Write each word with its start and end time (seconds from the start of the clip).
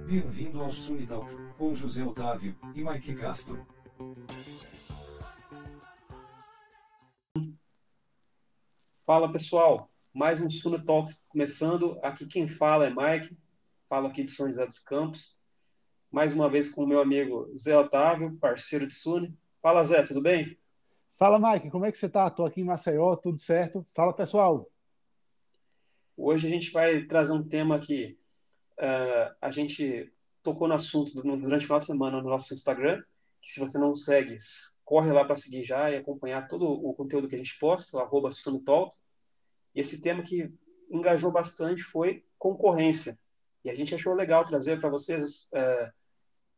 Bem-vindo 0.00 0.60
ao 0.60 0.70
Sunitalk, 0.70 1.30
com 1.58 1.74
José 1.74 2.02
Otávio 2.02 2.56
e 2.74 2.82
Mike 2.82 3.14
Castro. 3.14 3.66
Fala 9.04 9.30
pessoal, 9.30 9.90
mais 10.12 10.40
um 10.40 10.50
Sunitalk 10.50 11.14
começando. 11.28 11.98
Aqui 12.02 12.26
quem 12.26 12.48
fala 12.48 12.86
é 12.86 12.90
Mike, 12.90 13.36
falo 13.88 14.08
aqui 14.08 14.24
de 14.24 14.30
São 14.30 14.48
José 14.48 14.66
dos 14.66 14.78
Campos. 14.78 15.38
Mais 16.10 16.32
uma 16.32 16.48
vez 16.48 16.70
com 16.70 16.84
o 16.84 16.86
meu 16.86 17.00
amigo 17.00 17.50
Zé 17.56 17.76
Otávio, 17.76 18.36
parceiro 18.38 18.86
de 18.86 18.94
Suni. 18.94 19.36
Fala 19.60 19.84
Zé, 19.84 20.02
tudo 20.02 20.22
bem? 20.22 20.58
Fala 21.18 21.38
Mike, 21.38 21.70
como 21.70 21.84
é 21.84 21.92
que 21.92 21.98
você 21.98 22.08
tá? 22.08 22.28
Tô 22.30 22.44
aqui 22.44 22.62
em 22.62 22.64
Maceió, 22.64 23.14
tudo 23.16 23.38
certo? 23.38 23.84
Fala 23.94 24.12
pessoal. 24.12 24.68
Hoje 26.16 26.46
a 26.46 26.50
gente 26.50 26.70
vai 26.70 27.02
trazer 27.02 27.32
um 27.32 27.46
tema 27.46 27.78
que 27.78 28.18
uh, 28.82 29.34
a 29.40 29.50
gente 29.50 30.12
tocou 30.42 30.66
no 30.66 30.74
assunto 30.74 31.22
durante 31.22 31.64
final 31.64 31.78
de 31.78 31.86
semana 31.86 32.20
no 32.20 32.28
nosso 32.28 32.52
Instagram, 32.52 33.02
que 33.40 33.50
se 33.50 33.60
você 33.60 33.78
não 33.78 33.94
segue, 33.94 34.36
corre 34.84 35.12
lá 35.12 35.24
para 35.24 35.36
seguir 35.36 35.64
já 35.64 35.90
e 35.90 35.96
acompanhar 35.96 36.48
todo 36.48 36.68
o 36.68 36.92
conteúdo 36.94 37.28
que 37.28 37.34
a 37.34 37.38
gente 37.38 37.58
posta, 37.58 38.00
arroba 38.00 38.30
Sunotalk. 38.30 38.96
E 39.74 39.80
esse 39.80 40.00
tema 40.00 40.22
que 40.22 40.52
engajou 40.90 41.32
bastante 41.32 41.82
foi 41.82 42.24
concorrência. 42.38 43.18
E 43.64 43.70
a 43.70 43.74
gente 43.74 43.94
achou 43.94 44.14
legal 44.14 44.44
trazer 44.44 44.80
para 44.80 44.90
vocês 44.90 45.48
uh, 45.52 45.92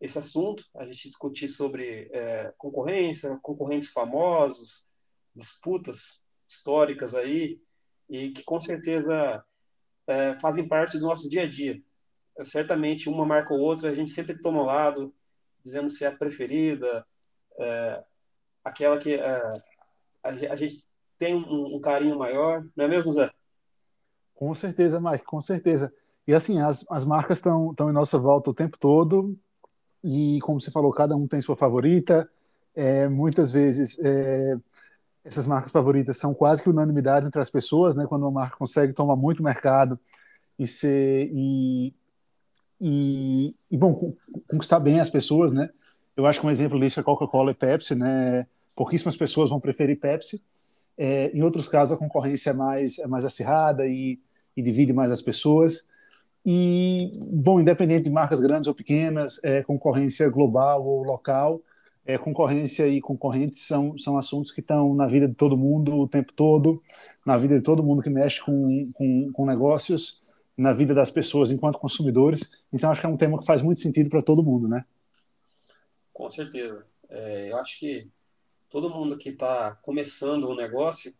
esse 0.00 0.19
assunto, 0.19 0.64
a 0.77 0.84
gente 0.84 1.09
discutir 1.09 1.48
sobre 1.48 2.06
uh, 2.06 2.55
concorrência, 2.56 3.38
concorrentes 3.42 3.92
famosos, 3.92 4.88
disputas 5.34 6.27
históricas 6.47 7.14
aí, 7.14 7.61
e 8.09 8.30
que 8.30 8.42
com 8.45 8.61
certeza 8.61 9.45
é, 10.06 10.38
fazem 10.41 10.69
parte 10.69 10.98
do 10.98 11.06
nosso 11.06 11.28
dia 11.28 11.42
a 11.42 11.50
dia. 11.50 11.80
Certamente, 12.43 13.09
uma 13.09 13.24
marca 13.24 13.55
ou 13.55 13.61
outra, 13.61 13.91
a 13.91 13.95
gente 13.95 14.11
sempre 14.11 14.37
toma 14.37 14.61
ao 14.61 14.66
lado, 14.66 15.15
dizendo 15.62 15.88
se 15.88 16.05
é 16.05 16.09
a 16.09 16.16
preferida, 16.16 17.06
é, 17.58 18.03
aquela 18.64 18.98
que 18.98 19.14
é, 19.14 19.62
a, 20.22 20.56
gente 20.56 20.84
tem 21.19 21.34
um, 21.34 21.77
um, 21.77 21.81
carinho 21.81 22.19
maior, 22.19 22.67
não 22.77 22.86
é 22.86 22.89
mesmo, 22.89 23.12
Zé? 23.12 23.31
Com 24.34 24.55
certeza, 24.55 25.00
Mike, 25.00 25.25
com 25.25 25.41
certeza. 25.41 25.95
E 26.27 26.34
assim, 26.34 26.61
as, 26.61 26.84
as 26.91 27.05
marcas 27.05 27.39
estão 27.39 27.75
em 27.81 27.92
nossa 27.92 28.19
volta 28.19 28.51
o 28.51 28.55
tempo 28.55 28.77
todo, 28.78 29.39
e 30.03 30.39
como 30.42 30.61
você 30.61 30.70
falou, 30.70 30.92
cada 30.92 31.17
um 31.17 31.27
tem 31.27 31.41
sua 31.41 31.56
favorita. 31.56 32.28
É, 32.77 33.08
muitas 33.08 33.51
vezes 33.51 33.98
é, 34.01 34.56
essas 35.25 35.47
marcas 35.47 35.73
favoritas 35.73 36.19
são 36.19 36.34
quase 36.34 36.62
que 36.62 36.69
unanimidade 36.69 37.27
entre 37.27 37.41
as 37.41 37.48
pessoas, 37.48 37.97
né? 37.97 38.05
Quando 38.06 38.23
uma 38.23 38.30
marca 38.30 38.56
consegue 38.56 38.92
tomar 38.92 39.17
muito 39.17 39.42
mercado 39.42 39.98
e 40.58 40.67
ser 40.67 41.30
e, 41.33 41.95
e, 42.80 43.55
e 43.70 43.77
bom 43.77 44.14
conquistar 44.48 44.80
bem 44.80 45.00
as 45.00 45.11
pessoas, 45.11 45.53
né? 45.53 45.70
Eu 46.17 46.27
acho 46.27 46.41
que 46.41 46.47
um 46.47 46.50
exemplo 46.50 46.78
disso 46.78 47.00
é 47.00 47.03
Coca-Cola 47.03 47.50
e 47.50 47.55
Pepsi, 47.55 47.94
né? 47.94 48.47
Pouquíssimas 48.75 49.17
pessoas 49.17 49.50
vão 49.50 49.61
preferir 49.61 49.98
Pepsi. 49.98 50.42
É, 50.97 51.30
em 51.36 51.42
outros 51.42 51.69
casos 51.69 51.92
a 51.92 51.98
concorrência 51.98 52.50
é 52.50 52.52
mais 52.52 52.98
é 52.98 53.06
mais 53.06 53.25
acirrada 53.25 53.84
e, 53.86 54.20
e 54.56 54.62
divide 54.62 54.92
mais 54.92 55.11
as 55.11 55.22
pessoas. 55.22 55.89
E 56.47 57.11
bom, 57.33 57.61
independente 57.61 58.05
de 58.05 58.11
marcas 58.11 58.41
grandes 58.41 58.69
ou 58.69 58.75
pequenas, 58.75 59.42
é, 59.42 59.62
concorrência 59.62 60.28
global 60.28 60.84
ou 60.84 61.02
local, 61.02 61.62
é, 62.05 62.19
concorrência 62.19 62.86
e 62.86 63.00
concorrentes 63.00 63.62
são, 63.62 63.97
são 63.98 64.19
assuntos 64.19 64.52
que 64.52 64.61
estão 64.61 64.95
na 64.95 65.06
vida 65.06 65.27
de 65.27 65.34
todo 65.34 65.56
mundo 65.56 65.97
o 65.97 66.06
tempo 66.06 66.33
todo, 66.34 66.83
na 67.25 67.39
vida 67.39 67.56
de 67.56 67.62
todo 67.62 67.83
mundo 67.83 68.02
que 68.02 68.11
mexe 68.11 68.42
com, 68.45 68.91
com, 68.92 69.33
com 69.33 69.47
negócios, 69.47 70.22
na 70.56 70.72
vida 70.72 70.94
das 70.94 71.10
pessoas 71.10 71.50
enquanto 71.50 71.78
consumidores. 71.78 72.52
Então, 72.72 72.91
acho 72.91 73.00
que 73.00 73.06
é 73.06 73.10
um 73.10 73.16
tema 73.16 73.38
que 73.38 73.47
faz 73.47 73.62
muito 73.62 73.80
sentido 73.80 74.08
para 74.08 74.22
todo 74.22 74.42
mundo, 74.42 74.69
né? 74.69 74.84
Com 76.12 76.30
certeza. 76.30 76.86
É, 77.08 77.50
eu 77.50 77.56
acho 77.58 77.78
que 77.78 78.08
todo 78.70 78.91
mundo 78.91 79.19
que 79.19 79.30
está 79.30 79.77
começando 79.83 80.48
um 80.48 80.55
negócio, 80.55 81.12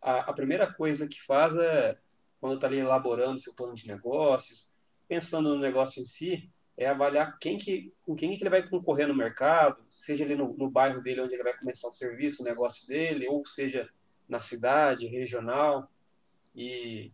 a, 0.00 0.30
a, 0.30 0.32
primeira 0.32 0.72
coisa 0.72 1.08
que 1.08 1.20
faz 1.22 1.54
é, 1.56 1.96
quando 2.40 2.54
está 2.54 2.66
ali 2.66 2.78
elaborando 2.78 3.40
seu 3.40 3.54
plano 3.54 3.74
de 3.74 3.88
negócios, 3.88 4.70
pensando 5.08 5.54
no 5.54 5.60
negócio 5.60 6.00
em 6.00 6.06
si, 6.06 6.50
é 6.76 6.86
avaliar 6.86 7.38
quem 7.38 7.56
que, 7.56 7.92
com 8.04 8.14
quem 8.14 8.36
que 8.36 8.42
ele 8.42 8.50
vai 8.50 8.68
concorrer 8.68 9.08
no 9.08 9.14
mercado, 9.14 9.82
seja 9.90 10.24
ali 10.24 10.36
no, 10.36 10.54
no 10.56 10.68
bairro 10.68 11.00
dele 11.00 11.22
onde 11.22 11.34
ele 11.34 11.42
vai 11.42 11.56
começar 11.56 11.88
o 11.88 11.92
serviço, 11.92 12.42
o 12.42 12.44
negócio 12.44 12.86
dele, 12.86 13.26
ou 13.28 13.44
seja 13.46 13.88
na 14.28 14.40
cidade, 14.40 15.06
regional. 15.06 15.90
E 16.54 17.12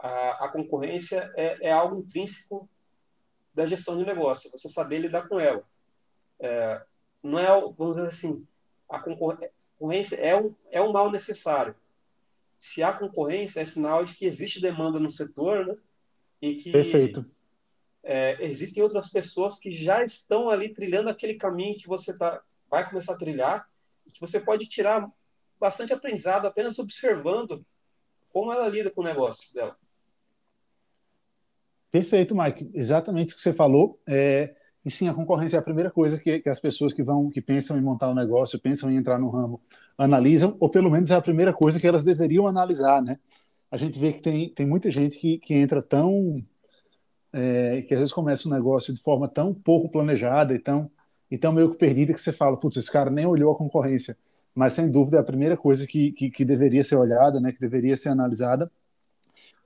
a, 0.00 0.46
a 0.46 0.48
concorrência 0.48 1.30
é, 1.36 1.68
é, 1.68 1.72
algo 1.72 2.00
intrínseco 2.00 2.68
da 3.54 3.66
gestão 3.66 3.96
de 3.96 4.04
negócio, 4.04 4.50
você 4.50 4.68
saber 4.68 4.98
lidar 4.98 5.28
com 5.28 5.38
ela. 5.38 5.62
É, 6.38 6.82
não 7.22 7.38
é, 7.38 7.48
vamos 7.76 7.96
dizer 7.96 8.08
assim, 8.08 8.46
a 8.88 8.98
concorrência 8.98 10.16
é 10.16 10.36
um, 10.36 10.54
é 10.70 10.80
um 10.80 10.92
mal 10.92 11.10
necessário. 11.10 11.74
Se 12.58 12.82
há 12.82 12.92
concorrência, 12.92 13.60
é 13.60 13.64
sinal 13.64 14.04
de 14.04 14.14
que 14.14 14.26
existe 14.26 14.60
demanda 14.60 14.98
no 14.98 15.10
setor, 15.10 15.66
né? 15.66 15.76
E 16.42 16.56
que 16.56 16.72
Perfeito 16.72 17.24
é, 18.02 18.42
existem 18.44 18.82
outras 18.82 19.08
pessoas 19.10 19.58
que 19.58 19.72
já 19.72 20.02
estão 20.04 20.48
ali 20.48 20.72
trilhando 20.72 21.08
aquele 21.08 21.34
caminho 21.34 21.78
que 21.78 21.86
você 21.86 22.16
tá, 22.16 22.42
vai 22.68 22.88
começar 22.88 23.14
a 23.14 23.18
trilhar 23.18 23.68
e 24.06 24.10
que 24.10 24.20
você 24.20 24.40
pode 24.40 24.66
tirar 24.66 25.10
bastante 25.58 25.92
aprendizado 25.92 26.46
apenas 26.46 26.78
observando 26.78 27.64
como 28.32 28.52
ela 28.52 28.68
lida 28.68 28.90
com 28.94 29.02
o 29.02 29.04
negócio 29.04 29.52
dela. 29.54 29.76
Perfeito, 31.90 32.34
Mike. 32.36 32.70
Exatamente 32.74 33.32
o 33.34 33.36
que 33.36 33.42
você 33.42 33.52
falou. 33.52 33.98
É, 34.06 34.54
e 34.84 34.90
sim, 34.90 35.08
a 35.08 35.14
concorrência 35.14 35.56
é 35.56 35.60
a 35.60 35.62
primeira 35.62 35.90
coisa 35.90 36.18
que, 36.18 36.38
que, 36.40 36.48
as 36.48 36.60
pessoas 36.60 36.94
que 36.94 37.02
vão, 37.02 37.28
que 37.30 37.40
pensam 37.40 37.76
em 37.76 37.82
montar 37.82 38.10
um 38.10 38.14
negócio, 38.14 38.58
pensam 38.60 38.90
em 38.90 38.96
entrar 38.96 39.18
no 39.18 39.28
ramo, 39.28 39.60
analisam, 39.98 40.56
ou 40.60 40.70
pelo 40.70 40.90
menos 40.90 41.10
é 41.10 41.14
a 41.14 41.20
primeira 41.20 41.52
coisa 41.52 41.78
que 41.78 41.86
elas 41.86 42.04
deveriam 42.04 42.46
analisar, 42.46 43.02
né? 43.02 43.18
A 43.70 43.76
gente 43.76 43.98
vê 43.98 44.12
que 44.12 44.22
tem, 44.22 44.48
tem 44.48 44.66
muita 44.66 44.90
gente 44.90 45.18
que, 45.18 45.38
que 45.38 45.54
entra 45.54 45.82
tão 45.82 46.42
é, 47.32 47.82
que 47.82 47.94
às 47.94 48.00
vezes 48.00 48.14
começa 48.14 48.48
um 48.48 48.52
negócio 48.52 48.94
de 48.94 49.00
forma 49.00 49.28
tão 49.28 49.54
pouco 49.54 49.88
planejada 49.88 50.54
e 50.54 50.58
tão, 50.58 50.90
e 51.30 51.38
tão 51.38 51.52
meio 51.52 51.70
que 51.70 51.78
perdida 51.78 52.12
que 52.12 52.20
você 52.20 52.32
fala, 52.32 52.56
putz, 52.56 52.76
esse 52.76 52.90
cara 52.90 53.10
nem 53.10 53.26
olhou 53.26 53.52
a 53.52 53.56
concorrência. 53.56 54.16
Mas, 54.54 54.72
sem 54.72 54.90
dúvida, 54.90 55.18
é 55.18 55.20
a 55.20 55.24
primeira 55.24 55.56
coisa 55.56 55.86
que, 55.86 56.12
que, 56.12 56.30
que 56.30 56.44
deveria 56.44 56.82
ser 56.82 56.96
olhada, 56.96 57.40
né, 57.40 57.52
que 57.52 57.60
deveria 57.60 57.96
ser 57.96 58.08
analisada. 58.08 58.70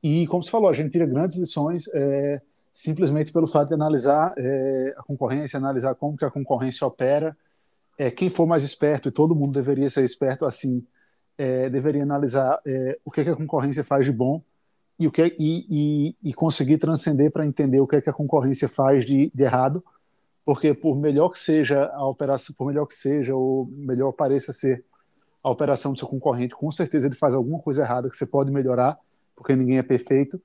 E, 0.05 0.27
como 0.27 0.45
você 0.45 0.51
falou, 0.51 0.69
a 0.69 0.75
gente 0.75 0.91
tira 0.91 1.07
grandes 1.07 1.39
lições 1.39 1.89
é, 1.95 2.39
simplesmente 2.71 3.33
pelo 3.33 3.47
fato 3.47 3.69
de 3.69 3.75
analisar 3.75 4.35
é, 4.37 4.95
a 4.99 5.03
concorrência, 5.03 5.57
analisar 5.57 5.95
como 5.95 6.15
que 6.15 6.27
a 6.27 6.31
concorrência 6.31 6.87
opera. 6.87 7.35
É, 7.97 8.11
quem 8.11 8.29
for 8.29 8.47
mais 8.47 8.65
esperto, 8.65 9.09
e 9.09 9.13
todo 9.13 9.35
mundo 9.35 9.51
deveria 9.55 9.89
ser 9.89 10.05
esperto 10.05 10.45
assim, 10.45 10.85
é, 11.39 11.71
deveria 11.71 12.03
analisar 12.03 12.61
é, 12.67 12.99
o 13.03 13.11
que, 13.11 13.25
que 13.25 13.31
a 13.31 13.35
concorrência 13.35 13.83
faz 13.83 14.05
de 14.05 14.13
bom 14.13 14.43
e, 15.01 15.07
o 15.07 15.11
que, 15.11 15.23
é, 15.23 15.37
e, 15.39 15.67
e, 15.71 16.17
e 16.23 16.35
conseguir 16.35 16.77
transcender 16.77 17.31
para 17.31 17.47
entender 17.47 17.81
o 17.81 17.87
que, 17.87 17.97
é 17.97 18.01
que 18.03 18.11
a 18.11 18.13
concorrência 18.13 18.69
faz 18.69 19.07
de, 19.07 19.33
de, 19.35 19.43
errado, 19.43 19.83
porque 20.45 20.75
por 20.75 20.99
melhor 20.99 21.31
que 21.31 21.39
seja 21.39 21.87
a 21.95 22.07
operação, 22.07 22.55
por 22.59 22.67
melhor 22.67 22.85
que 22.85 22.95
seja 22.95 23.35
ou 23.35 23.65
melhor 23.73 24.13
pareça 24.13 24.53
ser 24.53 24.85
a 25.43 25.49
operação 25.49 25.95
do 25.95 25.99
seu 25.99 26.07
concorrente, 26.07 26.55
com 26.55 26.71
certeza 26.71 27.07
ele 27.07 27.17
faz 27.17 27.33
alguma 27.33 27.59
coisa 27.59 27.81
errada 27.81 28.11
que 28.11 28.17
você 28.19 28.27
pode 28.27 28.53
melhorar, 28.53 28.99
porque 29.35 29.57
ninguém 29.57 29.79
é 29.79 29.83
perfeito. 29.83 30.41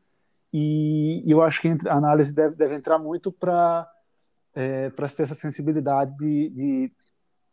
E, 0.53 1.23
e 1.25 1.31
eu 1.31 1.41
acho 1.41 1.61
que 1.61 1.67
a 1.87 1.95
análise 1.95 2.33
deve, 2.33 2.55
deve 2.55 2.75
entrar 2.75 2.97
muito 2.97 3.31
para 3.31 3.87
é, 4.55 4.89
para 4.89 5.07
ter 5.07 5.23
essa 5.23 5.35
sensibilidade 5.35 6.15
de, 6.17 6.49
de, 6.49 6.91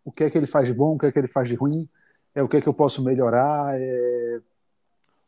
o 0.04 0.10
que 0.10 0.24
é 0.24 0.30
que 0.30 0.38
ele 0.38 0.46
faz 0.46 0.66
de 0.66 0.74
bom, 0.74 0.94
o 0.94 0.98
que 0.98 1.06
é 1.06 1.12
que 1.12 1.18
ele 1.18 1.28
faz 1.28 1.48
de 1.48 1.54
ruim, 1.54 1.88
é 2.34 2.42
o 2.42 2.48
que 2.48 2.56
é 2.56 2.60
que 2.60 2.68
eu 2.68 2.74
posso 2.74 3.04
melhorar, 3.04 3.78
é, 3.78 4.40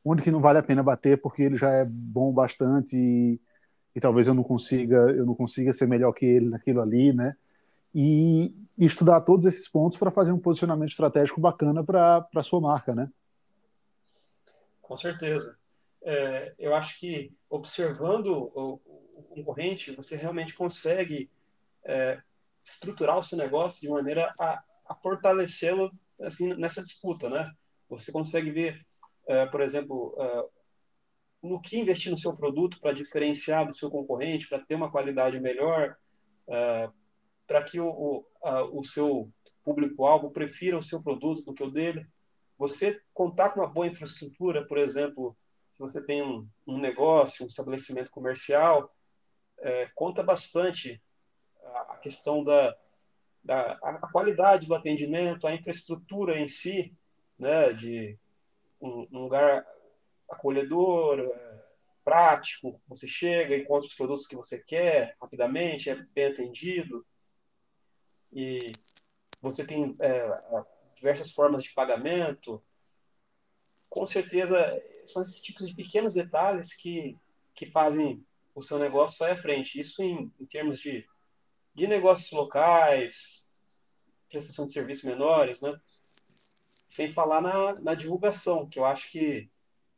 onde 0.04 0.22
que 0.22 0.30
não 0.30 0.40
vale 0.40 0.58
a 0.58 0.62
pena 0.62 0.82
bater 0.82 1.20
porque 1.20 1.42
ele 1.42 1.56
já 1.56 1.70
é 1.70 1.84
bom 1.84 2.32
bastante 2.32 2.96
e, 2.96 3.40
e 3.94 4.00
talvez 4.00 4.26
eu 4.26 4.34
não 4.34 4.42
consiga 4.42 4.96
eu 5.10 5.26
não 5.26 5.34
consiga 5.34 5.72
ser 5.72 5.86
melhor 5.86 6.12
que 6.12 6.24
ele 6.24 6.48
naquilo 6.48 6.80
ali, 6.80 7.12
né? 7.12 7.36
E, 7.94 8.54
e 8.76 8.84
estudar 8.84 9.20
todos 9.22 9.46
esses 9.46 9.68
pontos 9.68 9.98
para 9.98 10.10
fazer 10.10 10.32
um 10.32 10.38
posicionamento 10.38 10.90
estratégico 10.90 11.40
bacana 11.40 11.82
para 11.82 12.26
a 12.34 12.42
sua 12.42 12.60
marca, 12.60 12.94
né? 12.94 13.10
Com 14.82 14.96
certeza. 14.96 15.56
É, 16.02 16.54
eu 16.58 16.74
acho 16.74 16.98
que 16.98 17.32
observando 17.50 18.26
o, 18.26 18.80
o, 18.84 19.22
concorrente, 19.30 19.92
você 19.92 20.16
realmente 20.16 20.54
consegue 20.54 21.30
é, 21.84 22.20
estruturar 22.62 23.18
o 23.18 23.22
seu 23.22 23.38
negócio 23.38 23.80
de 23.80 23.88
maneira 23.88 24.32
a, 24.40 24.62
a 24.86 24.94
fortalecê-lo 24.94 25.90
assim, 26.20 26.54
nessa 26.54 26.82
disputa, 26.82 27.28
né? 27.28 27.52
Você 27.88 28.12
consegue 28.12 28.50
ver 28.50 28.86
é, 29.28 29.44
por 29.44 29.60
exemplo, 29.60 30.16
é, 30.18 30.44
no 31.42 31.60
que 31.60 31.78
investir 31.78 32.10
no 32.10 32.16
seu 32.16 32.34
produto 32.34 32.80
para 32.80 32.94
diferenciar 32.94 33.66
do 33.66 33.76
seu 33.76 33.90
concorrente, 33.90 34.48
para 34.48 34.58
ter 34.58 34.74
uma 34.74 34.90
qualidade 34.90 35.38
melhor, 35.38 35.96
é, 36.48 36.90
para 37.46 37.62
que 37.62 37.78
o, 37.78 37.88
o, 37.88 38.24
o 38.72 38.84
seu 38.84 39.30
público-alvo 39.62 40.30
prefira 40.30 40.78
o 40.78 40.82
seu 40.82 41.02
produto 41.02 41.44
do 41.44 41.52
que 41.52 41.62
o 41.62 41.70
dele. 41.70 42.06
Você 42.56 43.00
contar 43.12 43.50
com 43.50 43.60
uma 43.60 43.68
boa 43.68 43.86
infraestrutura, 43.86 44.66
por 44.66 44.78
exemplo, 44.78 45.36
se 45.78 45.82
você 45.82 46.02
tem 46.02 46.20
um, 46.20 46.44
um 46.66 46.76
negócio, 46.76 47.44
um 47.44 47.48
estabelecimento 47.48 48.10
comercial, 48.10 48.92
é, 49.58 49.88
conta 49.94 50.24
bastante 50.24 51.00
a, 51.62 51.92
a 51.92 51.96
questão 51.98 52.42
da, 52.42 52.76
da 53.44 53.78
a 53.80 54.10
qualidade 54.10 54.66
do 54.66 54.74
atendimento, 54.74 55.46
a 55.46 55.54
infraestrutura 55.54 56.36
em 56.36 56.48
si, 56.48 56.92
né, 57.38 57.72
de 57.72 58.18
um, 58.80 59.06
um 59.12 59.22
lugar 59.22 59.64
acolhedor, 60.28 61.20
é, 61.20 61.64
prático, 62.04 62.80
você 62.88 63.06
chega, 63.06 63.56
encontra 63.56 63.86
os 63.86 63.94
produtos 63.94 64.26
que 64.26 64.34
você 64.34 64.60
quer 64.60 65.16
rapidamente, 65.20 65.90
é 65.90 65.94
bem 65.94 66.26
atendido, 66.26 67.06
e 68.32 68.72
você 69.40 69.64
tem 69.64 69.94
é, 70.00 70.64
diversas 70.96 71.30
formas 71.30 71.62
de 71.62 71.72
pagamento. 71.72 72.60
Com 73.88 74.06
certeza, 74.08 74.72
são 75.10 75.22
esses 75.22 75.40
tipos 75.40 75.68
de 75.68 75.74
pequenos 75.74 76.14
detalhes 76.14 76.74
que, 76.74 77.16
que 77.54 77.66
fazem 77.66 78.24
o 78.54 78.62
seu 78.62 78.78
negócio 78.78 79.18
sair 79.18 79.32
à 79.32 79.36
frente. 79.36 79.78
Isso 79.78 80.02
em, 80.02 80.32
em 80.38 80.46
termos 80.46 80.78
de, 80.80 81.06
de 81.74 81.86
negócios 81.86 82.30
locais, 82.32 83.48
prestação 84.28 84.66
de 84.66 84.72
serviços 84.72 85.04
menores, 85.04 85.60
né? 85.60 85.78
Sem 86.88 87.12
falar 87.12 87.40
na, 87.40 87.74
na 87.80 87.94
divulgação, 87.94 88.68
que 88.68 88.78
eu 88.78 88.84
acho 88.84 89.10
que, 89.10 89.48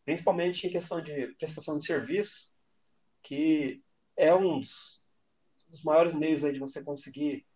principalmente 0.04 0.66
em 0.66 0.70
questão 0.70 1.02
de 1.02 1.28
prestação 1.38 1.78
de 1.78 1.86
serviço, 1.86 2.52
que 3.22 3.82
é 4.16 4.34
um 4.34 4.60
dos, 4.60 5.02
dos 5.68 5.82
maiores 5.82 6.14
meios 6.14 6.44
aí 6.44 6.52
de 6.52 6.58
você 6.58 6.82
conseguir 6.82 7.46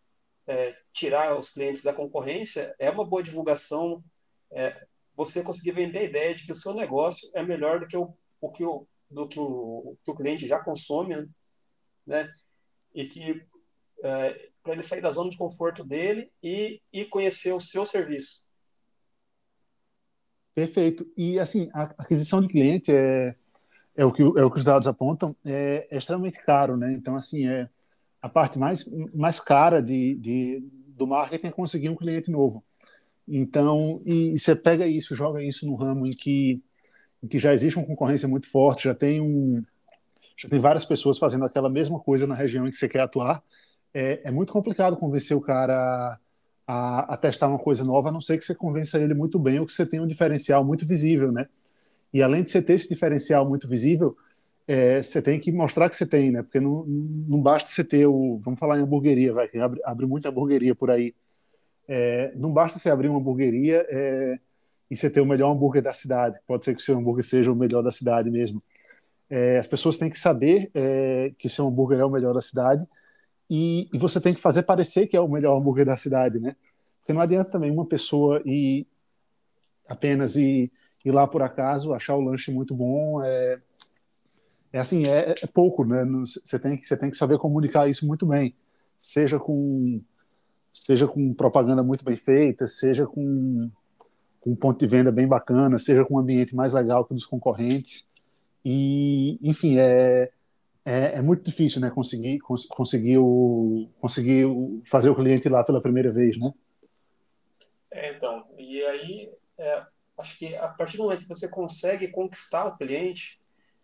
é, 0.47 0.77
tirar 0.93 1.39
os 1.39 1.51
clientes 1.51 1.83
da 1.83 1.93
concorrência, 1.93 2.75
é 2.79 2.91
uma 2.91 3.05
boa 3.05 3.23
divulgação, 3.23 4.03
é, 4.51 4.87
você 5.17 5.43
conseguir 5.43 5.73
vender 5.73 5.99
a 5.99 6.05
ideia 6.05 6.35
de 6.35 6.45
que 6.45 6.53
o 6.53 6.57
seu 6.57 6.75
negócio 6.75 7.31
é 7.35 7.43
melhor 7.43 7.81
do 7.81 7.87
que 7.87 7.97
o, 7.97 8.15
o, 8.41 8.51
que, 8.51 8.65
o, 8.65 8.87
do 9.11 9.29
que 9.29 9.39
o, 9.39 9.97
que 10.05 10.11
o 10.11 10.15
cliente 10.15 10.47
já 10.47 10.59
consome, 10.59 11.29
né? 12.07 12.33
E 12.95 13.07
que 13.07 13.45
é, 14.03 14.51
para 14.63 14.73
ele 14.73 14.83
sair 14.83 15.01
da 15.01 15.13
zona 15.13 15.31
de 15.31 15.37
conforto 15.37 15.85
dele 15.85 16.31
e, 16.43 16.81
e 16.93 17.05
conhecer 17.05 17.53
o 17.53 17.61
seu 17.61 17.87
serviço. 17.87 18.47
Perfeito. 20.55 21.07
E 21.17 21.39
assim, 21.39 21.69
a 21.75 21.83
aquisição 21.99 22.41
de 22.41 22.49
cliente 22.49 22.93
é, 22.93 23.35
é, 23.97 24.05
o, 24.05 24.13
que, 24.13 24.23
é 24.23 24.45
o 24.45 24.51
que 24.51 24.59
os 24.59 24.65
dados 24.65 24.87
apontam, 24.87 25.35
é, 25.45 25.87
é 25.91 25.97
extremamente 25.97 26.43
caro, 26.43 26.77
né? 26.77 26.93
Então, 26.93 27.17
assim, 27.17 27.47
é 27.49 27.69
a 28.23 28.29
parte 28.29 28.59
mais, 28.59 28.87
mais 29.13 29.41
cara 29.41 29.83
de, 29.83 30.15
de, 30.15 30.61
do 30.89 31.07
marketing 31.07 31.49
é 31.49 31.53
conseguir 31.53 31.89
um 31.91 31.97
cliente 31.97 32.31
novo. 32.31 32.65
Então, 33.27 34.03
e, 34.05 34.35
e 34.35 34.39
você 34.39 34.55
pega 34.55 34.87
isso, 34.87 35.15
joga 35.15 35.43
isso 35.43 35.67
no 35.67 35.75
ramo 35.75 36.07
em 36.07 36.15
que, 36.15 36.63
em 37.23 37.29
que 37.29 37.39
já 37.39 37.55
existe 37.55 37.79
uma 37.79 37.87
concorrência 37.87 38.29
muito 38.29 38.49
forte, 38.49 38.85
já 38.85 38.95
tem 38.95 39.21
um, 39.21 39.63
já 40.37 40.49
tem 40.49 40.59
várias 40.59 40.85
pessoas 40.85 41.19
fazendo 41.19 41.45
aquela 41.45 41.71
mesma 41.71 41.99
coisa 42.01 42.27
na 42.27 42.35
região 42.35 42.67
em 42.67 42.71
que 42.71 42.77
você 42.77 42.89
quer 42.89 43.01
atuar. 43.01 43.43
É, 43.93 44.21
é 44.25 44.31
muito 44.31 44.53
complicado 44.53 44.97
convencer 44.97 45.37
o 45.37 45.41
cara 45.41 46.19
a, 46.67 47.15
a, 47.15 47.17
testar 47.17 47.49
uma 47.49 47.59
coisa 47.59 47.85
nova, 47.85 48.09
a 48.09 48.13
não 48.13 48.21
ser 48.21 48.39
que 48.39 48.45
você 48.45 48.55
convença 48.55 48.99
ele 48.99 49.15
muito 49.15 49.39
bem 49.39 49.61
ou 49.61 49.67
que 49.67 49.73
você 49.73 49.87
tenha 49.87 50.03
um 50.03 50.07
diferencial 50.07 50.65
muito 50.65 50.87
visível, 50.87 51.31
né? 51.31 51.47
E 52.13 52.23
além 52.23 52.43
de 52.43 52.51
você 52.51 52.63
ter 52.63 52.75
esse 52.75 52.89
diferencial 52.89 53.49
muito 53.49 53.69
visível, 53.69 54.17
é, 54.67 55.03
você 55.03 55.21
tem 55.21 55.39
que 55.39 55.53
mostrar 55.53 55.91
que 55.91 55.97
você 55.97 56.07
tem, 56.07 56.31
né? 56.31 56.43
Porque 56.43 56.61
não, 56.61 56.85
não 56.87 57.41
basta 57.41 57.69
você 57.69 57.85
ter 57.85 58.07
o. 58.07 58.39
Vamos 58.39 58.59
falar 58.59 58.79
em 58.79 58.83
hamburgueria, 58.83 59.33
vai, 59.33 59.49
que 59.49 59.59
abre, 59.59 59.81
abre 59.85 60.07
muita 60.07 60.29
hamburgueria 60.31 60.75
por 60.75 60.91
aí. 60.91 61.15
É, 61.89 62.33
não 62.35 62.53
basta 62.53 62.79
você 62.79 62.91
abrir 62.91 63.09
uma 63.09 63.19
hamburgueria 63.19 63.87
é, 63.89 64.39
e 64.91 64.97
você 64.97 65.11
ter 65.11 65.21
o 65.21 65.27
melhor 65.27 65.53
hambúrguer 65.53 65.83
da 65.83 65.93
cidade. 65.93 66.39
Pode 66.47 66.65
ser 66.65 66.75
que 66.75 66.81
o 66.81 66.85
seu 66.85 66.97
hambúrguer 66.97 67.25
seja 67.25 67.53
o 67.53 67.57
melhor 67.57 67.83
da 67.83 67.91
cidade 67.91 68.31
mesmo. 68.31 68.63
É, 69.29 69.59
as 69.59 69.67
pessoas 69.67 69.97
têm 69.97 70.11
que 70.11 70.19
saber 70.19 70.71
é, 70.75 71.33
que 71.39 71.49
seu 71.49 71.67
hambúrguer 71.67 71.99
é 72.01 72.05
o 72.05 72.11
melhor 72.11 72.35
da 72.35 72.41
cidade 72.41 72.87
e, 73.49 73.89
e, 73.93 73.99
você 73.99 74.21
tem 74.21 74.35
que 74.35 74.41
fazer 74.41 74.63
parecer 74.63 75.07
que 75.07 75.17
é 75.17 75.21
o 75.21 75.29
melhor 75.29 75.57
hambúrguer 75.57 75.85
da 75.85 75.97
cidade, 75.97 76.39
né? 76.39 76.57
Porque 77.01 77.13
não 77.13 77.21
adianta 77.21 77.51
também 77.51 77.71
uma 77.71 77.87
pessoa 77.87 78.43
ir 78.45 78.87
apenas 79.89 80.37
ir, 80.37 80.73
ir 81.05 81.11
lá 81.11 81.27
por 81.27 81.43
acaso, 81.43 81.93
achar 81.93 82.17
o 82.17 82.21
lanche 82.21 82.51
muito 82.51 82.75
bom, 82.75 83.23
é, 83.23 83.59
é 84.73 84.79
assim, 84.79 85.07
é, 85.07 85.35
é 85.43 85.47
pouco, 85.47 85.85
né? 85.85 86.05
Você 86.25 86.59
tem, 86.59 86.77
que, 86.77 86.87
você 86.87 86.97
tem 86.97 87.11
que 87.11 87.17
saber 87.17 87.39
comunicar 87.39 87.89
isso 87.89 88.07
muito 88.07 88.27
bem, 88.27 88.55
seja 88.97 89.39
com 89.39 90.01
seja 90.85 91.09
com 91.09 91.33
propaganda 91.33 91.83
muito 91.83 92.05
bem 92.05 92.17
feita, 92.17 92.67
seja 92.67 93.07
com, 93.07 93.71
com 94.39 94.51
um 94.51 94.55
ponto 94.55 94.79
de 94.79 94.87
venda 94.87 95.11
bem 95.11 95.27
bacana, 95.27 95.79
seja 95.79 96.05
com 96.05 96.17
um 96.17 96.19
ambiente 96.19 96.55
mais 96.55 96.75
legal 96.75 97.07
que 97.07 97.13
o 97.13 97.15
dos 97.15 97.25
concorrentes. 97.25 98.07
E, 98.63 99.39
enfim, 99.43 99.79
é, 99.79 100.31
é, 100.85 101.17
é 101.17 101.23
muito 101.23 101.43
difícil, 101.43 101.81
né? 101.81 101.91
Conseguir, 101.91 102.39
cons, 102.41 102.67
conseguir, 102.67 103.17
o, 103.17 103.89
conseguir 103.99 104.45
fazer 104.85 105.09
o 105.09 105.15
cliente 105.15 105.49
ir 105.49 105.51
lá 105.51 105.65
pela 105.65 105.81
primeira 105.81 106.13
vez, 106.13 106.39
né? 106.39 106.51
É, 107.91 108.15
então, 108.15 108.45
e 108.59 108.83
aí, 108.83 109.33
é, 109.57 109.87
acho 110.19 110.39
que 110.39 110.55
a 110.55 110.69
partir 110.69 110.99
do 110.99 111.05
momento 111.05 111.23
que 111.23 111.29
você 111.29 111.49
consegue 111.49 112.09
conquistar 112.09 112.67
o 112.67 112.77
cliente, 112.77 113.41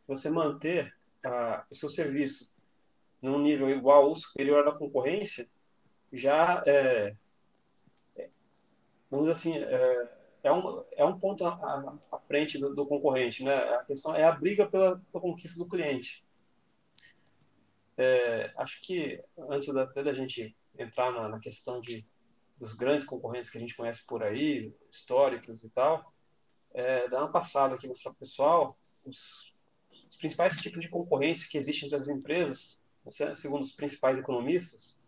você 0.06 0.28
manter 0.28 0.92
a, 1.24 1.64
o 1.70 1.74
seu 1.74 1.88
serviço 1.88 2.52
num 3.22 3.40
nível 3.40 3.70
igual 3.70 4.06
ou 4.06 4.14
superior 4.14 4.68
à 4.68 4.72
concorrência, 4.72 5.48
já 6.12 6.62
é, 6.66 7.14
é, 8.16 8.28
vamos 9.10 9.26
dizer 9.26 9.32
assim, 9.32 9.58
é, 9.58 10.08
é, 10.44 10.52
um, 10.52 10.84
é 10.92 11.04
um 11.04 11.18
ponto 11.18 11.46
à, 11.46 12.20
frente 12.26 12.58
do, 12.58 12.74
do, 12.74 12.86
concorrente, 12.86 13.44
né? 13.44 13.54
A 13.54 13.84
questão 13.84 14.14
é 14.14 14.24
a 14.24 14.32
briga 14.32 14.66
pela, 14.68 15.00
pela 15.12 15.22
conquista 15.22 15.58
do 15.58 15.68
cliente. 15.68 16.24
É, 17.96 18.52
acho 18.56 18.80
que 18.82 19.22
antes 19.48 19.72
da, 19.74 19.82
até 19.82 20.02
da 20.02 20.12
gente 20.12 20.56
entrar 20.78 21.12
na, 21.12 21.28
na, 21.28 21.40
questão 21.40 21.80
de 21.80 22.06
dos 22.56 22.74
grandes 22.74 23.06
concorrentes 23.06 23.48
que 23.48 23.56
a 23.56 23.60
gente 23.60 23.74
conhece 23.74 24.06
por 24.06 24.22
aí, 24.22 24.74
históricos 24.90 25.64
e 25.64 25.70
tal, 25.70 26.12
é, 26.74 27.06
uma 27.06 27.32
passada 27.32 27.74
aqui 27.74 27.88
mostrar 27.88 28.10
para 28.10 28.18
o 28.18 28.20
pessoal 28.20 28.78
os 29.04 29.50
os 30.10 30.16
principais 30.16 30.60
tipos 30.60 30.82
de 30.82 30.88
concorrência 30.88 31.48
que 31.48 31.56
existem 31.56 31.86
entre 31.86 32.00
as 32.00 32.08
empresas, 32.08 32.82
segundo 33.36 33.62
os 33.62 33.72
principais 33.72 34.18
economistas, 34.18 34.99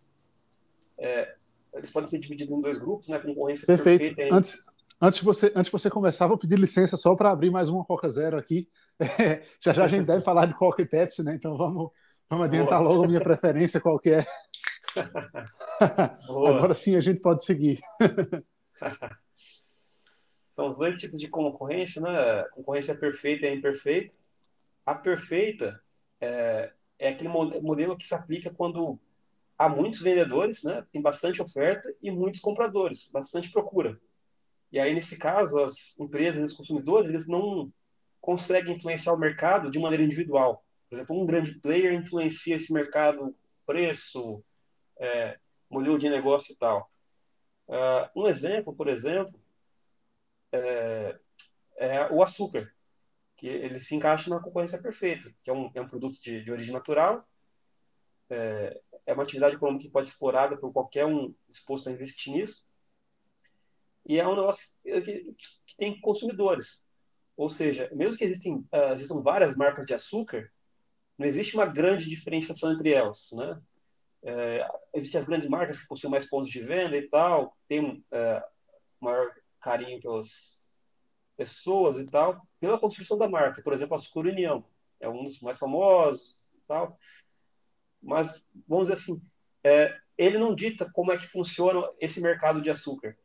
é, 1.02 1.34
eles 1.74 1.90
podem 1.90 2.08
ser 2.08 2.20
divididos 2.20 2.56
em 2.56 2.60
dois 2.60 2.78
grupos, 2.78 3.08
né? 3.08 3.18
Concorrência 3.18 3.66
Perfeito. 3.66 4.04
perfeita. 4.04 4.34
Antes, 4.34 4.64
antes, 5.00 5.18
de 5.18 5.24
você, 5.24 5.46
antes 5.56 5.64
de 5.64 5.72
você 5.72 5.90
começar, 5.90 6.28
vou 6.28 6.38
pedir 6.38 6.58
licença 6.58 6.96
só 6.96 7.16
para 7.16 7.30
abrir 7.30 7.50
mais 7.50 7.68
uma 7.68 7.84
Coca 7.84 8.08
Zero 8.08 8.38
aqui. 8.38 8.68
É, 9.00 9.42
já 9.60 9.72
já 9.72 9.84
a 9.84 9.88
gente 9.88 10.06
deve 10.06 10.20
falar 10.20 10.46
de 10.46 10.54
Coca 10.54 10.80
e 10.80 10.86
Pepsi, 10.86 11.24
né? 11.24 11.34
Então 11.34 11.56
vamos, 11.56 11.90
vamos 12.30 12.44
adiantar 12.46 12.78
Boa. 12.78 12.90
logo 12.90 13.04
a 13.04 13.08
minha 13.08 13.20
preferência 13.20 13.80
qual 13.80 13.98
que 13.98 14.10
é. 14.10 14.24
Agora 16.28 16.72
sim 16.72 16.94
a 16.94 17.00
gente 17.00 17.20
pode 17.20 17.44
seguir. 17.44 17.80
São 20.50 20.68
os 20.68 20.76
dois 20.76 20.98
tipos 20.98 21.18
de 21.18 21.28
concorrência, 21.28 22.00
né? 22.00 22.44
Concorrência 22.52 22.94
perfeita 22.94 23.46
e 23.46 23.56
imperfeita. 23.56 24.14
A 24.86 24.94
perfeita 24.94 25.82
é, 26.20 26.70
é 26.98 27.08
aquele 27.08 27.30
modelo 27.30 27.96
que 27.96 28.06
se 28.06 28.14
aplica 28.14 28.50
quando 28.50 29.00
há 29.58 29.68
muitos 29.68 30.00
vendedores, 30.00 30.62
né? 30.62 30.84
Tem 30.92 31.00
bastante 31.00 31.42
oferta 31.42 31.94
e 32.02 32.10
muitos 32.10 32.40
compradores, 32.40 33.10
bastante 33.12 33.50
procura. 33.50 33.98
E 34.70 34.78
aí, 34.78 34.94
nesse 34.94 35.18
caso, 35.18 35.58
as 35.58 35.98
empresas 35.98 36.52
os 36.52 36.56
consumidores, 36.56 37.10
eles 37.10 37.28
não 37.28 37.72
conseguem 38.20 38.76
influenciar 38.76 39.12
o 39.12 39.18
mercado 39.18 39.70
de 39.70 39.78
maneira 39.78 40.04
individual. 40.04 40.64
Por 40.88 40.96
exemplo, 40.96 41.20
um 41.20 41.26
grande 41.26 41.58
player 41.58 41.92
influencia 41.92 42.56
esse 42.56 42.72
mercado, 42.72 43.34
preço, 43.66 44.42
é, 44.98 45.38
modelo 45.68 45.98
de 45.98 46.08
negócio 46.08 46.54
e 46.54 46.58
tal. 46.58 46.90
Uh, 47.68 48.20
um 48.20 48.26
exemplo, 48.26 48.74
por 48.74 48.88
exemplo, 48.88 49.40
é, 50.52 51.18
é 51.76 52.12
o 52.12 52.22
açúcar 52.22 52.72
que 53.36 53.48
ele 53.48 53.80
se 53.80 53.96
encaixa 53.96 54.30
na 54.30 54.40
concorrência 54.40 54.80
perfeita, 54.80 55.32
que 55.42 55.50
é 55.50 55.52
um, 55.52 55.70
é 55.74 55.80
um 55.80 55.88
produto 55.88 56.20
de, 56.22 56.44
de 56.44 56.52
origem 56.52 56.72
natural, 56.72 57.26
é, 58.30 58.80
é, 59.06 59.12
uma 59.12 59.22
atividade 59.22 59.56
econômica 59.56 59.84
que 59.84 59.90
pode 59.90 60.06
ser 60.06 60.12
explorada 60.12 60.56
por 60.56 60.72
qualquer 60.72 61.06
um 61.06 61.34
disposto 61.48 61.88
a 61.88 61.92
investir 61.92 62.32
nisso, 62.32 62.70
e 64.06 64.18
é 64.18 64.26
um 64.26 64.34
negócio 64.34 64.74
que, 64.82 65.34
que 65.66 65.76
tem 65.76 66.00
consumidores. 66.00 66.86
Ou 67.36 67.48
seja, 67.48 67.88
mesmo 67.92 68.16
que 68.16 68.24
existem, 68.24 68.56
uh, 68.56 68.92
existam 68.92 69.22
várias 69.22 69.56
marcas 69.56 69.86
de 69.86 69.94
açúcar, 69.94 70.50
não 71.18 71.26
existe 71.26 71.54
uma 71.54 71.66
grande 71.66 72.08
diferenciação 72.08 72.72
entre 72.72 72.92
elas, 72.92 73.30
né? 73.32 73.60
É, 74.24 74.68
existem 74.94 75.20
as 75.20 75.26
grandes 75.26 75.48
marcas 75.48 75.80
que 75.80 75.88
possuem 75.88 76.10
mais 76.10 76.28
pontos 76.28 76.50
de 76.50 76.60
venda 76.60 76.96
e 76.96 77.08
tal, 77.08 77.52
tem 77.68 78.04
é, 78.12 78.44
maior 79.00 79.34
carinho 79.60 80.00
pelos 80.00 80.64
pessoas 81.36 81.98
e 81.98 82.06
tal, 82.06 82.40
pela 82.60 82.78
construção 82.78 83.18
da 83.18 83.28
marca. 83.28 83.62
Por 83.62 83.72
exemplo, 83.72 83.94
a 83.94 83.96
Açúcar 83.96 84.20
União 84.20 84.64
é 85.00 85.08
um 85.08 85.24
dos 85.24 85.40
mais 85.40 85.58
famosos 85.58 86.40
e 86.54 86.60
tal. 86.68 86.98
Mas, 88.02 88.46
vamos 88.66 88.88
dizer 88.88 88.94
assim, 88.94 89.22
é, 89.62 89.96
ele 90.18 90.38
não 90.38 90.54
dita 90.54 90.90
como 90.92 91.12
é 91.12 91.18
que 91.18 91.26
funciona 91.26 91.88
esse 92.00 92.20
mercado 92.20 92.60
de 92.60 92.70
açúcar. 92.70 93.16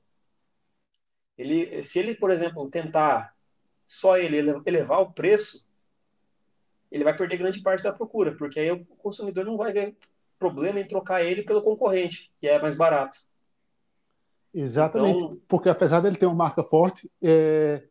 Ele, 1.38 1.84
se 1.84 2.00
ele, 2.00 2.15
por 2.15 2.31
exemplo, 2.31 2.69
tentar 2.69 3.34
só 3.86 4.17
ele 4.17 4.38
elevar 4.65 5.01
o 5.01 5.12
preço, 5.12 5.67
ele 6.91 7.03
vai 7.03 7.15
perder 7.15 7.38
grande 7.38 7.62
parte 7.62 7.84
da 7.84 7.93
procura, 7.93 8.36
porque 8.36 8.60
aí 8.60 8.72
o 8.72 8.86
consumidor 8.98 9.46
não 9.46 9.57
vai 9.57 9.72
ver 9.72 9.96
problema 10.39 10.79
em 10.79 10.88
trocar 10.88 11.24
ele 11.24 11.43
pelo 11.43 11.62
concorrente, 11.62 12.31
que 12.39 12.48
é 12.48 12.60
mais 12.62 12.75
barato. 12.75 13.19
Exatamente, 14.53 15.24
então, 15.24 15.41
porque 15.48 15.69
apesar 15.69 16.01
dele 16.01 16.15
ter 16.15 16.25
uma 16.25 16.36
marca 16.36 16.63
forte, 16.63 17.12
é, 17.22 17.84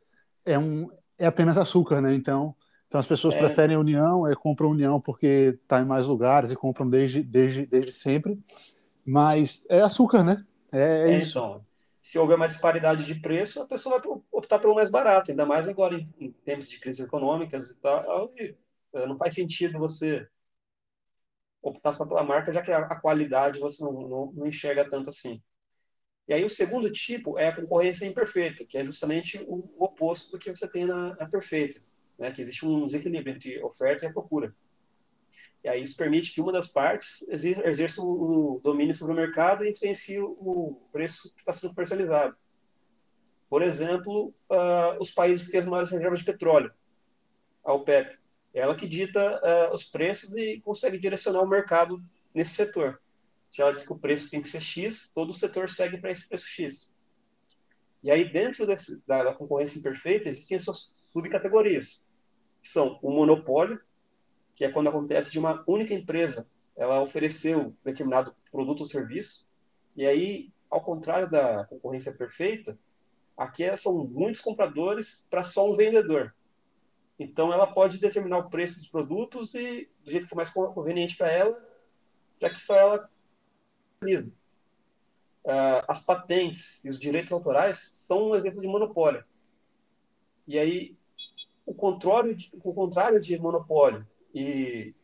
é, 0.45 0.59
um, 0.59 0.91
é 1.19 1.27
apenas 1.27 1.59
açúcar, 1.59 2.01
né? 2.01 2.15
Então, 2.15 2.55
então 2.97 3.01
as 3.01 3.07
pessoas 3.07 3.35
é... 3.35 3.39
preferem 3.39 3.77
a 3.77 3.81
União, 3.81 4.27
é, 4.27 4.35
compram 4.35 4.71
União 4.71 4.99
porque 4.99 5.55
está 5.59 5.83
em 5.83 5.85
mais 5.85 6.07
lugares 6.07 6.51
e 6.51 6.57
compram 6.57 6.89
desde, 6.89 7.23
desde, 7.23 7.67
desde 7.67 7.93
sempre, 7.93 8.39
mas 9.05 9.67
é 9.69 9.83
açúcar, 9.83 10.25
né? 10.25 10.45
É, 10.73 11.11
é 11.11 11.19
isso. 11.19 11.39
Então, 11.39 11.65
se 12.01 12.19
houver 12.19 12.37
uma 12.37 12.49
disparidade 12.49 13.05
de 13.05 13.15
preço, 13.17 13.61
a 13.61 13.67
pessoa 13.67 13.99
vai 13.99 14.19
optar 14.33 14.59
pelo 14.59 14.75
mais 14.75 14.91
barato, 14.91 15.31
ainda 15.31 15.45
mais 15.45 15.69
agora 15.69 15.95
em, 15.95 16.09
em 16.19 16.33
tempos 16.33 16.71
de 16.71 16.81
crise 16.81 17.03
econômicas 17.03 17.69
e 17.69 17.77
tal. 17.79 18.33
Eh, 18.39 18.55
não 19.07 19.19
faz 19.19 19.35
sentido 19.35 19.79
você 19.79 20.27
optar 21.61 21.93
só 21.93 22.07
pela 22.07 22.25
marca, 22.25 22.53
já 22.53 22.63
que 22.63 22.73
a, 22.73 22.79
a 22.79 23.01
qualidade 23.01 23.61
você 23.61 23.85
não, 23.85 23.93
não, 23.93 24.33
não, 24.33 24.47
enxerga 24.47 24.89
tanto 24.89 25.11
assim. 25.11 25.43
E 26.27 26.33
aí 26.33 26.45
o 26.45 26.51
segundo 26.51 26.91
tipo 26.91 27.39
é 27.39 27.49
a 27.49 27.57
concorrência 27.57 28.07
imperfeita, 28.07 28.65
que 28.65 28.79
é 28.79 28.85
justamente 28.85 29.39
o, 29.47 29.69
o 29.77 29.85
oposto 29.85 30.33
do 30.33 30.39
que 30.39 30.55
você 30.55 30.67
tem 30.71 30.87
na, 30.87 31.15
na 31.17 31.29
perfeita, 31.29 31.81
né? 32.19 32.31
que 32.33 32.43
existe 32.43 32.67
um 32.67 32.87
desequilíbrio 32.87 33.35
entre 33.35 33.63
oferta 33.63 34.07
e 34.07 34.13
procura. 34.13 34.55
E 35.65 35.69
aí 35.69 35.83
isso 35.83 35.97
permite 35.97 36.33
que 36.33 36.41
uma 36.41 36.53
das 36.53 36.69
partes 36.69 37.27
exerça 37.29 38.01
o 38.01 38.61
domínio 38.63 38.95
sobre 38.95 39.15
o 39.15 39.17
mercado 39.17 39.65
e 39.65 39.71
influencie 39.71 40.21
o 40.21 40.81
preço 40.93 41.35
que 41.35 41.41
está 41.41 41.53
sendo 41.53 41.75
comercializado. 41.75 42.37
Por 43.49 43.63
exemplo, 43.63 44.35
uh, 44.51 45.01
os 45.01 45.11
países 45.11 45.47
que 45.47 45.53
têm 45.53 45.61
as 45.61 45.67
maiores 45.67 45.91
reservas 45.91 46.21
de 46.21 46.25
petróleo, 46.25 46.73
a 47.65 47.73
OPEP 47.73 48.17
ela 48.57 48.75
que 48.75 48.89
dita 48.89 49.39
uh, 49.39 49.75
os 49.75 49.85
preços 49.85 50.35
e 50.35 50.61
consegue 50.63 50.97
direcionar 50.97 51.43
o 51.43 51.49
mercado 51.49 52.03
nesse 52.35 52.55
setor. 52.55 52.99
Se 53.51 53.61
ela 53.61 53.73
diz 53.73 53.87
que 53.87 53.93
o 53.93 53.99
preço 53.99 54.31
tem 54.31 54.41
que 54.41 54.49
ser 54.49 54.63
X, 54.63 55.11
todo 55.15 55.29
o 55.29 55.35
setor 55.35 55.69
segue 55.69 55.99
para 55.99 56.11
esse 56.11 56.27
preço 56.27 56.49
X. 56.49 56.95
E 58.03 58.11
aí, 58.11 58.31
dentro 58.31 58.67
desse, 58.67 59.03
da, 59.07 59.25
da, 59.25 59.35
concorrência 59.35 59.79
imperfeita, 59.79 60.31
existem 60.31 60.57
as 60.57 60.65
suas 60.65 60.91
subcategorias, 61.17 62.07
que 62.63 62.69
são 62.69 62.99
o 63.01 63.11
monopólio, 63.11 63.81
que 64.55 64.65
é 64.65 64.71
quando 64.71 64.89
acontece 64.89 65.33
de 65.33 65.39
uma 65.39 65.65
única 65.67 65.95
empresa, 65.95 66.51
ela 66.77 67.01
ofereceu 67.01 67.75
determinado 67.83 68.35
produto 68.53 68.81
ou 68.81 68.87
serviço, 68.87 69.49
e 69.97 70.05
aí, 70.05 70.53
ao 70.71 70.83
contrário 70.83 71.31
da 71.31 71.65
concorrência 71.65 72.13
perfeita, 72.13 72.79
aqui 73.35 73.75
são 73.79 74.05
muitos 74.05 74.43
compradores 74.43 75.27
para 75.31 75.43
só 75.43 75.71
um 75.71 75.77
vendedor. 75.77 76.35
Então, 77.19 77.51
ela 77.51 77.67
pode 77.67 77.99
determinar 77.99 78.39
o 78.39 78.51
preço 78.51 78.79
dos 78.79 78.89
produtos 78.89 79.55
e 79.55 79.89
do 80.05 80.11
jeito 80.11 80.25
que 80.25 80.29
for 80.29 80.37
mais 80.37 80.51
conveniente 80.51 81.17
para 81.17 81.33
ela, 81.33 81.59
já 82.39 82.51
que 82.51 82.61
só 82.61 82.77
ela 82.77 83.11
utiliza. 83.97 84.31
Uh, 85.45 85.81
as 85.89 86.05
patentes 86.05 86.85
e 86.85 86.91
os 86.91 86.99
direitos 86.99 87.33
autorais 87.33 88.03
são 88.07 88.31
um 88.31 88.37
exemplo 88.37 88.61
de 88.61 88.67
monopólio. 88.67 89.25
E 90.47 90.59
aí, 90.59 90.97
o 91.67 91.75
contrário 91.75 92.35
de, 92.35 92.49
o 92.63 92.73
contrário 92.73 93.21
de 93.21 93.37
monopólio 93.39 94.07
e 94.33 94.95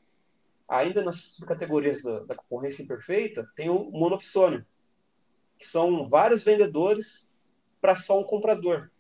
ainda 0.69 1.03
nas 1.03 1.17
subcategorias 1.17 2.03
da, 2.03 2.21
da 2.21 2.35
concorrência 2.35 2.83
imperfeita, 2.83 3.47
tem 3.55 3.69
o 3.69 3.91
monopsônio, 3.91 4.65
que 5.59 5.67
são 5.67 6.09
vários 6.09 6.43
vendedores 6.43 7.29
para 7.81 7.95
só 7.95 8.19
um 8.19 8.25
comprador. 8.25 8.91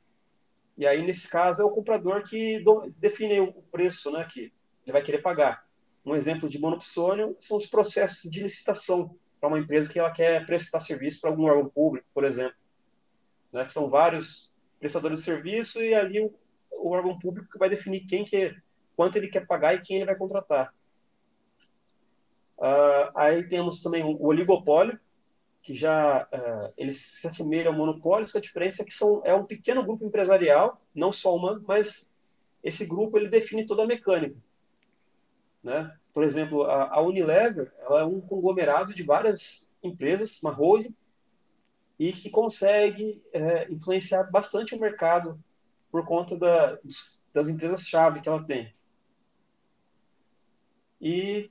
E 0.76 0.86
aí, 0.86 1.04
nesse 1.04 1.28
caso, 1.28 1.62
é 1.62 1.64
o 1.64 1.70
comprador 1.70 2.22
que 2.24 2.62
define 2.98 3.40
o 3.40 3.62
preço 3.70 4.10
né, 4.10 4.26
que 4.30 4.52
ele 4.84 4.92
vai 4.92 5.02
querer 5.02 5.22
pagar. 5.22 5.64
Um 6.04 6.14
exemplo 6.14 6.48
de 6.48 6.58
monopsônio 6.58 7.36
são 7.38 7.56
os 7.56 7.66
processos 7.66 8.30
de 8.30 8.42
licitação 8.42 9.16
para 9.40 9.48
uma 9.48 9.58
empresa 9.58 9.90
que 9.92 9.98
ela 9.98 10.10
quer 10.10 10.44
prestar 10.44 10.80
serviço 10.80 11.20
para 11.20 11.30
algum 11.30 11.44
órgão 11.44 11.68
público, 11.68 12.06
por 12.12 12.24
exemplo. 12.24 12.56
Né, 13.52 13.66
são 13.68 13.88
vários 13.88 14.52
prestadores 14.78 15.20
de 15.20 15.24
serviço 15.24 15.80
e 15.80 15.94
ali 15.94 16.20
o, 16.20 16.34
o 16.78 16.90
órgão 16.90 17.18
público 17.18 17.50
que 17.50 17.58
vai 17.58 17.68
definir 17.68 18.06
quem 18.06 18.24
que, 18.24 18.54
quanto 18.96 19.16
ele 19.16 19.28
quer 19.28 19.46
pagar 19.46 19.74
e 19.74 19.80
quem 19.80 19.96
ele 19.96 20.06
vai 20.06 20.16
contratar. 20.16 20.74
Uh, 22.58 23.10
aí 23.14 23.48
temos 23.48 23.82
também 23.82 24.04
o 24.04 24.24
oligopólio, 24.24 24.98
que 25.62 25.74
já 25.74 26.24
uh, 26.24 26.72
eles 26.76 26.98
se 27.20 27.26
assemelham 27.26 27.72
ao 27.72 27.78
monopólio, 27.78 28.30
com 28.30 28.38
a 28.38 28.40
diferença 28.40 28.82
é 28.82 28.84
que 28.84 28.92
são, 28.92 29.22
é 29.24 29.34
um 29.34 29.44
pequeno 29.44 29.84
grupo 29.84 30.04
empresarial, 30.04 30.80
não 30.94 31.12
só 31.12 31.34
uma, 31.34 31.62
mas 31.66 32.10
esse 32.62 32.84
grupo 32.84 33.16
ele 33.16 33.28
define 33.28 33.66
toda 33.66 33.82
a 33.82 33.86
mecânica. 33.86 34.36
Né? 35.62 35.96
Por 36.12 36.24
exemplo, 36.24 36.64
a, 36.64 36.94
a 36.96 37.00
Unilever 37.00 37.72
ela 37.78 38.00
é 38.00 38.04
um 38.04 38.20
conglomerado 38.20 38.94
de 38.94 39.02
várias 39.02 39.72
empresas, 39.82 40.40
uma 40.42 40.52
holding, 40.52 40.94
e 41.98 42.12
que 42.12 42.30
consegue 42.30 43.22
é, 43.32 43.70
influenciar 43.70 44.24
bastante 44.24 44.74
o 44.74 44.80
mercado 44.80 45.38
por 45.92 46.06
conta 46.06 46.36
da, 46.36 46.78
das 47.34 47.48
empresas-chave 47.48 48.22
que 48.22 48.28
ela 48.28 48.42
tem. 48.42 48.74
E, 50.98 51.50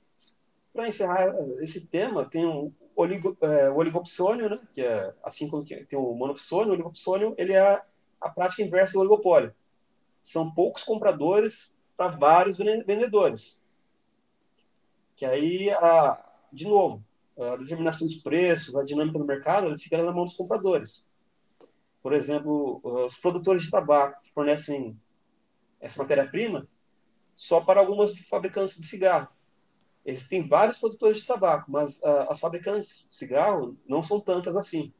para 0.72 0.88
encerrar 0.88 1.32
esse 1.60 1.86
tema, 1.86 2.28
tem 2.28 2.44
um, 2.44 2.72
oligo, 2.96 3.36
é, 3.40 3.70
o 3.70 3.76
oligopsônio, 3.76 4.50
né, 4.50 4.58
que 4.72 4.82
é 4.82 5.14
assim 5.22 5.48
como 5.48 5.64
tem 5.64 5.86
o 5.98 6.14
monopsônio, 6.14 6.70
o 6.70 6.72
oligopsônio 6.72 7.34
ele 7.38 7.52
é 7.52 7.80
a 8.20 8.28
prática 8.28 8.62
inversa 8.62 8.94
do 8.94 9.00
oligopólio. 9.00 9.54
São 10.22 10.52
poucos 10.52 10.82
compradores 10.82 11.76
para 11.96 12.08
vários 12.08 12.56
vendedores. 12.56 13.62
Que 15.14 15.24
aí, 15.24 15.70
a, 15.70 16.18
de 16.52 16.66
novo, 16.66 17.04
a 17.38 17.56
determinação 17.56 18.06
dos 18.06 18.16
preços, 18.16 18.76
a 18.76 18.84
dinâmica 18.84 19.18
do 19.18 19.24
mercado, 19.24 19.78
fica 19.78 20.02
na 20.02 20.12
mão 20.12 20.24
dos 20.24 20.34
compradores. 20.34 21.08
Por 22.02 22.12
exemplo, 22.12 22.80
os 22.82 23.16
produtores 23.16 23.62
de 23.62 23.70
tabaco 23.70 24.20
que 24.22 24.32
fornecem 24.32 24.98
essa 25.80 26.02
matéria-prima 26.02 26.66
só 27.36 27.60
para 27.60 27.80
algumas 27.80 28.16
fabricantes 28.28 28.78
de 28.80 28.86
cigarro. 28.86 29.28
Existem 30.04 30.46
vários 30.46 30.78
produtores 30.78 31.18
de 31.18 31.26
tabaco, 31.26 31.70
mas 31.70 31.98
uh, 31.98 32.26
as 32.28 32.40
fabricantes 32.40 33.06
de 33.08 33.14
cigarro 33.14 33.76
não 33.86 34.02
são 34.02 34.20
tantas 34.20 34.56
assim. 34.56 34.92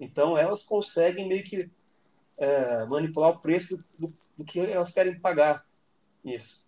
Então, 0.00 0.36
elas 0.36 0.64
conseguem 0.64 1.28
meio 1.28 1.44
que 1.44 1.62
uh, 1.62 2.90
manipular 2.90 3.30
o 3.30 3.38
preço 3.38 3.76
do, 3.98 4.12
do, 4.38 4.44
que 4.44 4.60
elas 4.60 4.92
querem 4.92 5.18
pagar 5.18 5.66
nisso. 6.22 6.66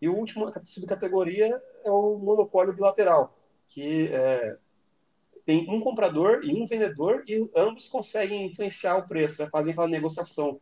E 0.00 0.08
o 0.08 0.14
último 0.14 0.52
subcategoria 0.64 1.60
é 1.84 1.90
o 1.90 2.18
monopólio 2.18 2.74
bilateral, 2.74 3.36
que 3.68 4.10
uh, 4.10 4.58
tem 5.44 5.68
um 5.68 5.80
comprador 5.80 6.44
e 6.44 6.54
um 6.54 6.66
vendedor 6.66 7.24
e 7.26 7.50
ambos 7.56 7.88
conseguem 7.88 8.46
influenciar 8.46 8.96
o 8.96 9.08
preço, 9.08 9.42
né? 9.42 9.48
fazem 9.50 9.72
aquela 9.72 9.88
negociação 9.88 10.60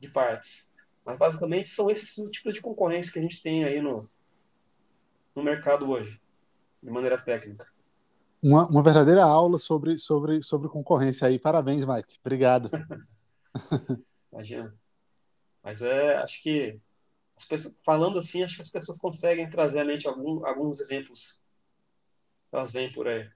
de 0.00 0.08
partes. 0.08 0.72
Mas, 1.04 1.18
basicamente, 1.18 1.68
são 1.68 1.90
esses 1.90 2.14
tipos 2.30 2.54
de 2.54 2.60
concorrência 2.60 3.12
que 3.12 3.18
a 3.18 3.22
gente 3.22 3.42
tem 3.42 3.64
aí 3.64 3.80
no, 3.80 4.08
no 5.34 5.42
mercado 5.42 5.88
hoje, 5.88 6.20
de 6.82 6.90
maneira 6.90 7.18
técnica. 7.18 7.66
Uma, 8.42 8.68
uma 8.68 8.82
verdadeira 8.82 9.24
aula 9.24 9.58
sobre, 9.58 9.98
sobre, 9.98 10.42
sobre 10.42 10.68
concorrência 10.68 11.26
aí. 11.26 11.38
Parabéns, 11.38 11.84
Mike. 11.84 12.18
Obrigado. 12.20 12.70
Imagina. 14.32 14.74
Mas 15.62 15.82
é, 15.82 16.16
acho 16.18 16.42
que 16.42 16.80
as 17.36 17.44
pessoas, 17.44 17.74
falando 17.84 18.18
assim, 18.18 18.42
acho 18.42 18.56
que 18.56 18.62
as 18.62 18.70
pessoas 18.70 18.98
conseguem 18.98 19.50
trazer 19.50 19.80
à 19.80 19.84
mente 19.84 20.06
algum, 20.06 20.44
alguns 20.46 20.80
exemplos 20.80 21.42
elas 22.50 22.72
vêm 22.72 22.92
por 22.92 23.06
aí. 23.06 23.28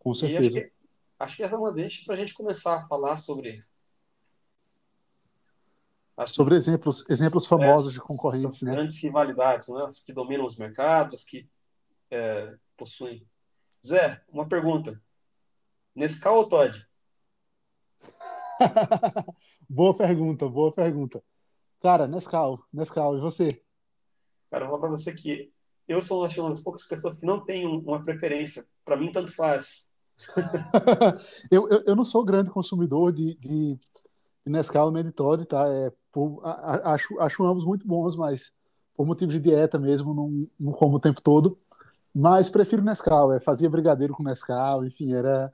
Com 0.00 0.14
certeza. 0.14 0.58
Acho 0.58 0.68
que, 0.68 0.74
acho 1.20 1.36
que 1.36 1.42
essa 1.44 1.54
é 1.54 1.58
uma 1.58 1.70
deixa 1.70 2.04
para 2.04 2.14
a 2.14 2.18
gente 2.18 2.34
começar 2.34 2.74
a 2.74 2.88
falar 2.88 3.18
sobre 3.18 3.64
Sobre 6.26 6.54
exemplos, 6.54 7.08
exemplos 7.08 7.46
famosos 7.46 7.92
é, 7.92 7.94
de 7.94 8.00
concorrentes, 8.00 8.62
né? 8.62 8.72
Grandes 8.72 9.02
rivalidades, 9.02 9.68
né? 9.68 9.84
As 9.84 10.00
que 10.00 10.12
dominam 10.12 10.44
os 10.44 10.56
mercados, 10.56 11.24
que 11.24 11.48
é, 12.10 12.54
possuem. 12.76 13.26
Zé, 13.86 14.22
uma 14.28 14.46
pergunta. 14.46 15.00
Nescau 15.94 16.36
ou 16.36 16.48
Todd? 16.48 16.86
boa 19.68 19.96
pergunta, 19.96 20.48
boa 20.48 20.72
pergunta. 20.72 21.22
Cara, 21.80 22.06
Nescau, 22.06 22.62
Nescau, 22.70 23.16
e 23.16 23.20
você? 23.20 23.62
Cara, 24.50 24.66
eu 24.66 24.68
vou 24.68 24.78
para 24.78 24.90
você 24.90 25.14
que 25.14 25.50
eu 25.88 26.02
sou 26.02 26.26
uma 26.26 26.50
das 26.50 26.62
poucas 26.62 26.86
pessoas 26.86 27.16
que 27.18 27.26
não 27.26 27.44
tem 27.44 27.66
uma 27.66 28.04
preferência. 28.04 28.66
Para 28.84 28.96
mim, 28.96 29.10
tanto 29.10 29.34
faz. 29.34 29.89
eu, 31.50 31.68
eu, 31.68 31.82
eu, 31.86 31.96
não 31.96 32.04
sou 32.04 32.24
grande 32.24 32.50
consumidor 32.50 33.12
de, 33.12 33.34
de, 33.36 33.74
de 33.76 34.52
Nescau 34.52 34.96
e 34.96 35.02
de 35.02 35.12
Todd, 35.12 35.44
tá? 35.46 35.66
É, 35.68 35.92
por, 36.12 36.40
a, 36.44 36.50
a, 36.50 36.94
acho, 36.94 37.18
acho 37.20 37.44
ambos 37.44 37.64
muito 37.64 37.86
bons, 37.86 38.16
mas 38.16 38.52
por 38.96 39.06
motivo 39.06 39.30
de 39.32 39.40
dieta 39.40 39.78
mesmo, 39.78 40.14
não, 40.14 40.46
não 40.58 40.72
como 40.72 40.96
o 40.96 41.00
tempo 41.00 41.20
todo. 41.20 41.58
Mas 42.14 42.48
prefiro 42.48 42.82
Nescau, 42.82 43.32
é, 43.32 43.40
fazia 43.40 43.70
brigadeiro 43.70 44.14
com 44.14 44.22
Nescau, 44.22 44.84
enfim, 44.84 45.12
era, 45.12 45.50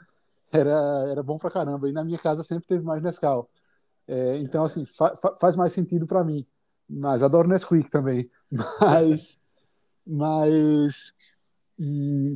era, 0.52 1.06
era 1.10 1.22
bom 1.22 1.38
pra 1.38 1.50
caramba. 1.50 1.88
E 1.88 1.92
na 1.92 2.04
minha 2.04 2.18
casa 2.18 2.42
sempre 2.42 2.66
teve 2.66 2.82
mais 2.84 3.02
Nescau. 3.02 3.48
É, 4.08 4.38
então, 4.38 4.64
assim, 4.64 4.84
fa, 4.84 5.16
fa, 5.16 5.34
faz 5.36 5.56
mais 5.56 5.72
sentido 5.72 6.06
para 6.06 6.24
mim. 6.24 6.46
Mas 6.88 7.22
adoro 7.22 7.48
Nesquik 7.48 7.90
também. 7.90 8.28
Mas, 8.80 9.40
mas 10.06 11.12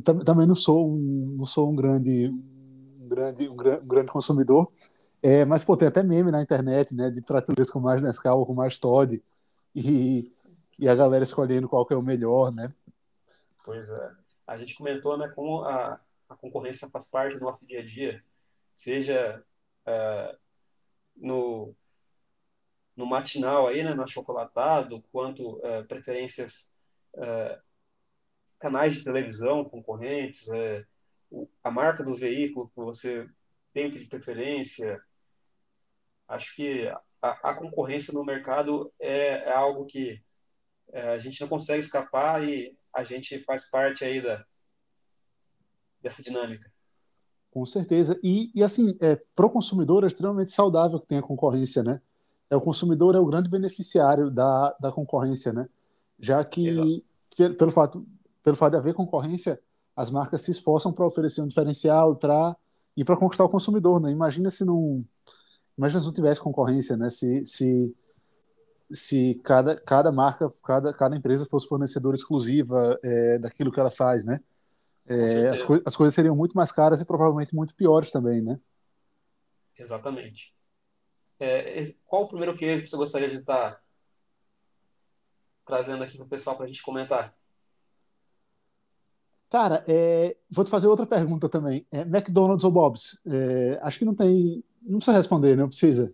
também 0.03 0.45
não 0.45 0.53
sou 0.53 0.87
um, 0.87 1.35
não 1.37 1.45
sou 1.45 1.71
um 1.71 1.75
grande 1.75 2.29
um 2.29 3.07
grande 3.07 3.49
um, 3.49 3.53
um 3.53 3.87
grande 3.87 4.11
consumidor. 4.11 4.71
É, 5.23 5.45
mas 5.45 5.63
pô, 5.63 5.75
tem 5.75 5.87
até 5.87 6.03
meme 6.03 6.31
na 6.31 6.41
internet 6.41 6.93
né 6.93 7.09
de 7.09 7.21
prateleiras 7.21 7.71
com 7.71 7.79
mais 7.79 8.01
Nescau 8.01 8.45
com 8.45 8.53
mais 8.53 8.79
Todd 8.79 9.21
e, 9.75 10.31
e 10.79 10.89
a 10.89 10.95
galera 10.95 11.23
escolhendo 11.23 11.69
qual 11.69 11.85
que 11.85 11.93
é 11.93 11.97
o 11.97 12.01
melhor 12.01 12.51
né. 12.51 12.73
Pois 13.63 13.89
é. 13.89 14.11
A 14.47 14.57
gente 14.57 14.75
comentou 14.75 15.17
né 15.17 15.27
como 15.29 15.63
a, 15.63 15.99
a 16.29 16.35
concorrência 16.35 16.89
faz 16.89 17.05
parte 17.05 17.37
do 17.37 17.45
nosso 17.45 17.65
dia 17.67 17.81
a 17.81 17.85
dia 17.85 18.23
seja 18.73 19.43
uh, 19.87 20.37
no 21.15 21.75
no 22.95 23.05
matinal 23.05 23.67
aí 23.67 23.83
né 23.83 23.93
no 23.93 24.03
achocolatado 24.03 25.03
quanto 25.11 25.57
uh, 25.57 25.85
preferências 25.87 26.71
uh, 27.15 27.70
canais 28.61 28.95
de 28.95 29.03
televisão 29.03 29.65
concorrentes, 29.65 30.47
é, 30.49 30.85
a 31.63 31.71
marca 31.71 32.03
do 32.03 32.15
veículo 32.15 32.69
que 32.69 32.75
você 32.75 33.27
tem 33.73 33.89
de 33.89 34.05
preferência. 34.05 35.01
Acho 36.27 36.55
que 36.55 36.87
a, 37.21 37.49
a 37.49 37.53
concorrência 37.55 38.13
no 38.13 38.23
mercado 38.23 38.93
é, 38.99 39.49
é 39.49 39.51
algo 39.51 39.85
que 39.85 40.21
é, 40.93 41.09
a 41.09 41.17
gente 41.17 41.41
não 41.41 41.47
consegue 41.47 41.79
escapar 41.79 42.47
e 42.47 42.77
a 42.93 43.03
gente 43.03 43.43
faz 43.43 43.69
parte 43.69 44.05
aí 44.05 44.21
da, 44.21 44.45
dessa 46.01 46.21
dinâmica. 46.21 46.71
Com 47.49 47.65
certeza. 47.65 48.19
E, 48.23 48.51
e 48.53 48.63
assim, 48.63 48.97
é, 49.01 49.19
para 49.35 49.45
o 49.45 49.51
consumidor 49.51 50.03
é 50.03 50.07
extremamente 50.07 50.51
saudável 50.51 50.99
que 50.99 51.07
tenha 51.07 51.21
concorrência, 51.21 51.83
né? 51.83 52.01
É, 52.49 52.55
o 52.55 52.61
consumidor 52.61 53.15
é 53.15 53.19
o 53.19 53.25
grande 53.25 53.49
beneficiário 53.49 54.29
da, 54.29 54.75
da 54.79 54.91
concorrência, 54.91 55.51
né? 55.51 55.67
Já 56.19 56.43
que, 56.45 56.67
Exato. 56.67 57.55
pelo 57.55 57.71
fato 57.71 58.05
pelo 58.43 58.55
fato 58.55 58.71
de 58.71 58.77
haver 58.77 58.93
concorrência, 58.93 59.59
as 59.95 60.09
marcas 60.09 60.41
se 60.41 60.51
esforçam 60.51 60.91
para 60.91 61.05
oferecer 61.05 61.41
um 61.41 61.47
diferencial 61.47 62.15
para 62.15 62.55
e 62.95 63.03
para 63.03 63.17
conquistar 63.17 63.43
o 63.43 63.49
consumidor, 63.49 64.01
né? 64.01 64.11
Imagina 64.11 64.49
se 64.49 64.65
não 64.65 65.05
imagina 65.77 65.99
se 65.99 66.05
não 66.05 66.13
tivesse 66.13 66.41
concorrência, 66.41 66.97
né? 66.97 67.09
Se 67.09 67.45
se 67.45 67.95
se 68.89 69.41
cada 69.43 69.79
cada 69.79 70.11
marca, 70.11 70.51
cada 70.63 70.93
cada 70.93 71.15
empresa 71.15 71.45
fosse 71.45 71.67
fornecedora 71.67 72.15
exclusiva 72.15 72.99
é, 73.03 73.39
daquilo 73.39 73.71
que 73.71 73.79
ela 73.79 73.91
faz, 73.91 74.25
né? 74.25 74.39
É, 75.07 75.49
as, 75.49 75.63
co 75.63 75.81
as 75.85 75.95
coisas 75.95 76.13
seriam 76.13 76.35
muito 76.35 76.55
mais 76.55 76.71
caras 76.71 77.01
e 77.01 77.05
provavelmente 77.05 77.55
muito 77.55 77.75
piores 77.75 78.11
também, 78.11 78.41
né? 78.41 78.59
Exatamente. 79.77 80.53
É, 81.39 81.83
qual 82.05 82.23
o 82.23 82.27
primeiro 82.27 82.55
case 82.55 82.83
que 82.83 82.89
você 82.89 82.95
gostaria 82.95 83.29
de 83.29 83.37
estar 83.37 83.81
trazendo 85.65 86.03
aqui 86.03 86.17
para 86.17 86.25
o 86.25 86.29
pessoal 86.29 86.55
para 86.55 86.65
a 86.65 86.67
gente 86.67 86.83
comentar? 86.83 87.35
Cara, 89.51 89.83
é, 89.85 90.37
vou 90.49 90.63
te 90.63 90.71
fazer 90.71 90.87
outra 90.87 91.05
pergunta 91.05 91.49
também. 91.49 91.85
É, 91.91 92.01
McDonald's 92.01 92.63
ou 92.63 92.71
Bob's? 92.71 93.21
É, 93.27 93.77
acho 93.83 93.99
que 93.99 94.05
não 94.05 94.15
tem. 94.15 94.63
Não 94.81 94.97
precisa 94.97 95.17
responder, 95.17 95.57
não 95.57 95.67
precisa. 95.67 96.13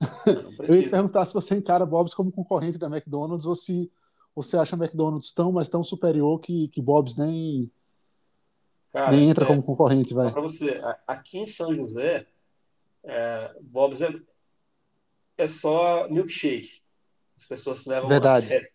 Não 0.00 0.56
precisa. 0.56 0.62
Eu 0.72 0.74
ia 0.82 0.88
perguntar 0.88 1.26
se 1.26 1.34
você 1.34 1.56
encara 1.56 1.84
Bob's 1.84 2.14
como 2.14 2.30
concorrente 2.30 2.78
da 2.78 2.86
McDonald's 2.86 3.44
ou 3.44 3.56
se 3.56 3.90
você 4.36 4.56
acha 4.56 4.76
McDonald's 4.76 5.32
tão, 5.32 5.50
mas 5.50 5.68
tão 5.68 5.82
superior 5.82 6.38
que, 6.38 6.68
que 6.68 6.80
Bob's 6.80 7.16
nem, 7.16 7.68
Cara, 8.92 9.10
nem 9.10 9.30
entra 9.30 9.44
é, 9.44 9.48
como 9.48 9.64
concorrente. 9.64 10.14
Vai. 10.14 10.30
Para 10.30 10.42
você, 10.42 10.80
aqui 11.08 11.38
em 11.38 11.46
São 11.46 11.74
José, 11.74 12.24
é, 13.02 13.50
Bob's 13.62 14.00
é, 14.00 14.14
é 15.38 15.48
só 15.48 16.08
milkshake. 16.08 16.82
As 17.36 17.46
pessoas 17.46 17.84
levam 17.84 18.08
Verdade. 18.08 18.44
a 18.44 18.48
sério. 18.48 18.68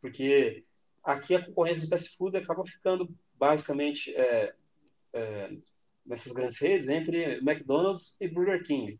Porque 0.00 0.64
aqui 1.04 1.34
a 1.34 1.44
concorrência 1.44 1.82
de 1.82 1.88
fast 1.88 2.16
food 2.16 2.36
acaba 2.36 2.64
ficando 2.64 3.08
basicamente 3.38 4.14
é, 4.16 4.54
é, 5.12 5.56
nessas 6.04 6.32
grandes 6.32 6.58
redes 6.58 6.88
entre 6.88 7.38
McDonald's 7.38 8.18
e 8.20 8.26
Burger 8.26 8.64
King. 8.64 8.98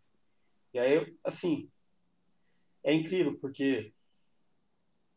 E 0.73 0.79
aí, 0.79 1.17
assim, 1.25 1.71
é 2.83 2.93
incrível, 2.93 3.38
porque 3.38 3.93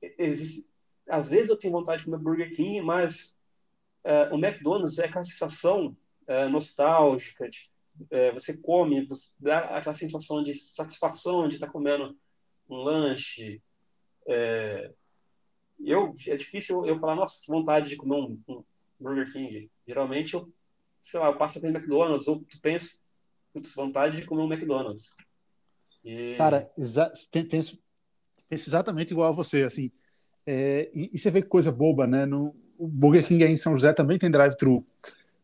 existe, 0.02 0.68
às 1.10 1.28
vezes 1.28 1.50
eu 1.50 1.58
tenho 1.58 1.74
vontade 1.74 2.00
de 2.00 2.06
comer 2.06 2.24
Burger 2.24 2.56
King, 2.56 2.82
mas 2.82 3.38
é, 4.04 4.30
o 4.30 4.36
McDonald's 4.36 5.00
é 5.00 5.06
aquela 5.06 5.26
sensação 5.26 5.98
é, 6.28 6.48
nostálgica, 6.48 7.50
de, 7.50 7.70
é, 8.12 8.32
você 8.32 8.56
come, 8.56 9.06
você 9.06 9.36
dá 9.40 9.78
aquela 9.78 9.96
sensação 9.96 10.44
de 10.44 10.54
satisfação 10.54 11.48
de 11.48 11.56
estar 11.56 11.68
tá 11.68 11.74
comendo 11.74 12.16
um 12.70 12.78
lanche, 12.78 13.62
eu 15.80 16.16
é 16.28 16.36
difícil 16.36 16.86
eu 16.86 17.00
falar, 17.00 17.16
nossa, 17.16 17.42
que 17.42 17.52
vontade 17.52 17.90
de 17.90 17.96
comer 17.96 18.16
um, 18.16 18.40
um 18.48 18.64
Burger 19.00 19.32
King. 19.32 19.70
Geralmente 19.88 20.34
eu, 20.34 20.52
sei 21.02 21.20
lá, 21.20 21.28
eu 21.28 21.38
passo 21.38 21.62
pelo 21.62 21.76
McDonald's 21.76 22.28
ou 22.28 22.40
tu 22.40 22.60
pensa, 22.62 23.00
putz, 23.54 23.74
vontade 23.76 24.18
de 24.18 24.26
comer 24.26 24.42
um 24.42 24.52
McDonald's. 24.52 25.12
E... 26.04 26.36
Cara, 26.38 26.72
exa 26.78 27.12
penso, 27.32 27.80
penso 28.48 28.70
exatamente 28.70 29.12
igual 29.12 29.30
a 29.30 29.36
você, 29.36 29.64
assim. 29.64 29.92
É, 30.46 30.90
e, 30.94 31.12
e, 31.14 31.20
você 31.20 31.30
vê 31.30 31.42
que 31.42 31.50
coisa 31.50 31.72
boba, 31.72 32.08
né? 32.08 32.26
No, 32.26 32.56
o 32.78 32.88
Burger 32.88 33.26
King 33.26 33.44
aí 33.44 33.52
em 33.52 33.58
São 33.58 33.74
José 33.74 33.92
também 33.94 34.18
tem 34.18 34.32
drive-thru. 34.32 34.86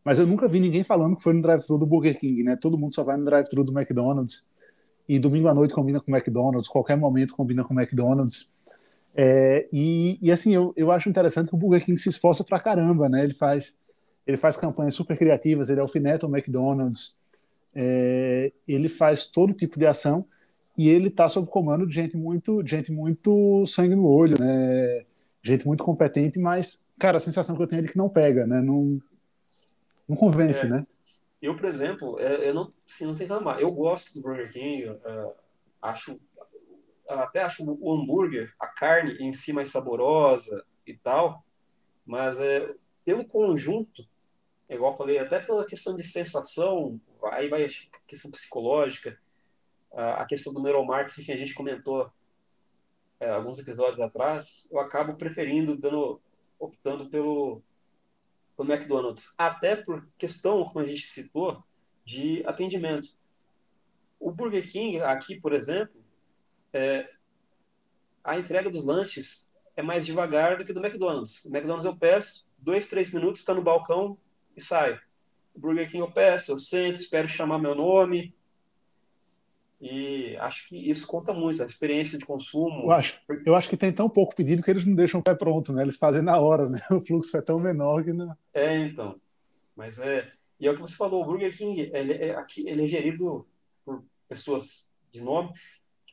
Mas 0.04 0.20
eu 0.20 0.28
nunca 0.28 0.48
vi 0.48 0.60
ninguém 0.60 0.84
falando 0.84 1.16
que 1.16 1.24
foi 1.24 1.34
no 1.34 1.42
drive-thru 1.42 1.78
do 1.78 1.86
Burger 1.86 2.18
King, 2.20 2.44
né? 2.44 2.58
Todo 2.60 2.78
mundo 2.78 2.96
só 2.96 3.04
vai 3.04 3.18
no 3.18 3.26
drive-thru 3.26 3.64
do 3.64 3.78
McDonald's. 3.78 4.48
E 5.08 5.20
domingo 5.20 5.50
à 5.50 5.54
noite 5.54 5.74
combina 5.74 6.00
com 6.00 6.12
o 6.12 6.16
McDonald's, 6.16 6.70
qualquer 6.70 6.96
momento 6.96 7.36
combina 7.36 7.64
com 7.64 7.74
o 7.74 7.80
McDonald's. 7.80 8.52
É, 9.16 9.68
e, 9.72 10.18
e, 10.22 10.32
assim, 10.32 10.54
eu, 10.54 10.74
eu 10.76 10.92
acho 10.92 11.10
interessante 11.10 11.50
que 11.50 11.56
o 11.56 11.58
Burger 11.58 11.86
King 11.86 12.00
se 12.00 12.10
esforça 12.10 12.44
pra 12.44 12.60
caramba, 12.60 13.08
né? 13.08 13.24
Ele 13.24 13.34
faz, 13.34 13.78
ele 14.26 14.38
faz 14.38 14.58
campanhas 14.58 14.96
super 14.96 15.18
criativas, 15.18 15.70
ele 15.70 15.80
alfineta 15.80 16.26
o 16.26 16.36
McDonald's, 16.36 17.16
é, 17.76 18.52
ele 18.68 18.90
faz 18.90 19.28
todo 19.28 19.54
tipo 19.54 19.80
de 19.80 19.86
ação 19.86 20.26
e 20.78 20.90
ele 20.90 21.08
está 21.08 21.30
sob 21.30 21.48
comando 21.48 21.86
de 21.86 21.94
gente 21.94 22.18
muito, 22.18 22.64
de 22.64 22.72
gente 22.72 22.92
muito 22.92 23.66
sangue 23.68 23.96
no 23.96 24.08
olho, 24.08 24.36
né? 24.40 25.06
Gente 25.42 25.68
muito 25.68 25.84
competente, 25.84 26.40
mas, 26.40 26.86
cara, 26.98 27.18
a 27.18 27.22
sensação 27.22 27.56
que 27.56 27.62
eu 27.62 27.68
tenho 27.68 27.84
é 27.84 27.88
que 27.88 27.98
não 27.98 28.10
pega, 28.10 28.48
né? 28.48 28.62
Não, 28.62 29.00
não 30.08 30.16
convence, 30.16 30.66
é, 30.66 30.70
né? 30.70 30.88
Eu, 31.42 31.56
por 31.56 31.66
exemplo, 31.66 32.18
é, 32.20 32.50
eu 32.50 32.54
não, 32.54 32.72
assim, 32.90 33.06
não 33.06 33.16
tem 33.16 33.28
que 33.28 33.34
amar. 33.34 33.62
Eu 33.62 33.72
gosto 33.72 34.14
do 34.14 34.22
Burger 34.22 34.52
King, 34.52 34.86
é, 34.86 35.32
acho 35.82 36.18
até 37.08 37.42
acho 37.42 37.64
o 37.64 37.94
hambúrguer, 37.94 38.54
a 38.60 38.68
carne 38.68 39.18
em 39.20 39.32
si 39.32 39.54
mais 39.54 39.72
saborosa 39.72 40.66
e 40.86 40.96
tal, 40.96 41.44
mas 42.06 42.40
é, 42.40 42.74
pelo 43.06 43.26
conjunto, 43.26 44.08
igual 44.70 44.94
eu 44.94 44.98
falei, 44.98 45.20
até 45.20 45.40
pela 45.40 45.66
questão 45.66 45.96
de 45.96 46.04
sensação, 46.04 47.00
aí 47.32 47.48
vai 47.48 47.66
a 47.66 47.70
questão 48.08 48.32
psicológica, 48.32 49.18
a 49.94 50.26
questão 50.26 50.54
do 50.54 50.62
neuromarketing 50.62 51.24
que 51.24 51.32
a 51.32 51.38
gente 51.38 51.54
comentou 51.54 52.12
é, 53.20 53.30
alguns 53.30 53.60
episódios 53.60 54.00
atrás, 54.00 54.68
eu 54.72 54.80
acabo 54.80 55.16
preferindo, 55.16 55.78
dando, 55.78 56.20
optando 56.60 57.10
pelo, 57.10 57.62
pelo 58.58 58.74
McDonald's, 58.74 59.34
até 59.38 59.76
por 59.76 60.06
questão, 60.18 60.66
como 60.66 60.84
a 60.84 60.88
gente 60.88 61.06
citou, 61.06 61.64
de 62.04 62.44
atendimento. 62.46 63.10
O 64.20 64.32
Burger 64.32 64.70
King, 64.70 65.00
aqui, 65.00 65.40
por 65.40 65.54
exemplo, 65.54 66.03
é, 66.74 67.10
a 68.24 68.38
entrega 68.38 68.70
dos 68.70 68.84
lanches 68.84 69.52
é 69.76 69.82
mais 69.82 70.06
devagar 70.06 70.58
do 70.58 70.66
que 70.66 70.74
do 70.74 70.84
McDonald's. 70.84 71.44
O 71.46 71.50
McDonald's 71.50 71.86
eu 71.86 71.96
peço, 71.96 72.48
dois, 72.58 72.88
três 72.88 73.14
minutos, 73.14 73.42
está 73.42 73.54
no 73.54 73.62
balcão 73.62 74.18
e 74.56 74.62
sai. 74.62 75.00
O 75.54 75.60
Burger 75.60 75.88
King 75.88 76.00
eu 76.00 76.12
peço, 76.12 76.52
eu 76.52 76.60
sento, 76.60 76.96
espero 76.96 77.30
chamar 77.30 77.60
meu 77.60 77.76
nome. 77.76 78.34
E 79.80 80.38
acho 80.38 80.70
que 80.70 80.78
isso 80.90 81.06
conta 81.06 81.34
muito, 81.34 81.62
a 81.62 81.66
experiência 81.66 82.18
de 82.18 82.26
consumo. 82.26 82.84
Eu 82.84 82.92
acho, 82.92 83.20
eu 83.46 83.54
acho 83.54 83.70
que 83.70 83.76
tem 83.76 83.92
tão 83.92 84.10
pouco 84.10 84.34
pedido 84.34 84.64
que 84.64 84.72
eles 84.72 84.86
não 84.86 84.96
deixam 84.96 85.20
o 85.20 85.24
pé 85.24 85.36
pronto, 85.36 85.74
né? 85.74 85.84
Eles 85.84 85.98
fazem 85.98 86.22
na 86.22 86.40
hora, 86.40 86.70
né? 86.70 86.80
O 86.90 87.02
fluxo 87.02 87.36
é 87.36 87.42
tão 87.42 87.60
menor 87.60 88.04
que. 88.04 88.14
Não... 88.14 88.34
É, 88.54 88.78
então. 88.78 89.20
Mas 89.76 90.00
é. 90.00 90.32
E 90.58 90.68
é 90.68 90.72
o 90.72 90.76
que 90.76 90.82
você 90.82 90.96
falou, 90.96 91.22
o 91.22 91.26
Burger 91.26 91.56
King, 91.56 91.82
ele 91.94 92.14
é 92.14 92.46
ele 92.58 92.84
é 92.84 92.88
gerido 92.88 93.46
por 93.84 94.06
pessoas 94.30 94.90
de 95.12 95.22
nome. 95.22 95.52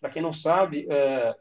Para 0.01 0.11
quem 0.11 0.23
não 0.23 0.33
sabe, 0.33 0.87
é, 0.91 1.35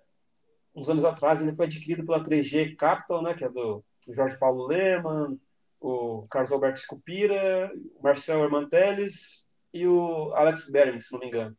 uns 0.76 0.90
anos 0.90 1.06
atrás 1.06 1.42
ele 1.42 1.56
foi 1.56 1.66
adquirido 1.66 2.06
pela 2.06 2.24
3G 2.24 2.76
Capital, 2.76 3.22
né, 3.22 3.34
que 3.34 3.46
é 3.46 3.50
do 3.50 3.84
Jorge 4.08 4.38
Paulo 4.38 4.68
Lehmann, 4.68 5.40
o 5.80 6.28
Carlos 6.30 6.52
Alberto 6.52 6.80
Scupira, 6.80 7.72
o 7.96 8.04
Marcel 8.04 8.44
Hermanteles 8.44 9.50
e 9.74 9.88
o 9.88 10.34
Alex 10.34 10.70
Bering, 10.72 11.00
se 11.00 11.14
não 11.14 11.20
me 11.20 11.28
engano. 11.28 11.56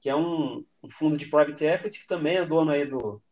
Que 0.00 0.08
é 0.08 0.16
um, 0.16 0.64
um, 0.82 0.90
fundo 0.90 1.16
de 1.16 1.26
private 1.26 1.64
equity 1.64 2.00
que 2.00 2.06
também 2.06 2.36
é 2.36 2.46
dono 2.46 2.70
aí 2.70 2.86
do, 2.86 3.22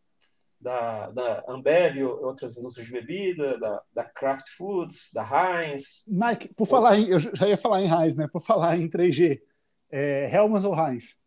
da, 0.61 1.11
da 1.11 1.45
Ambev 1.49 1.97
e 1.97 2.05
outras 2.05 2.57
indústrias 2.59 2.89
de 2.89 2.93
bebida, 2.93 3.59
da, 3.59 3.83
da 3.93 4.05
Kraft 4.05 4.49
Foods, 4.57 5.11
da 5.13 5.23
Heinz. 5.25 6.05
Mike, 6.07 6.55
por 6.55 6.67
falar 6.67 6.99
em, 6.99 7.09
eu 7.09 7.19
já 7.19 7.49
ia 7.49 7.57
falar 7.57 7.81
em 7.81 7.89
Heinz, 7.91 8.15
né? 8.15 8.29
Por 8.29 8.41
falar 8.41 8.77
em 8.77 8.89
3G, 8.89 9.41
é, 9.91 10.31
Helmans 10.33 10.65
ou 10.65 10.75
Heinz? 10.75 11.20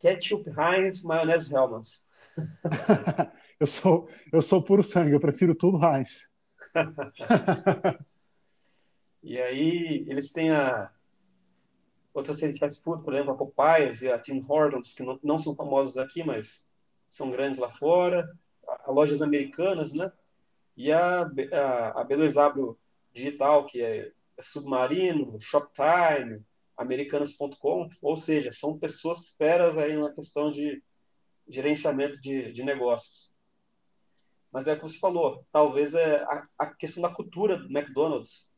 Ketchup 0.00 0.50
Heinz, 0.50 1.04
maionese 1.04 1.54
Hellmann's. 1.54 2.08
eu 3.60 3.66
sou 3.66 4.08
eu 4.32 4.40
sou 4.40 4.62
puro 4.62 4.82
sangue, 4.82 5.12
eu 5.12 5.20
prefiro 5.20 5.54
tudo 5.54 5.78
Heinz. 5.84 6.30
e 9.22 9.38
aí 9.38 10.06
eles 10.08 10.32
têm 10.32 10.50
a 10.50 10.90
outras 12.12 12.38
séries 12.38 12.54
de 12.54 12.60
fast 12.60 12.82
food, 12.82 13.04
por 13.04 13.14
exemplo, 13.14 13.32
a 13.32 13.36
Popeyes 13.36 14.02
e 14.02 14.10
a 14.10 14.18
Tim 14.18 14.44
Hortons, 14.46 14.94
que 14.94 15.02
não, 15.02 15.18
não 15.22 15.38
são 15.38 15.54
famosos 15.54 15.96
aqui, 15.96 16.24
mas 16.24 16.68
são 17.08 17.30
grandes 17.30 17.58
lá 17.58 17.70
fora, 17.70 18.28
a, 18.66 18.88
a 18.88 18.90
lojas 18.90 19.22
americanas, 19.22 19.92
né? 19.92 20.10
E 20.76 20.92
a, 20.92 21.22
a, 21.22 22.00
a 22.00 22.06
B2W 22.06 22.76
Digital, 23.12 23.66
que 23.66 23.82
é, 23.82 24.12
é 24.36 24.42
Submarino, 24.42 25.40
Shoptime, 25.40 26.44
Americanas.com, 26.80 27.90
ou 28.00 28.16
seja, 28.16 28.50
são 28.52 28.78
pessoas 28.78 29.34
feras 29.36 29.76
aí 29.76 29.96
na 29.96 30.12
questão 30.12 30.50
de 30.50 30.82
gerenciamento 31.46 32.20
de, 32.22 32.52
de 32.52 32.64
negócios. 32.64 33.32
Mas 34.50 34.66
é 34.66 34.72
o 34.72 34.76
que 34.76 34.82
você 34.82 34.98
falou, 34.98 35.44
talvez 35.52 35.94
é 35.94 36.22
a, 36.22 36.46
a 36.58 36.66
questão 36.66 37.02
da 37.02 37.14
cultura 37.14 37.58
do 37.58 37.66
McDonald's 37.66 38.50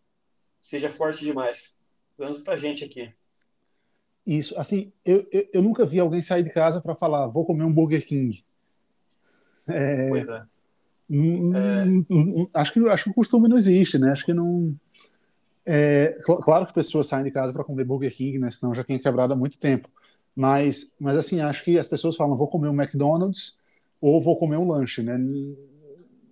seja 0.60 0.88
forte 0.90 1.24
demais, 1.24 1.76
pelo 2.16 2.30
menos 2.30 2.44
para 2.44 2.54
a 2.54 2.56
gente 2.56 2.84
aqui. 2.84 3.12
Isso, 4.24 4.58
assim, 4.58 4.92
eu, 5.04 5.26
eu, 5.32 5.48
eu, 5.52 5.62
nunca 5.62 5.84
vi 5.84 5.98
alguém 5.98 6.22
sair 6.22 6.44
de 6.44 6.50
casa 6.50 6.80
para 6.80 6.94
falar, 6.94 7.26
vou 7.26 7.44
comer 7.44 7.64
um 7.64 7.72
Burger 7.72 8.06
King. 8.06 8.44
É, 9.66 10.08
pois 10.08 10.28
é. 10.28 10.36
é. 10.36 10.44
Acho, 12.54 12.72
que, 12.72 12.88
acho 12.88 13.04
que 13.04 13.10
o 13.10 13.14
costume 13.14 13.48
não 13.48 13.56
existe, 13.56 13.98
né? 13.98 14.12
Acho 14.12 14.24
que 14.24 14.32
não. 14.32 14.74
É, 15.64 16.16
claro 16.42 16.66
que 16.66 16.74
pessoas 16.74 17.06
saem 17.06 17.24
de 17.24 17.30
casa 17.30 17.52
para 17.52 17.64
comer 17.64 17.84
Burger 17.84 18.14
King, 18.14 18.38
né? 18.38 18.50
Senão 18.50 18.74
já 18.74 18.82
tinha 18.82 18.98
quebrado 18.98 19.32
há 19.32 19.36
muito 19.36 19.58
tempo. 19.58 19.88
Mas, 20.34 20.92
mas 20.98 21.16
assim, 21.16 21.40
acho 21.40 21.62
que 21.62 21.78
as 21.78 21.88
pessoas 21.88 22.16
falam, 22.16 22.36
vou 22.36 22.48
comer 22.48 22.68
um 22.68 22.80
McDonald's 22.80 23.58
ou 24.00 24.22
vou 24.22 24.38
comer 24.38 24.56
um 24.56 24.68
lanche, 24.68 25.02
né? 25.02 25.16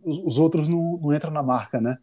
Os, 0.02 0.18
os 0.18 0.38
outros 0.38 0.66
não, 0.66 0.98
não 1.02 1.14
entram 1.14 1.30
na 1.30 1.42
marca, 1.42 1.80
né? 1.80 1.98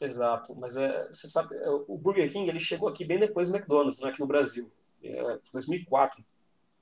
Exato, 0.00 0.54
mas 0.54 0.76
é, 0.76 1.08
você 1.12 1.28
sabe, 1.28 1.56
é, 1.56 1.68
o 1.68 1.98
Burger 1.98 2.30
King 2.30 2.48
ele 2.48 2.60
chegou 2.60 2.88
aqui 2.88 3.04
bem 3.04 3.18
depois 3.18 3.48
do 3.48 3.56
McDonald's, 3.56 4.00
né, 4.00 4.10
aqui 4.10 4.20
no 4.20 4.28
Brasil 4.28 4.70
é, 5.02 5.38
2004, 5.52 6.24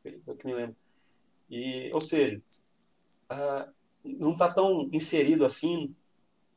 foi 0.03 0.37
que 0.37 0.47
me 0.47 0.55
lembro. 0.55 0.77
E, 1.51 1.91
ou 1.95 2.01
seja, 2.01 2.43
uh, 3.33 3.73
não 4.05 4.33
está 4.33 4.53
tão 4.53 4.89
inserido 4.93 5.45
assim 5.45 5.95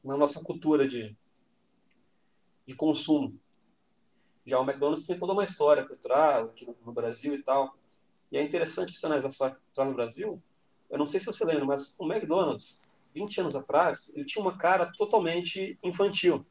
na 0.03 0.17
nossa 0.17 0.43
cultura 0.43 0.87
de, 0.87 1.15
de 2.69 2.75
consumo. 2.75 3.35
Já 4.45 4.59
o 4.59 4.63
McDonald's 4.63 5.07
tem 5.07 5.17
toda 5.17 5.33
uma 5.33 5.43
história 5.43 5.83
por 5.83 5.97
trás, 5.97 6.47
aqui 6.47 6.67
no, 6.85 6.93
Brasil 6.93 7.33
e 7.33 7.41
tal. 7.41 7.75
E 8.31 8.37
é 8.37 8.43
interessante 8.43 8.95
você 8.95 9.07
analisar 9.07 9.29
essa 9.29 9.85
no 9.85 9.93
Brasil. 9.93 10.41
Eu 10.87 10.99
não 10.99 11.07
sei 11.07 11.19
se 11.19 11.25
você 11.25 11.43
lembra, 11.43 11.65
mas 11.65 11.95
o 11.97 12.05
McDonald's, 12.05 12.79
20 13.13 13.41
anos 13.41 13.55
atrás, 13.55 14.11
ele 14.15 14.23
tinha 14.23 14.43
uma 14.43 14.55
cara 14.55 14.91
totalmente 14.95 15.79
infantil. 15.83 16.45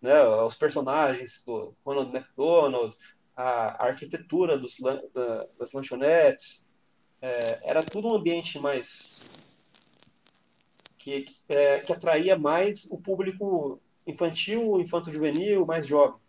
Né? 0.00 0.18
Os 0.22 0.54
personagens 0.54 1.44
do 1.44 1.74
Ronald 1.84 2.16
McDonald, 2.16 2.96
a, 3.36 3.86
arquitetura 3.86 4.56
dos, 4.56 4.76
da, 5.12 5.44
das 5.58 5.72
lanchonetes, 5.74 6.66
é, 7.20 7.70
era 7.70 7.82
tudo 7.82 8.08
um 8.08 8.16
ambiente 8.16 8.58
mais 8.58 9.38
que, 10.98 11.26
é, 11.46 11.80
que 11.80 11.92
atraía 11.92 12.38
mais 12.38 12.86
o 12.90 12.98
público 12.98 13.78
infantil, 14.06 14.80
infanto-juvenil, 14.80 15.66
mais 15.66 15.86
jovem. 15.86 16.20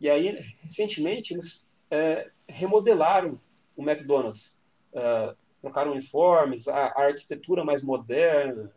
E 0.00 0.08
aí, 0.08 0.38
recentemente, 0.62 1.34
eles 1.34 1.68
é, 1.90 2.30
remodelaram 2.48 3.38
o 3.76 3.82
McDonald's, 3.82 4.60
é, 4.92 5.34
trocaram 5.60 5.92
uniformes, 5.92 6.68
a, 6.68 6.86
a, 6.86 7.06
arquitetura 7.06 7.64
mais 7.64 7.82
moderna, 7.82 8.70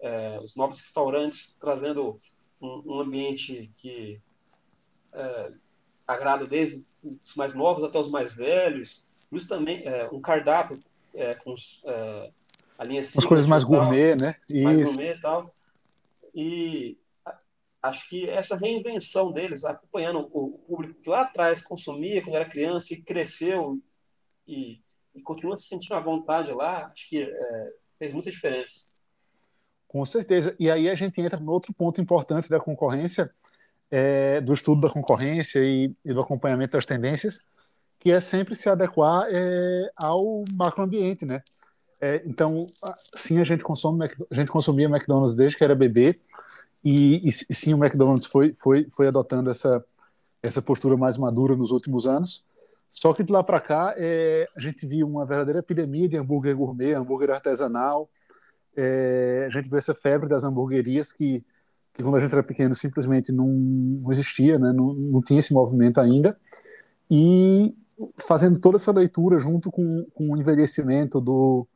é, 0.00 0.38
os 0.42 0.54
novos 0.54 0.80
restaurantes 0.80 1.56
trazendo 1.60 2.20
um, 2.60 2.82
um 2.86 3.00
ambiente 3.00 3.70
que 3.76 4.20
é, 5.12 5.52
agrada 6.06 6.46
desde 6.46 6.86
os 7.02 7.34
mais 7.34 7.54
novos 7.54 7.84
até 7.84 7.98
os 7.98 8.10
mais 8.10 8.34
velhos. 8.34 9.06
Justamente 9.30 9.86
é, 9.86 10.08
um 10.10 10.20
cardápio 10.20 10.78
é, 11.14 11.34
com 11.34 11.54
é, 11.84 12.30
a 12.78 12.84
linha 12.84 13.00
As 13.00 13.24
coisas 13.24 13.46
mais 13.46 13.64
gourmet, 13.64 14.14
né? 14.14 14.36
Mais 14.62 14.80
Isso. 14.80 14.92
gourmet 14.92 15.14
e 15.14 15.20
tal. 15.20 15.54
E 16.34 16.98
acho 17.82 18.08
que 18.08 18.28
essa 18.28 18.56
reinvenção 18.56 19.32
deles, 19.32 19.64
acompanhando 19.64 20.20
o 20.32 20.58
público 20.66 21.00
que 21.00 21.08
lá 21.08 21.22
atrás 21.22 21.62
consumia 21.62 22.22
quando 22.22 22.36
era 22.36 22.48
criança 22.48 22.92
e 22.92 23.02
cresceu 23.02 23.80
e, 24.46 24.80
e 25.14 25.22
continua 25.22 25.56
se 25.56 25.68
sentindo 25.68 25.94
à 25.94 26.00
vontade 26.00 26.52
lá, 26.52 26.86
acho 26.86 27.08
que 27.08 27.22
é, 27.22 27.72
fez 27.98 28.12
muita 28.12 28.30
diferença. 28.30 28.88
Com 29.86 30.04
certeza. 30.04 30.54
E 30.58 30.70
aí 30.70 30.88
a 30.88 30.94
gente 30.94 31.20
entra 31.20 31.40
no 31.40 31.52
outro 31.52 31.72
ponto 31.72 32.00
importante 32.00 32.48
da 32.48 32.60
concorrência, 32.60 33.30
é, 33.90 34.40
do 34.40 34.52
estudo 34.52 34.82
da 34.82 34.90
concorrência 34.90 35.60
e, 35.60 35.94
e, 36.04 36.12
do 36.12 36.20
acompanhamento 36.20 36.76
das 36.76 36.84
tendências, 36.84 37.42
que 37.98 38.12
é 38.12 38.20
sempre 38.20 38.54
se 38.54 38.68
adequar 38.68 39.26
é, 39.30 39.90
ao 39.96 40.44
macroambiente, 40.52 41.24
né? 41.24 41.42
É, 42.00 42.22
então, 42.26 42.66
sim, 43.14 43.40
a 43.40 43.44
gente 43.44 43.64
consome, 43.64 44.08
a 44.30 44.34
gente 44.34 44.50
consumia 44.50 44.86
McDonald's 44.86 45.34
desde 45.34 45.56
que 45.56 45.64
era 45.64 45.74
bebê 45.74 46.20
e, 46.84 47.28
e, 47.28 47.32
sim, 47.32 47.74
o 47.74 47.84
McDonald's 47.84 48.26
foi, 48.26 48.50
foi, 48.50 48.86
foi 48.88 49.08
adotando 49.08 49.50
essa 49.50 49.84
essa 50.40 50.62
postura 50.62 50.96
mais 50.96 51.16
madura 51.16 51.56
nos 51.56 51.72
últimos 51.72 52.06
anos. 52.06 52.44
Só 52.88 53.12
que 53.12 53.24
de 53.24 53.32
lá 53.32 53.42
para 53.42 53.60
cá, 53.60 53.94
é, 53.96 54.48
a 54.56 54.60
gente 54.60 54.86
viu 54.86 55.06
uma 55.06 55.26
verdadeira 55.26 55.60
epidemia 55.60 56.08
de 56.08 56.16
hambúrguer 56.16 56.56
gourmet, 56.56 56.94
hambúrguer 56.94 57.30
artesanal. 57.30 58.08
É, 58.76 59.46
a 59.46 59.50
gente 59.50 59.68
viu 59.68 59.78
essa 59.78 59.94
febre 59.94 60.28
das 60.28 60.44
hamburguerias 60.44 61.12
que 61.12 61.44
que 61.94 62.02
quando 62.02 62.16
a 62.16 62.20
gente 62.20 62.32
era 62.32 62.44
pequeno 62.44 62.74
simplesmente 62.74 63.32
não, 63.32 63.46
não 63.48 64.12
existia, 64.12 64.56
né? 64.58 64.72
não, 64.72 64.92
não 64.94 65.20
tinha 65.20 65.40
esse 65.40 65.52
movimento 65.52 65.98
ainda. 66.00 66.36
E 67.10 67.74
fazendo 68.16 68.60
toda 68.60 68.76
essa 68.76 68.92
leitura 68.92 69.40
junto 69.40 69.70
com, 69.70 70.06
com 70.14 70.30
o 70.30 70.36
envelhecimento 70.36 71.20
do, 71.20 71.66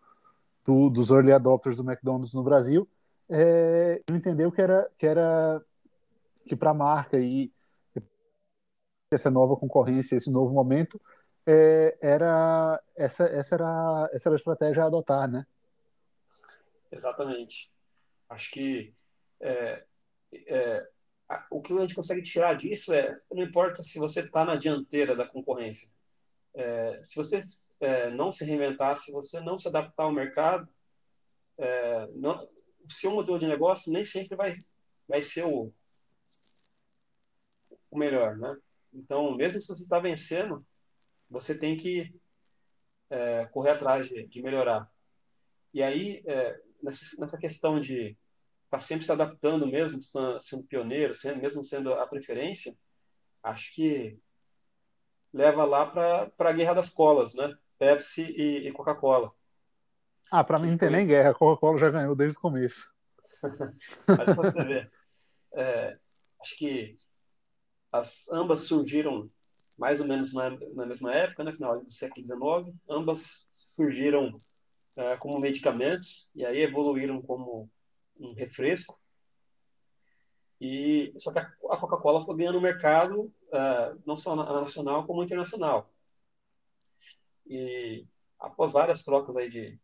do, 0.65 0.89
dos 0.89 1.11
early 1.11 1.33
adopters 1.33 1.77
do 1.77 1.83
McDonald's 1.83 2.33
no 2.35 2.45
Brasil, 2.45 2.87
é, 3.33 4.03
entendeu 4.11 4.53
que 4.53 4.61
era 4.61 4.91
que 4.99 5.07
era 5.07 5.61
que 6.47 6.55
para 6.55 6.71
a 6.71 6.75
marca 6.75 7.19
e 7.19 7.51
essa 9.11 9.31
nova 9.31 9.57
concorrência, 9.57 10.17
esse 10.17 10.31
novo 10.31 10.55
momento, 10.55 11.01
é, 11.47 11.97
era 12.01 12.83
essa 12.97 13.25
essa 13.25 13.55
era 13.55 14.11
essa 14.13 14.29
era 14.29 14.37
a 14.37 14.39
estratégia 14.39 14.83
a 14.85 14.87
adotar, 14.87 15.31
né? 15.31 15.47
Exatamente. 16.91 17.73
Acho 18.29 18.51
que 18.51 18.95
é, 19.41 19.85
é, 20.47 20.89
o 21.51 21.61
que 21.61 21.73
a 21.73 21.81
gente 21.81 21.95
consegue 21.95 22.23
tirar 22.23 22.55
disso 22.55 22.93
é 22.93 23.19
não 23.31 23.43
importa 23.43 23.83
se 23.83 23.99
você 23.99 24.21
está 24.21 24.45
na 24.45 24.57
dianteira 24.57 25.17
da 25.17 25.27
concorrência, 25.27 25.89
é, 26.55 27.01
se 27.03 27.17
você 27.17 27.41
é, 27.81 28.11
não 28.11 28.31
se 28.31 28.45
reinventar, 28.45 28.97
se 28.99 29.11
você 29.11 29.41
não 29.41 29.59
se 29.59 29.69
adaptar 29.69 30.05
ao 30.05 30.13
mercado, 30.13 30.69
é, 31.59 32.07
não, 32.13 32.39
o 32.85 32.91
seu 32.93 33.11
modelo 33.11 33.39
de 33.39 33.47
negócio 33.47 33.93
nem 33.93 34.05
sempre 34.05 34.37
vai 34.37 34.57
vai 35.09 35.23
ser 35.23 35.45
o, 35.45 35.73
o 37.91 37.99
melhor, 37.99 38.37
né? 38.37 38.57
Então, 38.93 39.35
mesmo 39.37 39.61
se 39.61 39.69
você 39.69 39.83
está 39.83 39.99
vencendo, 39.99 40.65
você 41.29 41.59
tem 41.59 41.77
que 41.77 42.15
é, 43.11 43.47
correr 43.47 43.71
atrás 43.71 44.09
de, 44.09 44.27
de, 44.27 44.43
melhorar. 44.43 44.91
E 45.75 45.83
aí, 45.83 46.23
é, 46.27 46.61
nessa, 46.83 47.21
nessa 47.21 47.39
questão 47.39 47.81
de 47.81 48.17
está 48.65 48.79
sempre 48.79 49.05
se 49.05 49.13
adaptando 49.13 49.67
mesmo, 49.67 50.01
sendo 50.41 50.65
pioneiro, 50.65 51.15
sendo, 51.15 51.43
mesmo 51.43 51.63
sendo 51.63 51.93
a 51.93 52.07
preferência, 52.07 52.75
acho 53.43 53.75
que 53.75 54.19
leva 55.33 55.65
lá 55.65 55.87
para 55.87 56.33
a 56.39 56.53
guerra 56.53 56.75
das 56.75 56.91
colas, 56.91 57.35
né? 57.35 57.55
Pepsi 57.79 58.23
e, 58.23 58.69
e 58.69 58.73
Coca-Cola. 58.73 59.31
Ah, 60.35 60.43
para 60.43 60.59
mim 60.59 60.71
não 60.71 60.79
tem 60.79 60.89
nem 60.89 61.07
guerra, 61.07 61.29
a 61.29 61.35
Coca-Cola 61.35 61.79
já 61.79 61.91
ganhou 61.91 62.17
desde 62.17 62.39
o 62.39 62.41
começo. 62.41 62.91
Mas 64.09 64.35
você 64.35 64.65
vê, 64.65 64.91
é, 65.55 65.99
acho 66.41 66.57
que 66.57 66.99
as 67.93 68.31
ambas 68.31 68.63
surgiram 68.63 69.31
mais 69.77 70.01
ou 70.01 70.07
menos 70.07 70.33
na, 70.33 70.49
na 70.75 70.87
mesma 70.87 71.15
época, 71.15 71.45
né, 71.45 71.53
final 71.53 71.79
do 71.85 71.91
século 71.91 72.27
XIX, 72.27 72.75
ambas 72.89 73.51
surgiram 73.53 74.35
é, 74.97 75.19
como 75.19 75.39
medicamentos 75.39 76.31
e 76.35 76.47
aí 76.47 76.63
evoluíram 76.63 77.21
como 77.21 77.71
um 78.19 78.33
refresco. 78.33 78.99
E 80.59 81.13
só 81.19 81.31
que 81.31 81.41
a, 81.41 81.45
Coca-Cola 81.77 82.25
foi 82.25 82.39
ganhando 82.39 82.59
mercado 82.59 83.31
uh, 83.49 84.01
não 84.07 84.17
só 84.17 84.35
nacional 84.35 85.07
como 85.07 85.23
internacional. 85.23 85.93
E 87.47 88.07
após 88.39 88.73
várias 88.73 89.03
trocas 89.03 89.37
aí 89.37 89.51
de 89.51 89.79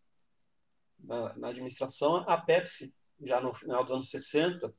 na, 1.08 1.34
na, 1.36 1.48
administração, 1.48 2.16
a 2.28 2.36
Pepsi 2.36 2.94
já 3.22 3.40
no 3.40 3.54
final 3.54 3.82
dos 3.82 3.92
anos 3.92 4.10
60, 4.10 4.72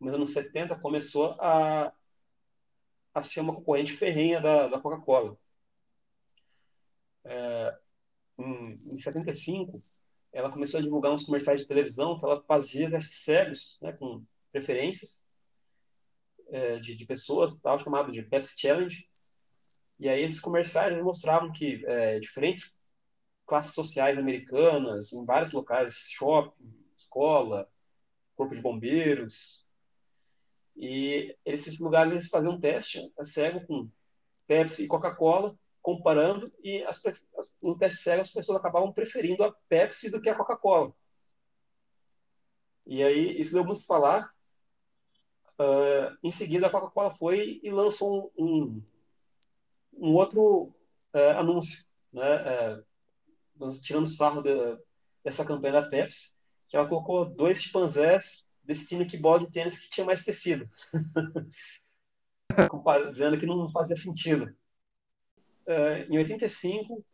nos 0.00 0.14
anos 0.14 0.32
70 0.32 0.74
começou 0.76 1.36
a 1.40 1.92
a 3.14 3.22
ser 3.22 3.40
uma 3.40 3.54
concorrente 3.54 3.94
ferrenha 3.94 4.40
da, 4.42 4.68
da 4.68 4.78
Coca-Cola. 4.78 5.38
é, 7.24 7.78
em, 8.38 8.74
em 8.94 8.98
75, 8.98 9.80
ela 10.32 10.52
começou 10.52 10.78
a 10.78 10.82
divulgar 10.82 11.12
uns 11.12 11.24
comerciais 11.24 11.62
de 11.62 11.66
televisão 11.66 12.18
que 12.18 12.24
ela 12.26 12.44
fazia 12.44 12.90
testes 12.90 13.24
cegos, 13.24 13.78
né, 13.80 13.92
com 13.92 14.22
preferências 14.52 15.24
é, 16.48 16.78
de, 16.78 16.94
de, 16.94 17.06
pessoas, 17.06 17.54
tal, 17.56 17.82
chamado 17.82 18.12
de 18.12 18.20
Pepsi 18.22 18.54
Challenge. 18.60 19.08
E 19.98 20.10
aí 20.10 20.22
esses 20.22 20.40
comerciais 20.40 21.02
mostravam 21.02 21.50
que 21.50 21.82
é, 21.86 22.20
diferentes 22.20 22.78
classes 23.46 23.74
sociais 23.74 24.18
americanas, 24.18 25.12
em 25.12 25.24
vários 25.24 25.52
locais, 25.52 25.94
shopping, 26.10 26.74
escola, 26.94 27.70
corpo 28.34 28.54
de 28.54 28.60
bombeiros, 28.60 29.66
e 30.76 31.34
esses 31.44 31.80
lugares 31.80 32.12
eles 32.12 32.28
faziam 32.28 32.54
um 32.54 32.60
teste 32.60 33.00
a 33.18 33.24
cego 33.24 33.64
com 33.66 33.88
Pepsi 34.46 34.84
e 34.84 34.86
Coca-Cola, 34.86 35.56
comparando, 35.80 36.52
e 36.62 36.82
as, 36.84 37.00
no 37.62 37.78
teste 37.78 38.02
cego 38.02 38.20
as 38.22 38.30
pessoas 38.30 38.58
acabavam 38.58 38.92
preferindo 38.92 39.42
a 39.42 39.52
Pepsi 39.68 40.10
do 40.10 40.20
que 40.20 40.28
a 40.28 40.34
Coca-Cola. 40.34 40.92
E 42.84 43.02
aí 43.02 43.40
isso 43.40 43.54
deu 43.54 43.64
muito 43.64 43.86
falar. 43.86 44.32
Uh, 45.58 46.14
em 46.22 46.30
seguida, 46.30 46.66
a 46.66 46.70
Coca-Cola 46.70 47.14
foi 47.16 47.60
e 47.62 47.70
lançou 47.70 48.30
um, 48.36 48.44
um, 48.44 48.82
um 49.94 50.14
outro 50.14 50.74
uh, 51.14 51.38
anúncio, 51.38 51.86
né, 52.12 52.76
uh, 52.76 52.85
tirando 53.82 54.06
sarro 54.06 54.42
de, 54.42 54.50
dessa 55.24 55.44
campanha 55.44 55.80
da 55.80 55.88
Pepsi, 55.88 56.34
que 56.68 56.76
ela 56.76 56.88
colocou 56.88 57.24
dois 57.24 57.62
chimpanzés 57.62 58.46
decidindo 58.62 59.06
que 59.06 59.16
bola 59.16 59.40
de 59.40 59.50
tênis 59.50 59.78
que 59.78 59.90
tinha 59.90 60.04
mais 60.04 60.24
tecido. 60.24 60.68
Dizendo 63.10 63.38
que 63.38 63.46
não 63.46 63.70
fazia 63.70 63.96
sentido. 63.96 64.54
Uh, 65.66 66.10
em 66.10 66.18
85, 66.18 67.04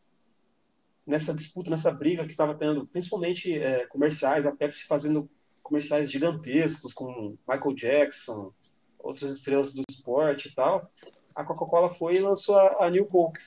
nessa 1.06 1.34
disputa, 1.34 1.70
nessa 1.70 1.90
briga 1.90 2.24
que 2.24 2.30
estava 2.30 2.54
tendo, 2.54 2.86
principalmente 2.86 3.52
é, 3.58 3.86
comerciais, 3.86 4.46
a 4.46 4.52
Pepsi 4.52 4.86
fazendo 4.86 5.28
comerciais 5.62 6.10
gigantescos 6.10 6.92
com 6.92 7.36
Michael 7.48 7.74
Jackson, 7.74 8.52
outras 8.98 9.32
estrelas 9.32 9.72
do 9.72 9.82
esporte 9.90 10.48
e 10.48 10.54
tal, 10.54 10.90
a 11.34 11.44
Coca-Cola 11.44 11.90
foi 11.90 12.16
e 12.16 12.20
lançou 12.20 12.56
a, 12.56 12.86
a, 12.86 12.90
New 12.90 13.06
Coke, 13.06 13.40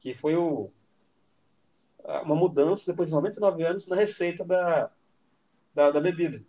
que 0.00 0.14
foi 0.14 0.36
o, 0.36 0.70
uma 2.22 2.36
mudança 2.36 2.90
depois 2.90 3.08
de 3.08 3.14
99 3.14 3.64
anos 3.64 3.88
na 3.88 3.96
receita 3.96 4.44
da, 4.44 4.90
da, 5.74 5.90
da 5.90 6.00
bebida. 6.00 6.42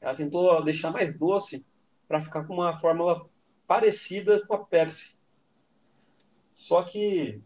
Ela 0.00 0.14
tentou 0.14 0.62
deixar 0.62 0.90
mais 0.90 1.16
doce 1.18 1.64
para 2.06 2.20
ficar 2.20 2.44
com 2.44 2.54
uma 2.54 2.78
fórmula 2.78 3.28
parecida 3.66 4.44
com 4.46 4.54
a 4.54 4.64
Pepsi. 4.64 5.18
Só 6.52 6.82
que, 6.82 7.42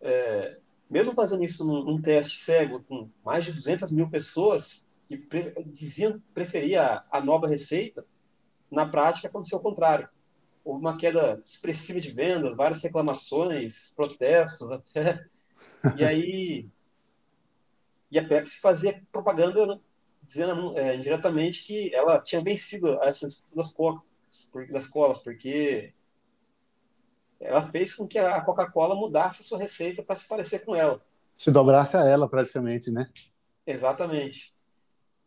é, 0.00 0.58
mesmo 0.90 1.14
fazendo 1.14 1.44
isso 1.44 1.64
num, 1.64 1.84
num, 1.84 2.02
teste 2.02 2.38
cego 2.38 2.82
com 2.82 3.08
mais 3.24 3.44
de 3.44 3.52
200 3.52 3.90
mil 3.92 4.10
pessoas 4.10 4.86
que 5.08 5.16
pre 5.16 5.54
diziam 5.66 6.20
preferir 6.34 6.78
a, 6.78 7.04
a 7.10 7.20
nova 7.20 7.48
receita, 7.48 8.04
na 8.70 8.86
prática 8.86 9.28
aconteceu 9.28 9.58
o 9.58 9.62
contrário. 9.62 10.08
Houve 10.64 10.80
uma 10.80 10.96
queda 10.96 11.42
expressiva 11.44 12.00
de 12.00 12.10
vendas, 12.10 12.56
várias 12.56 12.82
reclamações, 12.82 13.92
protestos 13.94 14.70
até. 14.72 15.24
E 15.96 16.04
aí. 16.04 16.68
E 18.10 18.18
a 18.18 18.26
Pepsi 18.26 18.60
fazia 18.60 19.02
propaganda 19.10 19.80
dizendo 20.22 20.76
é, 20.78 20.96
indiretamente 20.96 21.64
que 21.64 21.94
ela 21.94 22.20
tinha 22.20 22.40
vencido 22.40 23.02
essas 23.02 23.46
das, 23.54 23.74
das 24.70 24.86
colas, 24.86 25.18
porque 25.18 25.92
ela 27.40 27.62
fez 27.70 27.94
com 27.94 28.06
que 28.06 28.18
a 28.18 28.40
Coca-Cola 28.40 28.94
mudasse 28.94 29.42
a 29.42 29.44
sua 29.44 29.58
receita 29.58 30.02
para 30.02 30.16
se 30.16 30.26
parecer 30.26 30.64
com 30.64 30.74
ela. 30.74 31.00
Se 31.34 31.50
dobrasse 31.50 31.96
a 31.96 32.04
ela, 32.04 32.28
praticamente, 32.28 32.90
né? 32.90 33.10
Exatamente. 33.66 34.54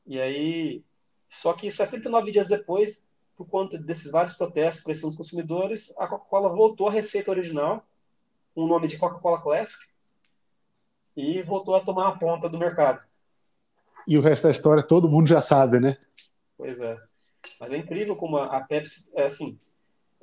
E 0.05 0.19
aí, 0.19 0.83
só 1.29 1.53
que 1.53 1.69
79 1.69 2.31
dias 2.31 2.47
depois, 2.47 3.05
por 3.35 3.47
conta 3.47 3.77
desses 3.77 4.11
vários 4.11 4.35
protestos, 4.35 4.83
pressão 4.83 5.09
dos 5.09 5.17
consumidores, 5.17 5.93
a 5.97 6.07
Coca-Cola 6.07 6.49
voltou 6.49 6.87
à 6.87 6.91
receita 6.91 7.29
original, 7.29 7.85
com 8.55 8.63
o 8.63 8.67
nome 8.67 8.87
de 8.87 8.97
Coca-Cola 8.97 9.41
Classic, 9.41 9.83
e 11.17 11.41
voltou 11.41 11.73
a 11.73 11.81
tomar 11.81 12.09
a 12.09 12.15
ponta 12.15 12.47
do 12.47 12.59
mercado. 12.59 13.03
E 14.07 14.17
o 14.17 14.21
resto 14.21 14.43
da 14.43 14.51
história 14.51 14.83
todo 14.83 15.09
mundo 15.09 15.27
já 15.27 15.41
sabe, 15.41 15.79
né? 15.79 15.97
Pois 16.55 16.79
é. 16.79 16.95
Mas 17.59 17.71
é 17.71 17.77
incrível 17.77 18.15
como 18.15 18.37
a 18.37 18.61
Pepsi, 18.61 19.09
é 19.15 19.25
assim, 19.25 19.59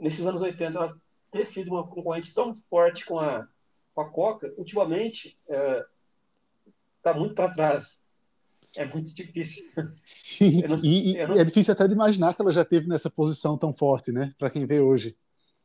nesses 0.00 0.24
anos 0.24 0.40
80, 0.40 0.78
ela 0.78 1.00
ter 1.32 1.44
sido 1.44 1.72
uma 1.72 1.86
concorrente 1.86 2.32
tão 2.32 2.56
forte 2.70 3.04
com 3.04 3.18
a, 3.18 3.46
com 3.92 4.00
a 4.00 4.08
Coca, 4.08 4.54
ultimamente 4.56 5.36
está 5.48 5.54
é, 5.54 5.84
tá 7.02 7.14
muito 7.14 7.34
para 7.34 7.52
trás. 7.52 7.98
É 8.76 8.84
muito 8.84 9.12
difícil. 9.14 9.64
Sim, 10.04 10.62
não, 10.62 10.76
e, 10.76 11.16
não... 11.26 11.38
é 11.38 11.44
difícil 11.44 11.72
até 11.72 11.86
de 11.86 11.94
imaginar 11.94 12.34
que 12.34 12.42
ela 12.42 12.52
já 12.52 12.64
teve 12.64 12.88
nessa 12.88 13.10
posição 13.10 13.58
tão 13.58 13.72
forte, 13.72 14.12
né? 14.12 14.32
Para 14.38 14.50
quem 14.50 14.64
vê 14.64 14.80
hoje. 14.80 15.16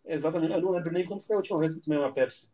Exatamente. 0.06 0.54
Eu 0.54 0.62
não 0.62 0.72
lembro 0.72 0.92
nem 0.92 1.06
quando 1.06 1.22
foi 1.22 1.36
a 1.36 1.40
última 1.40 1.60
vez 1.60 1.74
que 1.74 1.80
eu 1.80 1.84
tomei 1.84 2.00
uma 2.00 2.12
Pepsi. 2.12 2.52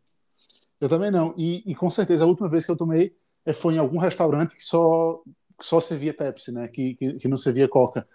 Eu 0.80 0.88
também 0.88 1.10
não. 1.10 1.34
E, 1.36 1.62
e 1.70 1.74
com 1.74 1.90
certeza 1.90 2.24
a 2.24 2.26
última 2.26 2.48
vez 2.48 2.64
que 2.64 2.70
eu 2.70 2.76
tomei 2.76 3.14
é, 3.44 3.52
foi 3.52 3.74
em 3.74 3.78
algum 3.78 3.98
restaurante 3.98 4.56
que 4.56 4.64
só, 4.64 5.22
só 5.60 5.80
servia 5.80 6.12
Pepsi, 6.12 6.52
né? 6.52 6.68
Que, 6.68 6.94
que, 6.94 7.14
que 7.14 7.28
não 7.28 7.36
servia 7.36 7.68
Coca. 7.68 8.06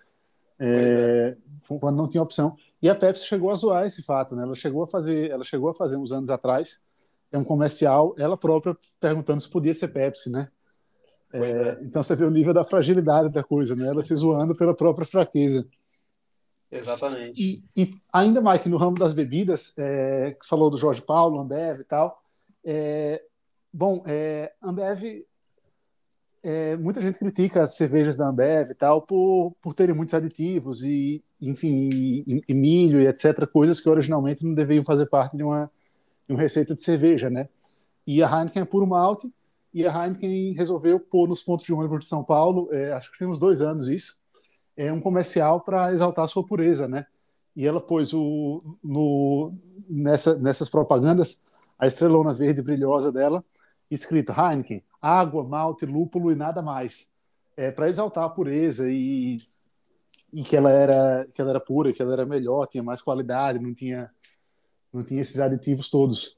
É, 0.59 1.35
é. 1.35 1.77
Quando 1.79 1.97
não 1.97 2.07
tinha 2.07 2.21
opção. 2.21 2.55
E 2.81 2.89
a 2.89 2.95
Pepsi 2.95 3.25
chegou 3.25 3.51
a 3.51 3.55
zoar 3.55 3.85
esse 3.85 4.03
fato, 4.03 4.35
né? 4.35 4.43
Ela 4.43 4.55
chegou 4.55 4.83
a 4.83 4.87
fazer, 4.87 5.31
ela 5.31 5.43
chegou 5.43 5.69
a 5.69 5.75
fazer 5.75 5.97
uns 5.97 6.11
anos 6.11 6.29
atrás, 6.29 6.83
é 7.31 7.37
um 7.37 7.43
comercial, 7.43 8.13
ela 8.17 8.37
própria 8.37 8.77
perguntando 8.99 9.41
se 9.41 9.49
podia 9.49 9.73
ser 9.73 9.87
Pepsi, 9.87 10.29
né? 10.29 10.49
É, 11.33 11.39
é. 11.39 11.79
Então 11.81 12.03
você 12.03 12.15
vê 12.15 12.25
o 12.25 12.31
nível 12.31 12.53
da 12.53 12.63
fragilidade 12.63 13.29
da 13.29 13.43
coisa, 13.43 13.75
né? 13.75 13.87
Ela 13.87 14.03
se 14.03 14.15
zoando 14.15 14.55
pela 14.55 14.75
própria 14.75 15.05
fraqueza. 15.05 15.67
Exatamente. 16.71 17.41
E, 17.75 17.81
e 17.81 17.95
ainda 18.13 18.41
mais 18.41 18.61
que 18.61 18.69
no 18.69 18.77
ramo 18.77 18.97
das 18.97 19.13
bebidas, 19.13 19.73
é, 19.77 20.31
que 20.31 20.45
você 20.45 20.49
falou 20.49 20.69
do 20.69 20.77
Jorge 20.77 21.01
Paulo, 21.01 21.39
Ambev 21.39 21.81
e 21.81 21.83
tal, 21.83 22.20
é, 22.65 23.23
bom, 23.73 24.03
é, 24.05 24.53
Ambev 24.61 25.23
é, 26.43 26.75
muita 26.75 27.01
gente 27.01 27.19
critica 27.19 27.61
as 27.61 27.75
cervejas 27.75 28.17
da 28.17 28.27
Ambev 28.27 28.71
e 28.71 28.75
tal 28.75 29.01
por, 29.01 29.53
por 29.61 29.73
terem 29.73 29.95
muitos 29.95 30.13
aditivos 30.13 30.83
e, 30.83 31.23
enfim, 31.41 31.89
e, 31.93 32.41
e 32.49 32.53
milho 32.53 32.99
e 32.99 33.07
etc, 33.07 33.49
coisas 33.51 33.79
que 33.79 33.89
originalmente 33.89 34.43
não 34.43 34.53
deveriam 34.53 34.83
fazer 34.83 35.05
parte 35.05 35.37
de 35.37 35.43
uma, 35.43 35.69
de 36.27 36.33
uma 36.33 36.41
receita 36.41 36.73
de 36.73 36.81
cerveja, 36.81 37.29
né? 37.29 37.47
E 38.07 38.23
a 38.23 38.27
Heineken 38.27 38.63
é 38.63 38.65
puro 38.65 38.87
malte 38.87 39.31
e 39.73 39.85
a 39.85 40.05
Heineken 40.05 40.53
resolveu 40.53 40.99
pôr 40.99 41.27
nos 41.27 41.43
pontos 41.43 41.65
de 41.65 41.73
ônibus 41.73 41.99
de 41.99 42.05
São 42.07 42.23
Paulo, 42.23 42.69
é, 42.71 42.91
acho 42.93 43.11
que 43.11 43.19
tem 43.19 43.27
uns 43.27 43.37
dois 43.37 43.61
anos 43.61 43.87
isso, 43.87 44.19
é 44.75 44.91
um 44.91 44.99
comercial 44.99 45.61
para 45.61 45.93
exaltar 45.93 46.27
sua 46.27 46.45
pureza, 46.45 46.87
né? 46.87 47.05
E 47.55 47.67
ela 47.67 47.81
pôs 47.81 48.13
o, 48.13 48.77
no, 48.83 49.53
nessa, 49.87 50.35
nessas 50.39 50.69
propagandas 50.69 51.41
a 51.81 51.87
estrelona 51.87 52.31
verde 52.31 52.61
brilhosa 52.61 53.11
dela, 53.11 53.43
escrito 53.89 54.31
Heineken, 54.31 54.83
água, 55.01 55.43
malte, 55.43 55.83
lúpulo 55.83 56.31
e 56.31 56.35
nada 56.35 56.61
mais. 56.61 57.11
É, 57.57 57.71
para 57.71 57.89
exaltar 57.89 58.23
a 58.23 58.29
pureza 58.29 58.87
e, 58.87 59.41
e 60.31 60.43
que 60.43 60.55
ela 60.55 60.71
era 60.71 61.27
que 61.33 61.41
ela 61.41 61.49
era 61.49 61.59
pura, 61.59 61.91
que 61.91 61.99
ela 61.99 62.13
era 62.13 62.25
melhor, 62.25 62.67
tinha 62.67 62.83
mais 62.83 63.01
qualidade, 63.01 63.59
não 63.59 63.73
tinha 63.73 64.11
não 64.93 65.03
tinha 65.03 65.21
esses 65.21 65.39
aditivos 65.39 65.89
todos. 65.89 66.37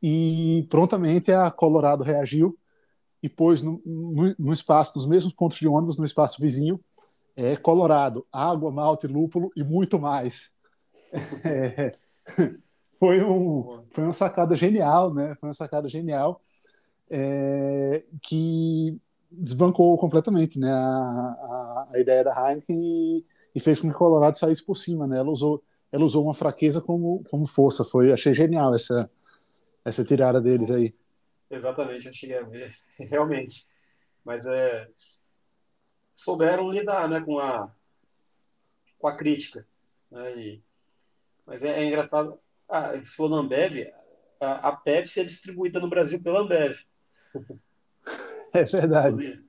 E 0.00 0.64
prontamente 0.70 1.32
a 1.32 1.50
Colorado 1.50 2.04
reagiu 2.04 2.56
e 3.20 3.28
pôs 3.28 3.62
no, 3.62 3.82
no, 3.84 4.34
no 4.38 4.52
espaço, 4.52 4.92
nos 4.94 5.06
mesmos 5.06 5.32
pontos 5.32 5.58
de 5.58 5.66
ônibus, 5.66 5.96
no 5.96 6.04
espaço 6.04 6.40
vizinho, 6.40 6.78
é, 7.34 7.56
Colorado, 7.56 8.24
água, 8.30 8.70
malte, 8.70 9.08
lúpulo 9.08 9.50
e 9.56 9.64
muito 9.64 9.98
mais. 9.98 10.54
É, 11.44 11.94
foi, 13.04 13.22
um, 13.22 13.84
foi 13.90 14.04
uma 14.04 14.12
sacada 14.14 14.56
genial, 14.56 15.12
né? 15.12 15.34
Foi 15.34 15.48
uma 15.50 15.54
sacada 15.54 15.86
genial 15.86 16.40
é, 17.10 18.02
que 18.22 18.98
desbancou 19.30 19.98
completamente 19.98 20.58
né, 20.58 20.70
a, 20.72 20.78
a, 20.78 21.88
a, 21.92 21.98
ideia 21.98 22.24
da 22.24 22.32
Heineken 22.32 22.80
e, 22.80 23.26
e, 23.54 23.60
fez 23.60 23.78
com 23.78 23.90
que 23.90 23.94
o 23.94 23.98
Colorado 23.98 24.38
saísse 24.38 24.64
por 24.64 24.76
cima. 24.76 25.06
Né? 25.06 25.18
Ela, 25.18 25.30
usou, 25.30 25.62
ela 25.92 26.02
usou 26.02 26.24
uma 26.24 26.32
fraqueza 26.32 26.80
como, 26.80 27.22
como 27.28 27.46
força. 27.46 27.84
Foi, 27.84 28.10
achei 28.10 28.32
genial 28.32 28.74
essa, 28.74 29.10
essa 29.84 30.02
tirada 30.02 30.40
deles 30.40 30.70
aí. 30.70 30.94
Exatamente, 31.50 32.06
eu 32.06 32.14
cheguei 32.14 32.38
a 32.38 32.42
ver, 32.42 32.74
realmente. 32.98 33.66
Mas 34.24 34.46
é, 34.46 34.88
souberam 36.14 36.70
lidar 36.70 37.06
né, 37.06 37.20
com, 37.20 37.38
a, 37.38 37.70
com 38.98 39.08
a 39.08 39.14
crítica. 39.14 39.66
Né, 40.10 40.38
e, 40.38 40.62
mas 41.44 41.62
é, 41.62 41.82
é 41.82 41.84
engraçado, 41.84 42.38
se 43.04 43.16
for 43.16 43.32
Ambev, 43.32 43.92
a, 44.40 44.68
a 44.68 44.72
Pepsi 44.76 45.20
é 45.20 45.24
distribuída 45.24 45.80
no 45.80 45.88
Brasil 45.88 46.22
pela 46.22 46.40
Ambev. 46.40 46.76
É 48.56 48.62
verdade. 48.62 49.42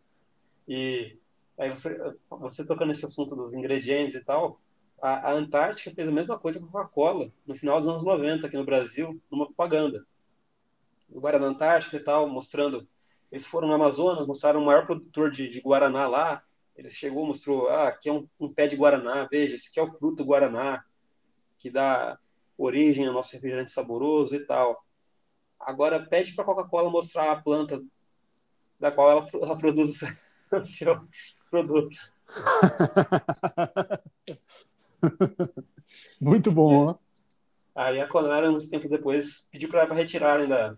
E 0.67 1.15
aí 1.55 1.69
você, 1.69 1.95
você 2.27 2.65
tocando 2.65 2.87
nesse 2.87 3.05
assunto 3.05 3.35
dos 3.35 3.53
ingredientes 3.53 4.15
e 4.15 4.23
tal, 4.23 4.59
a, 4.99 5.29
a 5.29 5.33
Antártica 5.33 5.93
fez 5.93 6.07
a 6.07 6.11
mesma 6.11 6.39
coisa 6.39 6.59
com 6.59 6.65
a 6.65 6.71
Coca-Cola 6.71 7.31
no 7.45 7.53
final 7.53 7.79
dos 7.79 7.87
anos 7.87 8.03
90 8.03 8.47
aqui 8.47 8.57
no 8.57 8.65
Brasil, 8.65 9.21
numa 9.29 9.45
propaganda. 9.45 10.05
o 11.07 11.19
Guaraná 11.19 11.45
Antártica 11.45 11.97
e 11.97 11.99
tal, 11.99 12.27
mostrando. 12.27 12.87
Eles 13.31 13.45
foram 13.45 13.67
no 13.67 13.75
Amazonas, 13.75 14.25
mostraram 14.25 14.61
o 14.61 14.65
maior 14.65 14.87
produtor 14.87 15.29
de, 15.29 15.49
de 15.49 15.61
Guaraná 15.61 16.07
lá. 16.07 16.43
Ele 16.75 16.89
chegou, 16.89 17.27
mostrou, 17.27 17.69
ah, 17.69 17.89
aqui 17.89 18.09
é 18.09 18.13
um, 18.13 18.27
um, 18.39 18.51
pé 18.51 18.67
de 18.67 18.75
Guaraná, 18.75 19.27
veja, 19.29 19.55
esse 19.55 19.69
aqui 19.69 19.79
é 19.79 19.83
o 19.83 19.91
fruto 19.91 20.17
do 20.17 20.25
Guaraná, 20.25 20.83
que 21.57 21.69
dá 21.69 22.17
origem 22.57 23.07
ao 23.07 23.13
nosso 23.13 23.33
refrigerante 23.33 23.71
saboroso 23.71 24.35
e 24.35 24.45
tal. 24.45 24.83
Agora 25.59 26.05
pede 26.05 26.33
para 26.33 26.43
a 26.43 26.45
Coca-Cola 26.45 26.89
mostrar 26.89 27.31
a 27.31 27.41
planta 27.41 27.81
da 28.79 28.91
qual 28.91 29.11
ela, 29.11 29.27
ela 29.41 29.57
produz 29.57 30.01
o 30.51 30.63
seu 30.63 30.95
produto. 31.49 31.95
Muito 36.19 36.51
bom. 36.51 36.97
Aí 37.75 37.99
a 37.99 38.07
Conara, 38.07 38.49
uns 38.49 38.67
tempos 38.67 38.89
depois, 38.89 39.47
pediu 39.51 39.69
para 39.69 39.93
retirarem 39.93 40.47
da. 40.47 40.75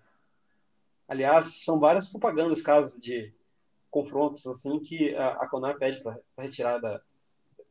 Aliás, 1.07 1.63
são 1.63 1.79
várias 1.79 2.09
propagandas, 2.09 2.61
casos 2.61 2.99
de 2.99 3.33
confrontos 3.89 4.45
assim 4.45 4.77
que 4.79 5.15
a, 5.15 5.29
a 5.29 5.47
Conar 5.47 5.77
pede 5.77 6.03
para 6.03 6.19
retirar 6.37 6.79
da 6.79 7.01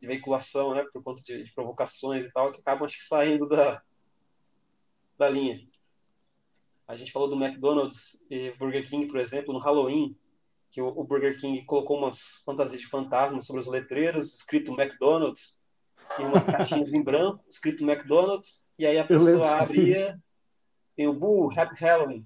de 0.01 0.07
veiculação, 0.07 0.75
né, 0.75 0.85
por 0.93 1.03
conta 1.03 1.23
de, 1.23 1.43
de, 1.43 1.53
provocações 1.53 2.25
e 2.25 2.31
tal, 2.31 2.53
que 2.53 2.61
acabam 2.61 2.85
acho 2.85 2.99
que 2.99 3.05
saindo 3.05 3.49
da 3.49 3.83
da 5.19 5.29
linha. 5.29 5.61
A 6.87 6.97
gente 6.97 7.13
falou 7.13 7.29
do 7.29 7.43
McDonald's 7.43 8.23
e 8.31 8.53
Burger 8.53 8.87
King, 8.89 9.07
por 9.07 9.19
exemplo, 9.19 9.53
no 9.53 9.59
Halloween, 9.59 10.17
que 10.71 10.81
o, 10.81 11.05
Burger 11.05 11.37
King 11.39 11.65
colocou 11.65 11.99
umas 11.99 12.43
fantasias 12.45 12.81
de 12.81 12.87
fantasmas 12.87 13.47
sobre 13.47 13.63
os 13.63 13.67
letreiros, 13.67 14.35
escrito 14.35 14.73
McDonald's, 14.73 15.59
e 16.19 16.23
umas 16.23 16.45
caixinhas 16.47 16.93
em 16.93 17.03
branco, 17.03 17.43
escrito 17.49 17.83
McDonald's, 17.83 18.67
e 18.79 18.87
aí 18.87 18.99
a 18.99 19.05
pessoa 19.05 19.57
abria, 19.57 20.21
tem 20.95 21.09
o 21.09 21.15
Boo, 21.15 21.51
Happy 21.59 21.75
Halloween. 21.81 22.23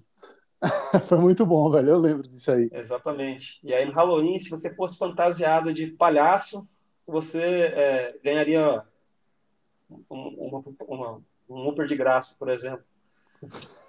Foi 1.08 1.18
muito 1.18 1.46
bom, 1.46 1.70
velho. 1.70 1.90
Eu 1.90 1.98
lembro 1.98 2.28
disso 2.28 2.50
aí. 2.50 2.68
Exatamente. 2.72 3.58
E 3.62 3.72
aí 3.72 3.86
no 3.86 3.92
Halloween, 3.92 4.38
se 4.38 4.50
você 4.50 4.74
fosse 4.74 4.98
fantasiado 4.98 5.72
de 5.72 5.86
palhaço, 5.86 6.68
você 7.06 7.42
é, 7.42 8.18
ganharia 8.22 8.84
uma, 10.08 10.64
uma, 10.86 11.22
um 11.50 11.68
Uber 11.68 11.86
de 11.86 11.96
graça, 11.96 12.34
por 12.38 12.48
exemplo. 12.48 12.84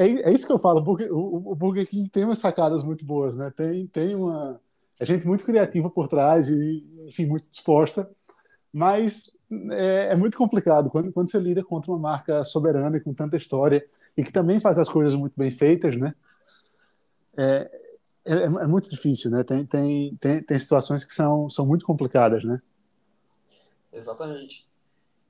É, 0.00 0.04
é, 0.04 0.32
isso 0.32 0.46
que 0.46 0.52
eu 0.54 0.58
falo. 0.58 0.78
O 0.78 0.82
Burger, 0.82 1.12
o, 1.12 1.52
o 1.52 1.54
Burger 1.54 1.86
King 1.86 2.08
tem 2.08 2.24
umas 2.24 2.38
sacadas 2.38 2.82
muito 2.82 3.04
boas, 3.04 3.36
né? 3.36 3.52
Tem, 3.54 3.86
tem 3.86 4.14
uma. 4.14 4.58
É 4.98 5.04
gente 5.04 5.26
muito 5.26 5.44
criativa 5.44 5.90
por 5.90 6.08
trás 6.08 6.48
e, 6.48 6.82
enfim, 7.06 7.26
muito 7.26 7.50
disposta. 7.50 8.10
Mas 8.72 9.30
é, 9.70 10.12
é, 10.12 10.16
muito 10.16 10.38
complicado 10.38 10.88
quando, 10.88 11.12
quando 11.12 11.30
você 11.30 11.38
lida 11.38 11.62
contra 11.62 11.90
uma 11.90 11.98
marca 11.98 12.42
soberana 12.42 12.96
e 12.96 13.00
com 13.00 13.12
tanta 13.12 13.36
história 13.36 13.86
e 14.16 14.24
que 14.24 14.32
também 14.32 14.60
faz 14.60 14.78
as 14.78 14.88
coisas 14.88 15.14
muito 15.14 15.34
bem 15.36 15.50
feitas, 15.50 15.94
né? 15.94 16.14
É, 17.36 17.70
é, 18.24 18.34
é 18.44 18.66
muito 18.66 18.88
difícil, 18.88 19.30
né? 19.30 19.44
Tem, 19.44 19.66
tem, 19.66 20.16
tem, 20.16 20.42
tem 20.42 20.58
situações 20.58 21.04
que 21.04 21.12
são, 21.12 21.50
são 21.50 21.66
muito 21.66 21.84
complicadas, 21.84 22.44
né? 22.44 22.62
Exatamente. 23.92 24.71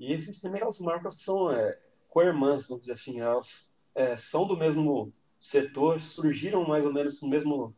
E 0.03 0.12
existem 0.12 0.53
aquelas 0.53 0.81
marcas 0.81 1.19
que 1.19 1.23
são 1.23 1.49
é, 1.53 1.79
co-irmãs, 2.09 2.67
vamos 2.67 2.81
dizer 2.81 2.95
assim, 2.95 3.21
elas 3.21 3.73
é, 3.95 4.17
são 4.17 4.49
do 4.49 4.57
mesmo 4.57 5.12
setor, 5.38 6.01
surgiram 6.01 6.67
mais 6.67 6.85
ou 6.85 6.93
menos 6.93 7.23
no 7.23 7.29
mesmo 7.29 7.73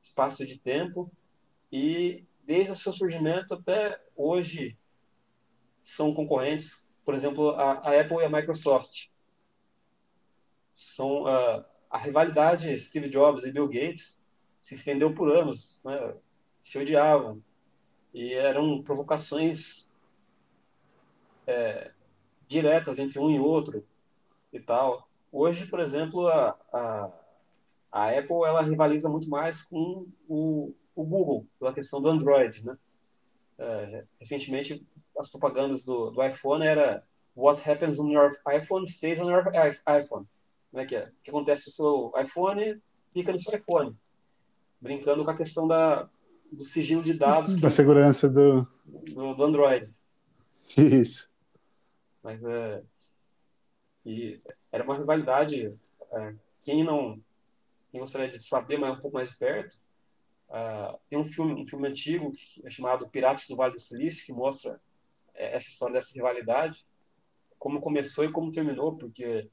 espaço 0.00 0.46
de 0.46 0.56
tempo 0.56 1.10
e 1.72 2.24
desde 2.44 2.70
o 2.70 2.76
seu 2.76 2.92
surgimento 2.92 3.54
até 3.54 4.00
hoje 4.14 4.78
são 5.82 6.14
concorrentes, 6.14 6.86
por 7.04 7.12
exemplo, 7.12 7.50
a, 7.50 7.72
a 7.72 8.00
Apple 8.00 8.18
e 8.18 8.24
a 8.24 8.30
Microsoft. 8.30 9.08
São 10.72 11.24
uh, 11.24 11.64
a 11.90 11.98
rivalidade 11.98 12.78
Steve 12.78 13.08
Jobs 13.08 13.42
e 13.42 13.50
Bill 13.50 13.66
Gates 13.66 14.22
se 14.60 14.76
estendeu 14.76 15.12
por 15.12 15.28
anos, 15.28 15.82
né? 15.84 16.14
se 16.60 16.78
odiavam 16.78 17.42
e 18.14 18.32
eram 18.32 18.80
provocações 18.80 19.91
é, 21.46 21.90
diretas 22.48 22.98
entre 22.98 23.18
um 23.18 23.30
e 23.30 23.38
outro 23.38 23.84
e 24.52 24.60
tal. 24.60 25.08
Hoje, 25.30 25.66
por 25.66 25.80
exemplo, 25.80 26.28
a, 26.28 26.56
a, 26.72 27.10
a 27.90 28.08
Apple 28.10 28.44
ela 28.46 28.62
rivaliza 28.62 29.08
muito 29.08 29.28
mais 29.28 29.64
com 29.64 30.06
o, 30.28 30.74
o 30.94 31.04
Google 31.04 31.46
pela 31.58 31.72
questão 31.72 32.00
do 32.00 32.08
Android, 32.08 32.64
né? 32.64 32.76
É, 33.58 33.82
recentemente 34.18 34.74
as 35.18 35.30
propagandas 35.30 35.84
do, 35.84 36.10
do 36.10 36.24
iPhone 36.24 36.66
era 36.66 37.04
What 37.34 37.62
happens 37.68 37.98
on 37.98 38.10
your 38.10 38.36
iPhone 38.46 38.86
stays 38.86 39.18
on 39.18 39.30
your 39.30 39.44
iPhone. 39.86 40.26
Como 40.70 40.82
é 40.82 40.86
que 40.86 40.96
é? 40.96 41.04
O 41.04 41.22
que 41.22 41.30
acontece 41.30 41.66
no 41.66 41.72
seu 41.72 42.12
iPhone 42.22 42.80
fica 43.12 43.32
no 43.32 43.38
seu 43.38 43.58
iPhone. 43.58 43.96
Brincando 44.80 45.24
com 45.24 45.30
a 45.30 45.36
questão 45.36 45.66
da, 45.66 46.08
do 46.50 46.64
sigilo 46.64 47.02
de 47.02 47.14
dados. 47.14 47.58
Da 47.58 47.68
que, 47.68 47.74
segurança 47.74 48.28
do... 48.28 48.64
do... 48.84 49.34
do. 49.34 49.44
Android. 49.44 49.90
Isso. 50.76 51.30
Mas 52.22 52.42
é. 52.44 52.82
E 54.04 54.38
era 54.70 54.84
uma 54.84 54.96
rivalidade. 54.96 55.74
É, 56.12 56.34
quem 56.62 56.84
não. 56.84 57.20
Quem 57.90 58.00
gostaria 58.00 58.28
de 58.28 58.38
saber 58.38 58.78
mais 58.78 58.96
um 58.96 59.00
pouco 59.00 59.16
mais 59.16 59.30
de 59.30 59.36
perto, 59.36 59.76
Uh, 60.52 61.00
tem 61.08 61.18
um 61.18 61.24
filme, 61.24 61.54
um 61.54 61.66
filme 61.66 61.88
antigo 61.88 62.30
chamado 62.68 63.08
Piratas 63.08 63.48
do 63.48 63.56
Vale 63.56 63.72
do 63.72 63.80
Silício 63.80 64.26
que 64.26 64.34
mostra 64.34 64.78
é, 65.32 65.56
essa 65.56 65.70
história 65.70 65.94
dessa 65.94 66.12
rivalidade, 66.12 66.84
como 67.58 67.80
começou 67.80 68.22
e 68.22 68.30
como 68.30 68.52
terminou, 68.52 68.98
porque 68.98 69.48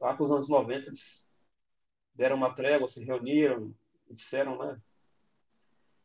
lá 0.00 0.14
para 0.14 0.24
os 0.24 0.32
anos 0.32 0.48
90 0.48 0.88
eles 0.88 1.28
deram 2.14 2.36
uma 2.36 2.54
trégua, 2.54 2.88
se 2.88 3.04
reuniram 3.04 3.74
e 4.08 4.14
disseram, 4.14 4.56
né? 4.56 4.80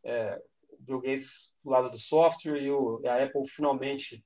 É, 0.02 0.42
Bill 0.78 1.00
Gates 1.00 1.56
do 1.64 1.70
lado 1.70 1.90
do 1.90 1.98
software 1.98 2.60
e, 2.60 2.70
o, 2.70 3.00
e 3.02 3.08
a 3.08 3.24
Apple 3.24 3.48
finalmente 3.48 4.22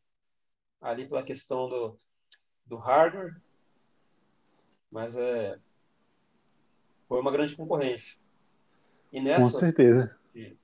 ali 0.80 1.06
pela 1.06 1.22
questão 1.22 1.68
do, 1.68 1.96
do 2.66 2.76
hardware, 2.76 3.36
mas 4.90 5.16
é, 5.16 5.58
foi 7.06 7.20
uma 7.20 7.32
grande 7.32 7.56
concorrência. 7.56 8.18
E 9.12 9.20
nessa, 9.20 9.42
Com 9.42 9.48
certeza. 9.48 10.16
De, 10.34 10.56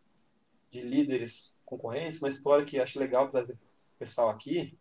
de 0.70 0.81
líderes 0.83 1.61
concorrentes, 1.64 2.20
uma 2.20 2.31
história 2.31 2.64
que 2.64 2.79
acho 2.79 2.98
legal 2.98 3.31
trazer 3.31 3.55
o 3.55 3.98
pessoal 3.98 4.29
aqui 4.31 4.77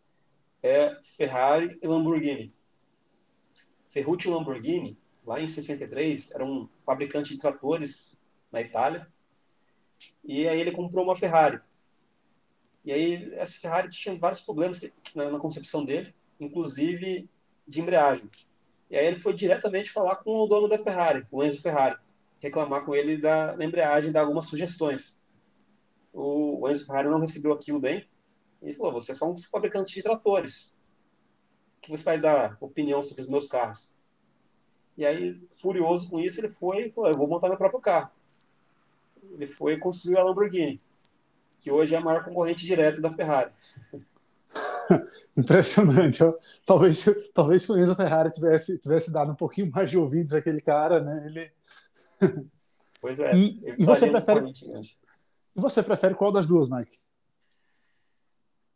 é 0.62 0.98
Ferrari 1.16 1.78
e 1.82 1.86
Lamborghini. 1.86 2.54
Ferruccio 3.90 4.32
Lamborghini, 4.32 4.98
lá 5.24 5.40
em 5.40 5.46
63, 5.46 6.32
era 6.32 6.44
um 6.44 6.66
fabricante 6.84 7.34
de 7.34 7.40
tratores 7.40 8.18
na 8.50 8.60
Itália. 8.60 9.06
E 10.24 10.48
aí 10.48 10.60
ele 10.60 10.72
comprou 10.72 11.04
uma 11.04 11.16
Ferrari. 11.16 11.60
E 12.84 12.92
aí 12.92 13.32
essa 13.34 13.60
Ferrari 13.60 13.88
tinha 13.90 14.16
vários 14.16 14.42
problemas 14.42 14.80
na, 15.14 15.30
na 15.30 15.38
concepção 15.38 15.84
dele, 15.84 16.14
inclusive 16.38 17.28
de 17.66 17.80
embreagem. 17.80 18.28
E 18.90 18.96
aí 18.96 19.06
ele 19.06 19.20
foi 19.20 19.32
diretamente 19.32 19.90
falar 19.90 20.16
com 20.16 20.30
o 20.30 20.46
dono 20.46 20.68
da 20.68 20.78
Ferrari, 20.78 21.26
o 21.30 21.42
Enzo 21.42 21.62
Ferrari 21.62 21.96
reclamar 22.44 22.84
com 22.84 22.94
ele 22.94 23.16
da, 23.16 23.56
embreagem, 23.58 24.12
dar 24.12 24.20
algumas 24.20 24.46
sugestões. 24.46 25.18
O, 26.12 26.60
o 26.60 26.70
Enzo 26.70 26.86
Ferrari 26.86 27.08
não 27.08 27.18
recebeu 27.18 27.52
aquilo 27.52 27.80
bem. 27.80 28.06
Ele 28.60 28.74
falou: 28.74 28.92
Você 28.92 29.12
é 29.12 29.14
só 29.14 29.30
um 29.30 29.38
fabricante 29.38 29.94
de 29.94 30.02
tratores. 30.02 30.76
O 31.78 31.80
que 31.80 31.90
você 31.90 32.04
vai 32.04 32.20
dar 32.20 32.56
opinião 32.60 33.02
sobre 33.02 33.22
os 33.22 33.28
meus 33.28 33.46
carros? 33.46 33.94
E 34.96 35.04
aí, 35.04 35.40
furioso 35.56 36.08
com 36.08 36.20
isso, 36.20 36.40
ele 36.40 36.50
foi 36.50 36.86
e 36.86 36.92
falou: 36.92 37.10
Eu 37.10 37.18
vou 37.18 37.26
montar 37.26 37.48
meu 37.48 37.56
próprio 37.56 37.80
carro. 37.80 38.10
Ele 39.32 39.46
foi 39.46 39.72
e 39.72 39.78
construiu 39.78 40.18
a 40.18 40.22
Lamborghini, 40.22 40.80
que 41.64 41.72
hoje 41.72 41.94
é 41.94 41.98
a 41.98 42.00
maior 42.00 42.22
concorrente 42.22 42.66
direta 42.66 43.00
da 43.00 43.10
Ferrari. 43.10 43.50
Impressionante. 45.34 46.18
Talvez, 46.66 47.06
talvez 47.32 47.62
se 47.62 47.72
o 47.72 47.78
Enzo 47.78 47.96
Ferrari 47.96 48.30
tivesse, 48.30 48.78
tivesse 48.78 49.10
dado 49.10 49.32
um 49.32 49.34
pouquinho 49.34 49.70
mais 49.72 49.88
de 49.88 49.96
ouvidos 49.96 50.34
àquele 50.34 50.60
cara, 50.60 51.00
né? 51.00 51.24
Ele, 51.26 51.50
Pois 53.00 53.18
é. 53.18 53.32
E, 53.34 53.60
e 53.78 53.84
você 53.84 54.10
prefere? 54.10 54.52
E 55.56 55.60
você 55.60 55.82
prefere 55.82 56.14
qual 56.14 56.30
das 56.30 56.46
duas, 56.46 56.68
Mike? 56.68 56.98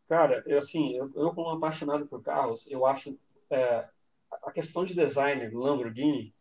Cara, 0.09 0.43
eu 0.47 0.59
assim, 0.59 0.95
eu, 0.97 1.12
eu 1.14 1.34
como 1.34 1.51
apaixonado 1.51 2.07
por 2.07 2.22
carros, 2.22 2.70
eu 2.70 2.86
acho 2.86 3.18
é, 3.51 3.86
a 4.43 4.51
questão 4.51 4.86
de 4.86 4.95
design 4.95 5.47
do 5.51 5.59
Lamborghini 5.59 6.34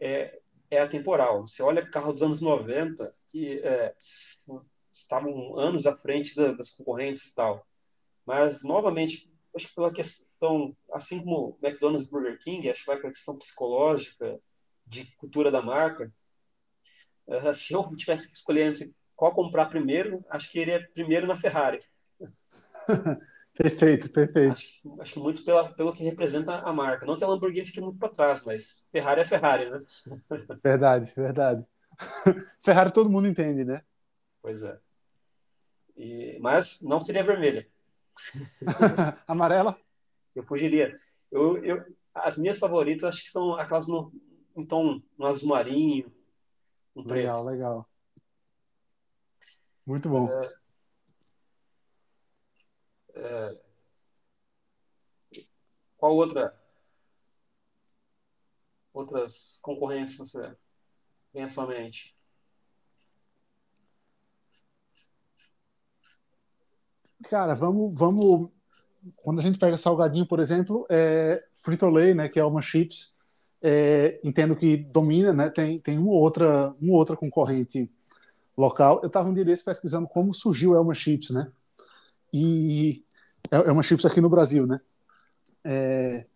é, 0.00 0.40
é 0.72 0.80
atemporal. 0.80 1.46
Você 1.46 1.62
olha 1.62 1.88
carro 1.88 2.12
dos 2.12 2.22
anos 2.22 2.40
90 2.40 3.06
que 3.28 3.60
é, 3.60 3.94
estavam 4.94 5.58
anos 5.58 5.86
à 5.86 5.96
frente 5.96 6.34
da, 6.36 6.52
das 6.52 6.70
concorrentes 6.70 7.26
e 7.26 7.34
tal. 7.34 7.66
Mas, 8.26 8.62
novamente, 8.62 9.30
acho 9.54 9.68
que 9.68 9.74
pela 9.74 9.92
questão, 9.92 10.76
assim 10.92 11.20
como 11.20 11.58
McDonald's 11.62 12.06
e 12.06 12.10
Burger 12.10 12.38
King, 12.38 12.70
acho 12.70 12.80
que 12.80 12.86
vai 12.86 12.98
pela 12.98 13.12
questão 13.12 13.36
psicológica, 13.36 14.40
de 14.86 15.06
cultura 15.16 15.50
da 15.50 15.62
marca, 15.62 16.12
Uh, 17.26 17.54
se 17.54 17.72
eu 17.72 17.84
tivesse 17.96 18.28
que 18.28 18.36
escolher 18.36 18.68
entre 18.68 18.94
qual 19.16 19.34
comprar 19.34 19.66
primeiro, 19.66 20.24
acho 20.28 20.50
que 20.50 20.60
iria 20.60 20.86
primeiro 20.92 21.26
na 21.26 21.36
Ferrari. 21.36 21.80
Perfeito, 23.56 24.10
perfeito. 24.10 24.50
Acho, 24.50 25.00
acho 25.00 25.20
muito 25.20 25.44
pela, 25.44 25.72
pelo 25.74 25.92
que 25.92 26.02
representa 26.02 26.56
a 26.56 26.72
marca. 26.72 27.06
Não 27.06 27.16
que 27.16 27.22
a 27.22 27.28
Lamborghini 27.28 27.64
fique 27.64 27.80
muito 27.80 28.00
para 28.00 28.08
trás, 28.08 28.44
mas 28.44 28.84
Ferrari 28.90 29.20
é 29.20 29.24
Ferrari, 29.24 29.70
né? 29.70 29.80
Verdade, 30.60 31.12
verdade. 31.16 31.64
Ferrari 32.60 32.92
todo 32.92 33.08
mundo 33.08 33.28
entende, 33.28 33.64
né? 33.64 33.82
Pois 34.42 34.64
é. 34.64 34.76
E, 35.96 36.38
mas 36.40 36.80
não 36.80 37.00
seria 37.00 37.24
vermelha. 37.24 37.68
Amarela? 39.26 39.78
Eu 40.34 40.42
fugiria. 40.44 40.96
Eu, 41.30 41.62
eu, 41.64 41.96
as 42.14 42.38
minhas 42.38 42.58
favoritas 42.58 43.04
acho 43.04 43.22
que 43.22 43.30
são 43.30 43.54
aquelas 43.54 43.88
no, 43.88 44.12
em 44.56 44.64
tom 44.64 45.00
no 45.18 45.26
azul 45.26 45.48
marinho, 45.48 46.12
um 46.94 47.02
legal, 47.02 47.44
preto. 47.44 47.54
legal. 47.54 47.90
Muito 49.86 50.08
bom. 50.08 50.28
É, 50.28 50.54
é, 53.16 53.58
qual 55.96 56.16
outra 56.16 56.58
outras 58.92 59.60
concorrentes 59.62 60.16
você 60.16 60.56
tem 61.32 61.42
à 61.42 61.48
sua 61.48 61.66
mente? 61.66 62.13
Cara, 67.28 67.54
vamos, 67.54 67.94
vamos. 67.94 68.50
Quando 69.16 69.40
a 69.40 69.42
gente 69.42 69.58
pega 69.58 69.76
salgadinho, 69.76 70.26
por 70.26 70.40
exemplo, 70.40 70.86
é 70.88 71.44
Frito-Lay, 71.52 72.14
né, 72.14 72.28
que 72.28 72.38
é 72.38 72.44
uma 72.44 72.62
chips, 72.62 73.14
é, 73.62 74.18
entendo 74.24 74.56
que 74.56 74.76
domina, 74.76 75.32
né, 75.32 75.50
tem, 75.50 75.78
tem 75.78 75.98
uma 75.98 76.12
outra, 76.12 76.74
uma 76.80 76.94
outra 76.94 77.16
concorrente 77.16 77.90
local. 78.56 79.00
Eu 79.02 79.08
estava 79.08 79.28
um 79.28 79.34
dia 79.34 79.44
desse 79.44 79.64
pesquisando 79.64 80.08
como 80.08 80.32
surgiu 80.32 80.74
a 80.74 80.76
Elma 80.76 80.94
Chips, 80.94 81.30
né? 81.30 81.50
E 82.32 83.04
é, 83.50 83.56
é 83.56 83.72
uma 83.72 83.82
chips 83.82 84.04
aqui 84.04 84.20
no 84.20 84.28
Brasil, 84.28 84.66
né? 84.66 84.80
É, 85.64 86.26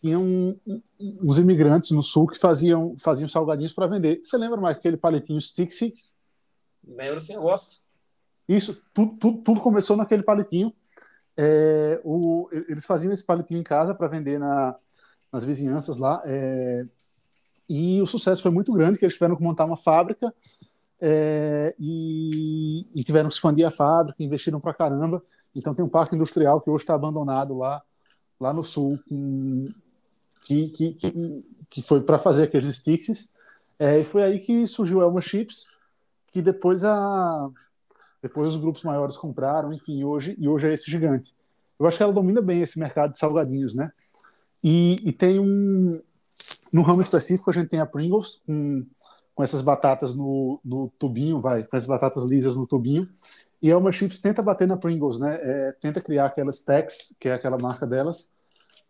tinham 0.00 0.56
uns 0.98 1.38
imigrantes 1.38 1.90
no 1.90 2.02
sul 2.02 2.26
que 2.26 2.38
faziam, 2.38 2.96
faziam 2.98 3.28
salgadinhos 3.28 3.72
para 3.72 3.86
vender. 3.86 4.20
Você 4.22 4.36
lembra 4.36 4.60
mais 4.60 4.76
aquele 4.76 4.96
palitinho 4.96 5.40
Stixi? 5.40 5.94
Lembro 6.86 7.20
sim, 7.20 7.34
eu 7.34 7.42
gosto. 7.42 7.80
Isso, 8.48 8.80
tudo, 8.94 9.16
tudo, 9.18 9.38
tudo 9.42 9.60
começou 9.60 9.96
naquele 9.96 10.22
palitinho. 10.22 10.72
É, 11.36 12.00
o, 12.02 12.48
eles 12.52 12.86
faziam 12.86 13.12
esse 13.12 13.24
palitinho 13.24 13.60
em 13.60 13.64
casa 13.64 13.94
para 13.94 14.08
vender 14.08 14.38
na, 14.38 14.74
nas 15.32 15.44
vizinhanças 15.44 15.98
lá. 15.98 16.22
É, 16.24 16.86
e 17.68 18.00
o 18.00 18.06
sucesso 18.06 18.42
foi 18.42 18.50
muito 18.50 18.72
grande, 18.72 18.98
que 18.98 19.04
eles 19.04 19.14
tiveram 19.14 19.36
que 19.36 19.44
montar 19.44 19.66
uma 19.66 19.76
fábrica 19.76 20.34
é, 21.00 21.74
e, 21.78 22.86
e, 22.94 23.04
tiveram 23.04 23.28
que 23.28 23.34
expandir 23.34 23.66
a 23.66 23.70
fábrica, 23.70 24.22
investiram 24.22 24.60
pra 24.60 24.74
caramba. 24.74 25.20
Então 25.54 25.74
tem 25.74 25.84
um 25.84 25.88
parque 25.88 26.16
industrial 26.16 26.60
que 26.60 26.70
hoje 26.70 26.82
está 26.82 26.94
abandonado 26.94 27.56
lá, 27.56 27.82
lá 28.40 28.52
no 28.52 28.64
sul, 28.64 28.98
que, 30.44 30.68
que, 30.70 30.94
que, 30.94 31.44
que, 31.68 31.82
foi 31.82 32.00
para 32.00 32.18
fazer 32.18 32.44
aqueles 32.44 32.74
sticks. 32.74 33.30
É, 33.78 34.00
e 34.00 34.04
foi 34.04 34.24
aí 34.24 34.40
que 34.40 34.66
surgiu 34.66 35.00
a 35.00 35.04
Elma 35.04 35.20
Chips, 35.20 35.68
que 36.32 36.42
depois 36.42 36.84
a 36.84 37.48
depois 38.22 38.48
os 38.48 38.56
grupos 38.56 38.82
maiores 38.82 39.16
compraram, 39.16 39.72
enfim, 39.72 40.04
hoje 40.04 40.34
e 40.38 40.48
hoje 40.48 40.68
é 40.68 40.72
esse 40.72 40.90
gigante. 40.90 41.34
Eu 41.78 41.86
acho 41.86 41.96
que 41.96 42.02
ela 42.02 42.12
domina 42.12 42.42
bem 42.42 42.60
esse 42.60 42.78
mercado 42.78 43.12
de 43.12 43.18
salgadinhos, 43.18 43.74
né? 43.74 43.90
E, 44.62 44.96
e 45.04 45.12
tem 45.12 45.38
um 45.38 46.00
no 46.72 46.82
ramo 46.82 47.00
específico 47.00 47.50
a 47.50 47.54
gente 47.54 47.68
tem 47.68 47.80
a 47.80 47.86
Pringles 47.86 48.42
com 48.44 48.84
com 49.38 49.44
essas 49.44 49.60
batatas 49.60 50.12
no, 50.16 50.58
no 50.64 50.88
tubinho, 50.98 51.40
vai, 51.40 51.62
com 51.62 51.76
as 51.76 51.86
batatas 51.86 52.24
lisas 52.24 52.56
no 52.56 52.66
tubinho. 52.66 53.08
E 53.62 53.70
a 53.70 53.74
Elma 53.74 53.92
Chips 53.92 54.18
tenta 54.18 54.42
bater 54.42 54.66
na 54.66 54.76
Pringles, 54.76 55.20
né? 55.20 55.38
É, 55.40 55.72
tenta 55.80 56.00
criar 56.00 56.26
aquelas 56.26 56.56
stacks, 56.56 57.14
que 57.20 57.28
é 57.28 57.34
aquela 57.34 57.56
marca 57.62 57.86
delas, 57.86 58.32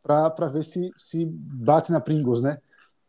para 0.03 0.49
ver 0.49 0.64
se, 0.64 0.91
se 0.97 1.26
bate 1.26 1.93
na 1.93 2.01
Pringles, 2.01 2.41
né? 2.41 2.57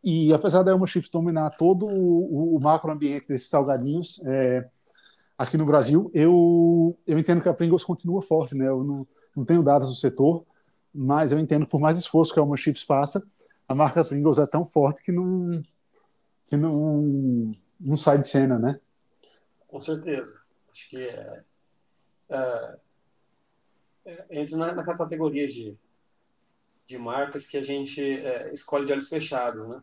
E 0.04 0.34
apesar 0.34 0.62
da 0.62 0.72
Elma 0.72 0.86
Chips 0.86 1.08
dominar 1.08 1.48
todo 1.56 1.86
o, 1.86 2.58
o 2.58 2.62
macroambiente 2.62 3.28
desses 3.28 3.48
salgadinhos, 3.48 4.20
é, 4.26 4.68
aqui 5.40 5.56
no 5.56 5.64
Brasil, 5.64 6.10
eu, 6.12 6.98
eu 7.06 7.18
entendo 7.18 7.40
que 7.40 7.48
a 7.48 7.54
Pringles 7.54 7.82
continua 7.82 8.20
forte, 8.20 8.54
né? 8.54 8.68
Eu 8.68 8.84
não, 8.84 9.08
não 9.34 9.42
tenho 9.42 9.62
dados 9.62 9.88
do 9.88 9.94
setor, 9.94 10.44
mas 10.94 11.32
eu 11.32 11.38
entendo 11.38 11.64
que 11.64 11.70
por 11.70 11.80
mais 11.80 11.96
esforço 11.96 12.34
que 12.34 12.38
a 12.38 12.42
Elma 12.42 12.58
Chips 12.58 12.82
faça, 12.82 13.26
a 13.66 13.74
marca 13.74 14.04
Pringles 14.04 14.36
é 14.36 14.46
tão 14.46 14.62
forte 14.62 15.02
que 15.02 15.10
não, 15.10 15.62
que 16.46 16.58
não, 16.58 17.56
não 17.80 17.96
sai 17.96 18.20
de 18.20 18.28
cena, 18.28 18.58
né? 18.58 18.78
Com 19.66 19.80
certeza. 19.80 20.38
Acho 20.72 20.90
que 20.90 20.98
é, 20.98 21.42
é, 22.28 22.76
é 24.04 24.42
entra 24.42 24.58
na, 24.58 24.74
naquela 24.74 24.98
categoria 24.98 25.48
de, 25.48 25.74
de 26.86 26.98
marcas 26.98 27.46
que 27.46 27.56
a 27.56 27.62
gente 27.62 27.98
é, 27.98 28.52
escolhe 28.52 28.84
de 28.84 28.92
olhos 28.92 29.08
fechados, 29.08 29.66
né? 29.66 29.80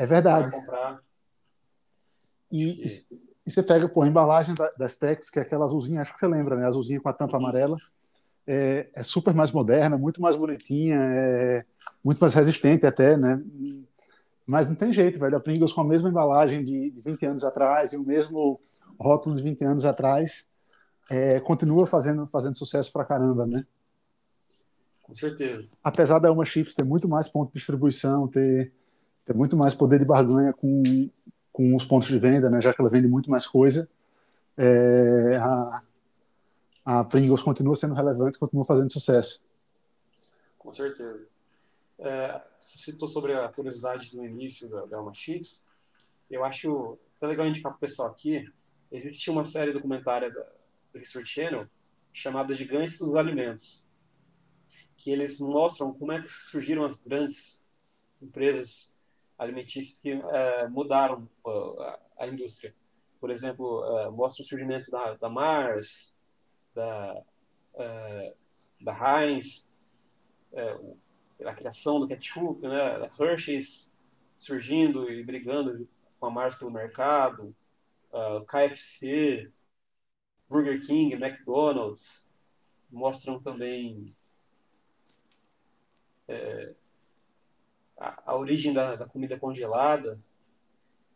É 0.00 0.06
verdade. 0.06 0.50
Comprar, 0.50 1.02
e, 2.50 2.82
e, 2.82 3.31
e, 3.46 3.50
você 3.50 3.62
pega 3.62 3.88
pô, 3.88 4.02
a 4.02 4.08
embalagem 4.08 4.54
da, 4.54 4.68
das 4.78 4.94
Tex, 4.94 5.30
que 5.30 5.38
é 5.38 5.42
aquela 5.42 5.64
azulzinha, 5.64 6.00
acho 6.00 6.14
que 6.14 6.20
você 6.20 6.26
lembra, 6.26 6.56
né? 6.56 6.66
Azulzinha 6.66 7.00
com 7.00 7.08
a 7.08 7.12
tampa 7.12 7.36
uhum. 7.36 7.44
amarela. 7.44 7.76
É, 8.46 8.88
é, 8.94 9.02
super 9.02 9.34
mais 9.34 9.52
moderna, 9.52 9.96
muito 9.96 10.20
mais 10.20 10.34
bonitinha, 10.34 10.98
é 10.98 11.64
muito 12.04 12.18
mais 12.18 12.34
resistente 12.34 12.84
até, 12.84 13.16
né? 13.16 13.40
Mas 14.48 14.68
não 14.68 14.74
tem 14.74 14.92
jeito, 14.92 15.18
velho. 15.18 15.36
A 15.36 15.40
Pringles 15.40 15.72
com 15.72 15.80
a 15.80 15.84
mesma 15.84 16.08
embalagem 16.08 16.62
de, 16.62 16.90
de 16.90 17.02
20 17.02 17.26
anos 17.26 17.44
atrás 17.44 17.92
e 17.92 17.96
o 17.96 18.02
mesmo 18.02 18.58
rótulo 18.98 19.36
de 19.36 19.42
20 19.42 19.64
anos 19.64 19.84
atrás 19.84 20.50
é, 21.10 21.40
continua 21.40 21.86
fazendo, 21.86 22.26
fazendo 22.26 22.56
sucesso 22.56 22.92
pra 22.92 23.04
caramba, 23.04 23.46
né? 23.46 23.64
Com 25.02 25.14
certeza. 25.14 25.68
Apesar 25.82 26.18
da 26.18 26.28
Elma 26.28 26.44
Chips 26.44 26.74
ter 26.74 26.84
muito 26.84 27.08
mais 27.08 27.28
ponto 27.28 27.48
de 27.48 27.58
distribuição, 27.58 28.26
ter, 28.28 28.72
ter 29.24 29.34
muito 29.34 29.56
mais 29.56 29.74
poder 29.74 29.98
de 29.98 30.06
barganha 30.06 30.52
com, 30.52 31.10
com 31.52 31.76
os 31.76 31.84
pontos 31.84 32.08
de 32.08 32.18
venda, 32.18 32.48
né? 32.48 32.60
Já 32.60 32.72
que 32.72 32.80
ela 32.80 32.90
vende 32.90 33.08
muito 33.08 33.30
mais 33.30 33.46
coisa, 33.46 33.88
é, 34.56 35.36
a, 35.36 35.82
a 36.84 37.04
Pringles 37.04 37.42
continua 37.42 37.76
sendo 37.76 37.94
relevante, 37.94 38.38
continua 38.38 38.64
fazendo 38.64 38.92
sucesso. 38.92 39.44
Com 40.58 40.72
certeza. 40.72 41.26
É, 41.98 42.40
você 42.58 42.78
citou 42.90 43.08
sobre 43.08 43.34
a 43.34 43.48
curiosidade 43.48 44.10
do 44.10 44.24
início 44.24 44.68
da, 44.68 44.86
da 44.86 44.96
Alma 44.96 45.12
Chips. 45.12 45.64
Eu 46.30 46.44
acho 46.44 46.98
até 47.16 47.26
legal 47.26 47.46
indicar 47.46 47.72
para 47.72 47.76
o 47.76 47.80
pessoal 47.80 48.08
aqui. 48.08 48.44
Existe 48.90 49.30
uma 49.30 49.46
série 49.46 49.72
documentária 49.72 50.30
da, 50.30 50.44
do 50.92 50.98
History 50.98 51.26
Channel 51.26 51.68
chamada 52.12 52.54
Gigantes 52.54 52.98
dos 52.98 53.14
Alimentos, 53.14 53.88
que 54.96 55.10
eles 55.10 55.40
mostram 55.40 55.92
como 55.92 56.12
é 56.12 56.20
que 56.20 56.28
surgiram 56.28 56.84
as 56.84 57.02
grandes 57.02 57.62
empresas 58.20 58.91
alimentícias 59.42 59.98
que 59.98 60.10
é, 60.10 60.68
mudaram 60.68 61.28
a, 61.46 61.98
a, 62.20 62.26
indústria. 62.26 62.74
Por 63.20 63.30
exemplo, 63.30 63.84
é, 63.98 64.10
mostra 64.10 64.42
o 64.44 64.46
surgimento 64.46 64.90
da, 64.90 65.14
da 65.14 65.28
Mars, 65.28 66.16
da, 66.74 67.22
é, 67.74 68.34
da 68.80 69.22
Heinz, 69.22 69.70
é, 70.52 70.78
a 71.44 71.54
criação 71.54 71.98
do 71.98 72.06
ketchup, 72.06 72.66
né? 72.66 73.10
Hershey's 73.18 73.92
surgindo 74.36 75.10
e 75.10 75.22
brigando 75.22 75.88
com 76.18 76.26
a 76.26 76.30
Mars 76.30 76.56
pelo 76.56 76.70
mercado, 76.70 77.54
uh, 78.12 78.44
KFC, 78.46 79.50
Burger 80.48 80.80
King, 80.84 81.14
McDonald's, 81.14 82.30
mostram 82.90 83.40
também 83.40 84.14
é, 86.28 86.74
a, 88.02 88.22
a, 88.32 88.36
origem 88.36 88.72
da, 88.72 88.96
da, 88.96 89.06
comida 89.06 89.38
congelada. 89.38 90.18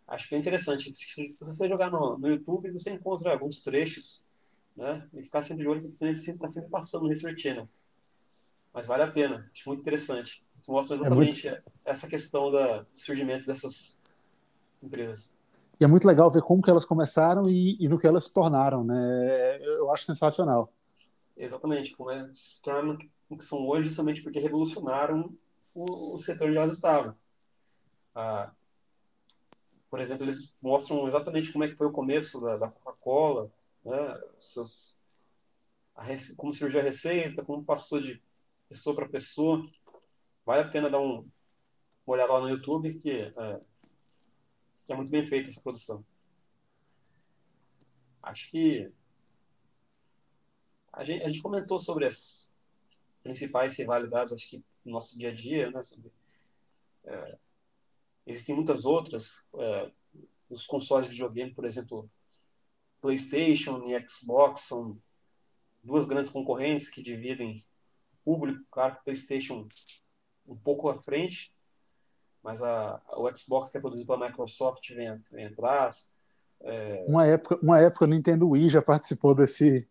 Acho 0.07 0.29
que 0.29 0.35
é 0.35 0.39
interessante. 0.39 0.95
Se 0.95 1.37
você 1.41 1.69
jogar 1.69 1.91
no, 1.91 2.19
no 2.19 2.29
YouTube, 2.29 2.71
você 2.71 2.91
encontra 2.91 3.33
alguns 3.33 3.61
trechos, 3.61 4.25
né? 4.77 5.09
E 5.15 5.23
ficar 5.23 5.43
sempre 5.43 5.65
de 5.65 5.69
olho, 5.69 5.83
porque 5.83 6.05
ele 6.05 6.13
está 6.13 6.51
sempre 6.51 6.71
passando 6.71 7.03
no 7.03 7.09
Research 7.09 7.43
Channel 7.43 7.69
mas 8.77 8.87
vale 8.87 9.05
a 9.05 9.11
pena. 9.11 9.51
Acho 9.55 9.71
muito 9.71 9.81
interessante. 9.81 10.45
Isso 10.61 10.71
mostra 10.71 10.97
exatamente 10.97 11.49
é 11.49 11.53
muito... 11.53 11.65
essa 11.83 12.07
questão 12.07 12.53
da, 12.53 12.83
do 12.83 12.87
surgimento 12.95 13.47
dessas 13.47 14.03
empresas. 14.83 15.35
E 15.81 15.85
é 15.85 15.87
muito 15.87 16.07
legal 16.07 16.31
ver 16.31 16.43
como 16.43 16.61
que 16.61 16.69
elas 16.69 16.85
começaram 16.85 17.45
e, 17.49 17.83
e 17.83 17.89
no 17.89 17.99
que 17.99 18.07
elas 18.07 18.25
se 18.25 18.35
tornaram, 18.35 18.85
né? 18.85 19.59
Eu 19.63 19.91
acho 19.91 20.05
sensacional. 20.05 20.71
Exatamente, 21.35 21.97
como 21.97 22.11
elas 22.11 22.31
se 22.35 22.63
tornaram 22.63 22.99
o 23.31 23.39
que 23.39 23.45
são 23.47 23.67
hoje, 23.67 23.89
justamente 23.89 24.23
porque 24.23 24.39
revolucionaram 24.39 25.35
o, 25.77 26.17
o 26.17 26.23
setor 26.23 26.49
onde 26.49 26.57
elas 26.57 26.77
estavam. 26.77 27.15
Ah, 28.15 28.51
por 29.91 30.01
exemplo, 30.01 30.25
eles 30.25 30.57
mostram 30.63 31.07
exatamente 31.07 31.53
como 31.53 31.65
é 31.65 31.69
que 31.69 31.77
foi 31.77 31.87
o 31.87 31.93
começo 31.93 32.41
da, 32.41 32.57
da 32.57 32.69
Coca-Cola, 32.71 33.53
né? 33.85 34.21
Seus, 34.41 35.03
como 36.37 36.55
surgiu 36.55 36.81
a 36.81 36.83
receita, 36.83 37.45
como 37.45 37.65
passou 37.65 38.01
de 38.01 38.23
pessoa 38.69 38.97
para 38.97 39.09
pessoa. 39.09 39.69
Vale 40.47 40.63
a 40.63 40.69
pena 40.69 40.89
dar 40.89 41.01
um, 41.01 41.29
uma 42.07 42.17
olhada 42.17 42.33
lá 42.33 42.41
no 42.41 42.49
YouTube, 42.49 42.99
que 43.01 43.11
é, 43.11 43.61
que 44.87 44.93
é 44.93 44.97
muito 44.97 45.11
bem 45.11 45.27
feita 45.27 45.51
essa 45.51 45.61
produção. 45.61 46.05
Acho 48.23 48.51
que 48.51 48.91
a 50.93 51.05
gente, 51.05 51.23
a 51.23 51.29
gente 51.29 51.43
comentou 51.43 51.79
sobre 51.79 52.07
as 52.07 52.55
principais 53.23 53.77
rivalidades, 53.77 54.33
acho 54.33 54.49
que 54.49 54.65
no 54.87 54.93
nosso 54.93 55.19
dia 55.19 55.31
a 55.31 55.35
dia, 55.35 55.71
né? 55.71 55.83
Sobre, 55.83 56.11
é, 57.05 57.39
existem 58.27 58.55
muitas 58.55 58.85
outras. 58.85 59.47
É, 59.59 59.91
os 60.49 60.65
consoles 60.65 61.07
de 61.07 61.13
videogame, 61.13 61.53
por 61.53 61.65
exemplo, 61.65 62.09
PlayStation 63.01 63.85
e 63.89 64.09
Xbox 64.09 64.63
são 64.63 64.97
duas 65.83 66.07
grandes 66.07 66.31
concorrentes 66.31 66.89
que 66.89 67.03
dividem 67.03 67.65
público. 68.25 68.65
Claro 68.71 68.99
PlayStation 69.05 69.67
um 70.47 70.57
pouco 70.57 70.89
à 70.89 71.03
frente, 71.03 71.53
mas 72.43 72.63
a, 72.63 73.03
o 73.17 73.29
Xbox 73.37 73.71
que 73.73 73.79
é 73.79 73.81
produzido 73.81 74.07
pela 74.07 74.29
Microsoft 74.29 74.89
vem, 74.95 75.21
vem 75.31 75.47
atrás. 75.47 76.13
É... 76.61 77.05
Uma 77.09 77.27
época, 77.27 77.59
uma 77.61 77.81
época 77.81 78.05
a 78.05 78.09
Nintendo 78.09 78.49
Wii 78.49 78.69
já 78.69 78.81
participou 78.81 79.35
desse, 79.35 79.89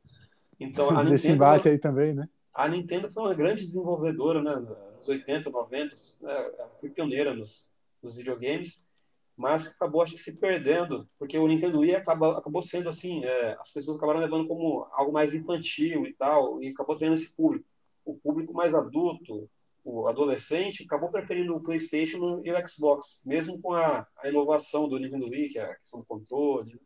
então, 0.59 0.87
desse 1.05 1.27
Nintendo, 1.27 1.33
embate 1.33 1.69
aí 1.69 1.77
também, 1.77 2.13
né? 2.13 2.29
A 2.55 2.69
Nintendo 2.69 3.11
foi 3.11 3.23
uma 3.23 3.33
grande 3.33 3.65
desenvolvedora, 3.65 4.41
né? 4.41 4.55
Nos 4.95 5.09
80, 5.09 5.49
90, 5.49 5.95
né? 6.21 6.51
foi 6.79 6.89
pioneira 6.89 7.33
nos, 7.33 7.69
nos 8.01 8.15
videogames, 8.15 8.89
mas 9.35 9.67
acabou 9.67 10.01
acho 10.01 10.13
que 10.13 10.21
se 10.21 10.37
perdendo, 10.37 11.05
porque 11.19 11.37
o 11.37 11.47
Nintendo 11.49 11.79
Wii 11.79 11.95
acabou, 11.95 12.31
acabou 12.31 12.61
sendo 12.61 12.87
assim, 12.87 13.25
é, 13.25 13.57
as 13.59 13.73
pessoas 13.73 13.97
acabaram 13.97 14.21
levando 14.21 14.47
como 14.47 14.87
algo 14.93 15.11
mais 15.11 15.33
infantil 15.33 16.07
e 16.07 16.13
tal, 16.13 16.63
e 16.63 16.69
acabou 16.69 16.95
tendo 16.95 17.15
esse 17.15 17.35
público. 17.35 17.65
O 18.05 18.15
público 18.15 18.53
mais 18.53 18.73
adulto, 18.73 19.49
o 19.83 20.07
adolescente 20.07 20.85
acabou 20.85 21.11
preferindo 21.11 21.53
o 21.53 21.61
PlayStation 21.61 22.41
e 22.41 22.51
o 22.53 22.67
Xbox, 22.69 23.21
mesmo 23.25 23.61
com 23.61 23.73
a, 23.73 24.07
a 24.17 24.29
inovação 24.29 24.87
do 24.87 24.97
Nintendo 24.97 25.27
Wii, 25.27 25.49
que 25.49 25.59
é 25.59 25.63
a 25.63 25.75
questão 25.75 25.99
do 25.99 26.05
controle. 26.05 26.71
Né? 26.71 26.79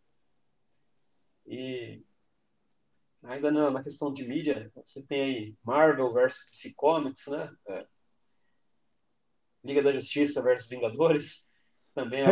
E 1.45 2.03
ainda 3.24 3.51
na, 3.51 3.72
na, 3.72 3.84
questão 3.84 4.13
de 4.13 4.28
mídia, 4.28 4.72
você 4.76 5.05
tem 5.05 5.22
aí 5.22 5.55
Marvel 5.63 6.13
versus 6.13 6.49
DC 6.51 6.74
Comics, 6.76 7.28
né? 7.28 7.51
É. 7.67 7.86
Liga 9.63 9.82
da 9.84 9.91
Justiça 9.91 10.41
versus 10.41 10.70
Vingadores. 10.70 11.47
Também 11.93 12.22
é, 12.22 12.26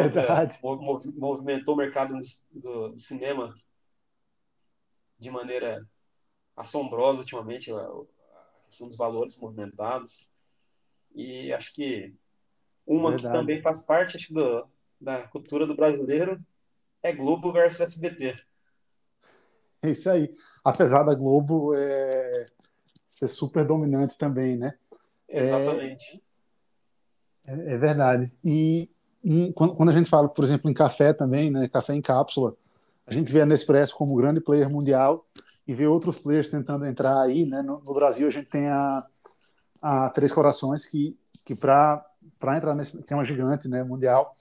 movimentou 1.16 1.74
o 1.74 1.78
mercado 1.78 2.14
do, 2.52 2.90
do, 2.90 3.00
cinema 3.00 3.54
de 5.20 5.30
maneira 5.30 5.86
assombrosa 6.56 7.22
ultimamente, 7.22 7.72
a, 7.72 7.76
a 7.76 8.66
questão 8.68 8.88
dos 8.88 8.98
valores 8.98 9.38
movimentados. 9.40 10.32
E 11.14 11.52
acho 11.52 11.74
que 11.74 12.14
uma 12.86 13.12
Verdade. 13.12 13.34
que 13.34 13.40
também 13.40 13.62
faz 13.62 13.86
parte 13.86 14.16
acho, 14.16 14.34
do, 14.34 14.66
da 15.02 15.28
cultura 15.28 15.66
do 15.68 15.76
brasileiro 15.76 16.40
é 17.04 17.12
Globo 17.12 17.52
versus 17.52 17.82
SBT. 17.82 18.47
É 19.88 19.92
isso 19.92 20.10
aí. 20.10 20.34
Apesar 20.64 21.04
da 21.04 21.16
Globo 21.16 21.74
é, 21.76 22.46
ser 23.08 23.28
super 23.28 23.66
dominante 23.66 24.18
também, 24.18 24.58
né? 24.58 24.74
Exatamente. 25.28 26.22
É, 27.46 27.54
é, 27.54 27.74
é 27.74 27.78
verdade. 27.78 28.32
E, 28.44 28.90
e 29.24 29.54
quando, 29.54 29.76
quando, 29.76 29.90
a 29.90 29.94
gente 29.94 30.10
fala, 30.10 30.28
por 30.28 30.44
exemplo, 30.44 30.70
em 30.70 30.74
café 30.74 31.14
também, 31.14 31.50
né? 31.50 31.68
Café 31.68 31.94
em 31.94 32.02
cápsula, 32.02 32.56
a 33.06 33.14
gente 33.14 33.32
vê 33.32 33.42
a 33.42 33.46
Nespresso 33.46 33.96
como 33.96 34.16
grande 34.16 34.42
player 34.42 34.70
mundial 34.70 35.24
e 35.68 35.74
vê 35.74 35.88
outros 35.88 36.20
players 36.20 36.50
tentando 36.50 36.86
entrar 36.86 37.22
aí, 37.22 37.46
né? 37.46 37.62
No, 37.62 37.82
no 37.86 37.94
Brasil 37.94 38.28
a 38.28 38.32
gente 38.32 38.50
tem 38.50 38.68
a, 38.68 39.06
a 39.82 40.10
Três 40.10 40.32
Corações, 40.32 40.86
que, 40.86 41.18
que 41.46 41.56
para 41.56 42.04
entrar 42.56 42.76
nesse, 42.76 43.02
que 43.02 43.14
é 43.14 43.16
uma 43.16 43.26
gigante 43.26 43.68
né, 43.68 43.84
mundial, 43.84 44.32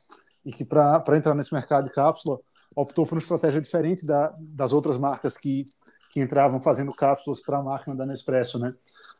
e 0.44 0.53
que 0.53 0.64
para 0.64 1.03
entrar 1.16 1.34
nesse 1.34 1.53
mercado 1.53 1.84
de 1.84 1.92
cápsula, 1.92 2.38
optou 2.77 3.07
por 3.07 3.14
uma 3.14 3.22
estratégia 3.22 3.61
diferente 3.61 4.07
da, 4.07 4.31
das 4.39 4.74
outras 4.74 4.99
marcas 4.99 5.37
que, 5.39 5.64
que 6.12 6.20
entravam 6.20 6.61
fazendo 6.61 6.93
cápsulas 6.95 7.41
para 7.41 7.59
a 7.59 7.62
máquina 7.62 7.97
da 7.97 8.05
Nespresso. 8.05 8.59
Né? 8.59 8.74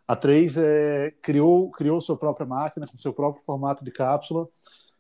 A 0.07 0.15
Três 0.15 0.59
é, 0.59 1.13
criou, 1.23 1.71
criou 1.71 2.01
sua 2.01 2.19
própria 2.19 2.47
máquina, 2.47 2.87
com 2.87 2.99
seu 2.99 3.15
próprio 3.15 3.43
formato 3.43 3.83
de 3.83 3.91
cápsula, 3.91 4.47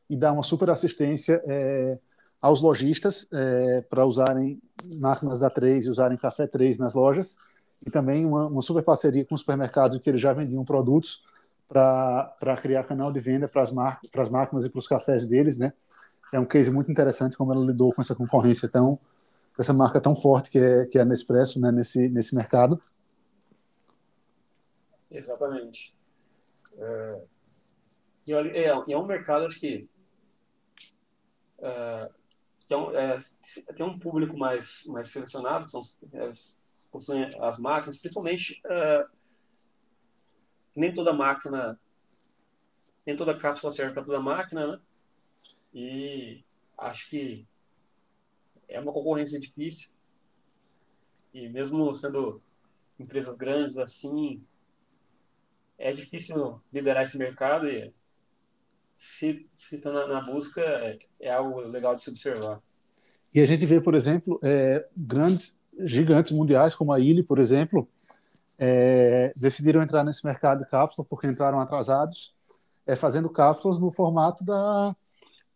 e 0.08 0.16
dá 0.16 0.32
uma 0.32 0.42
super 0.42 0.70
assistência 0.70 1.42
é, 1.46 1.98
aos 2.40 2.62
lojistas 2.62 3.28
é, 3.32 3.82
para 3.82 4.06
usarem 4.06 4.58
máquinas 5.00 5.40
da 5.40 5.50
Três 5.50 5.84
e 5.84 5.90
usarem 5.90 6.16
Café 6.16 6.46
Três 6.46 6.78
nas 6.78 6.94
lojas 6.94 7.36
e 7.84 7.90
também 7.90 8.24
uma, 8.24 8.46
uma 8.46 8.62
super 8.62 8.82
parceria 8.82 9.24
com 9.24 9.34
os 9.34 9.40
supermercados 9.40 9.98
que 9.98 10.08
eles 10.08 10.20
já 10.20 10.32
vendiam 10.32 10.64
produtos 10.64 11.22
para 11.68 12.56
criar 12.62 12.84
canal 12.84 13.12
de 13.12 13.20
venda 13.20 13.48
para 13.48 13.62
as 13.62 13.72
mar, 13.72 14.00
máquinas 14.30 14.64
e 14.64 14.70
para 14.70 14.78
os 14.78 14.86
cafés 14.86 15.26
deles, 15.26 15.58
né? 15.58 15.72
É 16.36 16.38
um 16.38 16.44
case 16.44 16.70
muito 16.70 16.90
interessante 16.90 17.34
como 17.34 17.50
ela 17.50 17.64
lidou 17.64 17.94
com 17.94 18.02
essa 18.02 18.14
concorrência 18.14 18.68
tão 18.68 18.98
essa 19.58 19.72
marca 19.72 19.98
tão 19.98 20.14
forte 20.14 20.50
que 20.50 20.58
é 20.58 20.84
que 20.84 20.98
é 20.98 21.00
a 21.00 21.04
Nespresso, 21.06 21.58
né? 21.58 21.72
Nesse 21.72 22.10
nesse 22.10 22.36
mercado. 22.36 22.78
Exatamente. 25.10 25.96
É, 26.78 27.08
e 28.26 28.34
é, 28.34 28.66
é 28.66 28.98
um 28.98 29.06
mercado 29.06 29.46
acho 29.46 29.58
que 29.58 29.88
é, 31.58 32.10
que 32.68 32.74
é 32.74 32.76
um, 32.76 32.90
é, 32.94 33.16
tem 33.74 33.86
um 33.86 33.98
público 33.98 34.36
mais 34.36 34.84
mais 34.88 35.08
selecionado, 35.08 35.70
são 35.70 35.80
é, 36.12 36.34
possuem 36.92 37.30
as 37.40 37.58
máquinas, 37.58 37.98
principalmente 37.98 38.60
uh, 38.66 39.08
nem 40.74 40.94
toda 40.94 41.14
máquina, 41.14 41.80
nem 43.06 43.16
toda 43.16 43.38
cápsula 43.38 43.72
serve 43.72 43.94
para 43.94 44.04
toda 44.04 44.20
máquina, 44.20 44.66
né? 44.72 44.80
E 45.78 46.42
acho 46.78 47.10
que 47.10 47.46
é 48.66 48.80
uma 48.80 48.94
concorrência 48.94 49.38
difícil. 49.38 49.94
E 51.34 51.50
mesmo 51.50 51.94
sendo 51.94 52.40
empresas 52.98 53.36
grandes 53.36 53.76
assim, 53.76 54.42
é 55.76 55.92
difícil 55.92 56.62
liderar 56.72 57.02
esse 57.02 57.18
mercado 57.18 57.68
e 57.68 57.92
se 58.96 59.46
está 59.70 59.92
na, 59.92 60.06
na, 60.06 60.22
busca 60.22 60.62
é, 61.20 61.30
algo 61.30 61.60
legal 61.60 61.94
de 61.94 62.02
se 62.02 62.08
observar. 62.08 62.58
E 63.34 63.40
a 63.42 63.46
gente 63.46 63.66
vê, 63.66 63.78
por 63.78 63.94
exemplo, 63.94 64.40
é, 64.42 64.88
grandes 64.96 65.60
gigantes 65.80 66.32
mundiais, 66.32 66.74
como 66.74 66.90
a 66.90 66.98
Illy, 66.98 67.22
por 67.22 67.38
exemplo, 67.38 67.86
é, 68.58 69.30
decidiram 69.38 69.82
entrar 69.82 70.02
nesse 70.02 70.24
mercado 70.24 70.64
de 70.64 70.70
cápsula 70.70 71.06
porque 71.06 71.26
entraram 71.26 71.60
atrasados, 71.60 72.34
é, 72.86 72.96
fazendo 72.96 73.28
cápsulas 73.28 73.78
no 73.78 73.90
formato 73.90 74.42
da, 74.42 74.96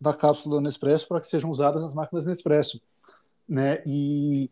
da 0.01 0.15
cápsula 0.15 0.61
Nespresso 0.61 1.07
para 1.07 1.21
que 1.21 1.27
sejam 1.27 1.51
usadas 1.51 1.83
nas 1.83 1.95
máquinas 1.95 2.27
Nespresso. 2.27 2.81
Né? 3.49 3.83
E, 3.85 4.51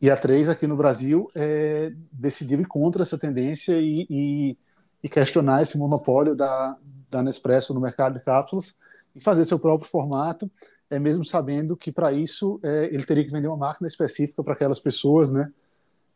e 0.00 0.10
a 0.10 0.16
3 0.16 0.48
aqui 0.48 0.66
no 0.66 0.76
Brasil 0.76 1.30
é, 1.34 1.92
decidiu 2.12 2.60
ir 2.60 2.66
contra 2.66 3.02
essa 3.02 3.18
tendência 3.18 3.78
e, 3.80 4.06
e, 4.08 4.58
e, 5.02 5.08
questionar 5.08 5.62
esse 5.62 5.76
monopólio 5.76 6.34
da, 6.34 6.76
da 7.10 7.22
Nespresso 7.22 7.74
no 7.74 7.80
mercado 7.80 8.14
de 8.14 8.24
cápsulas 8.24 8.76
e 9.14 9.20
fazer 9.20 9.44
seu 9.44 9.58
próprio 9.58 9.90
formato 9.90 10.50
é 10.90 10.98
mesmo 10.98 11.24
sabendo 11.24 11.76
que 11.76 11.92
para 11.92 12.12
isso 12.12 12.58
é, 12.62 12.86
ele 12.86 13.04
teria 13.04 13.24
que 13.24 13.30
vender 13.30 13.48
uma 13.48 13.56
máquina 13.56 13.86
específica 13.86 14.42
para 14.42 14.54
aquelas 14.54 14.80
pessoas, 14.80 15.30
né? 15.30 15.52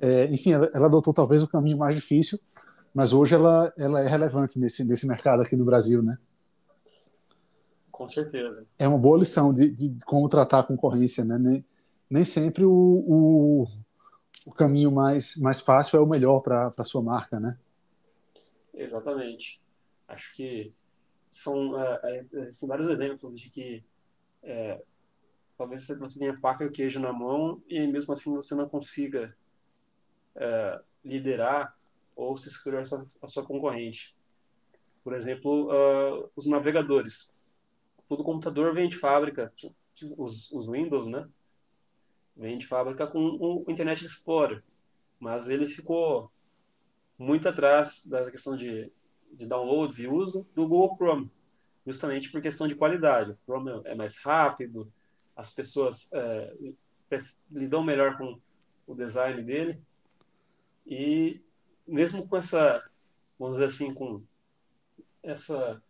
É, 0.01 0.27
enfim, 0.27 0.53
ela, 0.53 0.71
ela, 0.75 0.87
adotou 0.87 1.13
talvez 1.13 1.43
o 1.43 1.49
caminho 1.49 1.77
mais 1.79 1.95
difícil, 1.95 2.41
mas 2.95 3.13
hoje 3.13 3.35
ela, 3.35 3.73
ela 3.77 4.01
é 4.01 4.09
relevante 4.09 4.59
nesse, 4.59 4.83
nesse 4.83 5.07
mercado 5.07 5.43
aqui 5.43 5.55
no 5.55 5.65
Brasil, 5.65 6.03
né? 6.03 6.17
Com 7.93 8.09
certeza. 8.09 8.67
É 8.79 8.89
uma 8.89 8.99
boa 8.99 9.19
lição 9.19 9.53
de, 9.53 9.71
de 9.71 10.05
como 10.07 10.29
tratar 10.29 10.61
a 10.61 10.65
concorrência, 10.65 11.25
né? 11.25 11.39
Nem, 11.39 11.65
nem 12.11 12.25
sempre 12.25 12.65
o, 12.65 12.73
o, 12.73 13.67
o, 14.47 14.53
caminho 14.53 14.91
mais, 14.91 15.37
mais 15.37 15.61
fácil 15.61 15.99
é 15.99 16.01
o 16.01 16.07
melhor 16.07 16.41
para 16.41 16.73
a 16.77 16.85
sua 16.85 17.03
marca, 17.03 17.39
né? 17.39 17.59
Exatamente. 18.75 19.61
Acho 20.09 20.35
que 20.35 20.73
são, 21.29 21.79
é, 21.79 22.25
é, 22.33 22.51
são 22.51 22.67
vários 22.67 22.91
exemplos 22.91 23.39
de 23.39 23.51
que 23.51 23.85
é, 24.43 24.83
talvez 25.57 25.87
você 25.87 26.19
tenha 26.19 26.37
faca 26.39 26.65
e 26.65 26.67
o 26.67 26.73
queijo 26.73 26.99
na 26.99 27.13
mão 27.13 27.63
e 27.69 27.87
mesmo 27.87 28.15
assim 28.15 28.35
você 28.35 28.55
não 28.55 28.69
consiga 28.69 29.37
é, 30.35 30.81
liderar 31.05 31.77
ou 32.17 32.37
se 32.39 32.51
superior 32.51 32.83
a 32.83 32.85
sua, 32.85 33.07
a 33.21 33.27
sua 33.27 33.45
concorrente. 33.45 34.15
Por 35.05 35.15
exemplo, 35.15 35.71
uh, 35.71 36.31
os 36.35 36.47
navegadores. 36.47 37.35
Todo 38.13 38.25
computador 38.25 38.75
vem 38.75 38.91
de 38.91 38.99
fábrica, 38.99 39.51
os, 40.19 40.53
os 40.53 40.69
Windows, 40.69 41.07
né? 41.07 41.27
Vem 42.37 42.59
de 42.59 42.67
fábrica 42.67 43.07
com 43.07 43.19
o 43.19 43.65
Internet 43.71 44.05
Explorer, 44.05 44.63
mas 45.19 45.49
ele 45.49 45.65
ficou 45.65 46.31
muito 47.17 47.49
atrás 47.49 48.05
da 48.05 48.31
questão 48.31 48.55
de, 48.55 48.93
de 49.33 49.47
downloads 49.47 49.99
e 49.99 50.09
uso 50.09 50.47
do 50.55 50.69
Google 50.69 50.95
Chrome 50.95 51.31
justamente 51.87 52.31
por 52.31 52.43
questão 52.43 52.69
de 52.69 52.75
qualidade. 52.75 53.31
O 53.31 53.39
Chrome 53.47 53.81
é 53.87 53.95
mais 53.95 54.19
rápido, 54.19 54.93
as 55.35 55.51
pessoas 55.51 56.13
é, 56.13 56.55
lidam 57.51 57.83
melhor 57.83 58.19
com 58.19 58.39
o 58.89 58.95
design 58.95 59.43
dele 59.43 59.81
e 60.87 61.41
mesmo 61.89 62.29
com 62.29 62.37
essa, 62.37 62.87
vamos 63.39 63.57
dizer 63.57 63.69
assim, 63.69 63.95
com 63.95 64.23
essa 65.23 65.83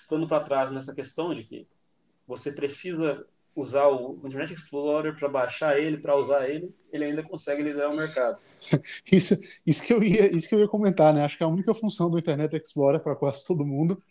estando 0.00 0.28
para 0.28 0.44
trás 0.44 0.70
nessa 0.70 0.94
questão 0.94 1.34
de 1.34 1.44
que 1.44 1.66
você 2.26 2.52
precisa 2.52 3.26
usar 3.56 3.88
o 3.88 4.20
Internet 4.24 4.52
Explorer 4.52 5.18
para 5.18 5.28
baixar 5.28 5.78
ele, 5.78 5.98
para 5.98 6.16
usar 6.16 6.48
ele, 6.48 6.74
ele 6.92 7.04
ainda 7.04 7.22
consegue 7.22 7.62
liderar 7.62 7.90
o 7.90 7.96
mercado. 7.96 8.38
Isso, 9.10 9.34
isso, 9.64 9.84
que 9.84 9.92
eu 9.92 10.02
ia, 10.02 10.34
isso 10.34 10.48
que 10.48 10.54
eu 10.54 10.58
ia 10.58 10.68
comentar, 10.68 11.14
né? 11.14 11.24
Acho 11.24 11.38
que 11.38 11.44
a 11.44 11.48
única 11.48 11.72
função 11.72 12.10
do 12.10 12.18
Internet 12.18 12.56
Explorer 12.56 13.00
para 13.00 13.14
quase 13.16 13.44
todo 13.44 13.64
mundo 13.64 14.02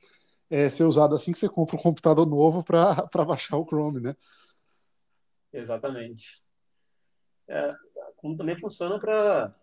é 0.49 0.69
ser 0.69 0.85
usado 0.85 1.13
assim 1.13 1.31
que 1.31 1.37
você 1.37 1.49
compra 1.49 1.75
um 1.75 1.81
computador 1.81 2.25
novo 2.25 2.63
para 2.63 2.95
baixar 3.25 3.57
o 3.57 3.65
Chrome, 3.65 3.99
né? 3.99 4.15
Exatamente. 5.51 6.41
É, 7.47 7.73
como 8.15 8.37
também 8.37 8.59
funciona 8.59 8.99
para 8.99 9.53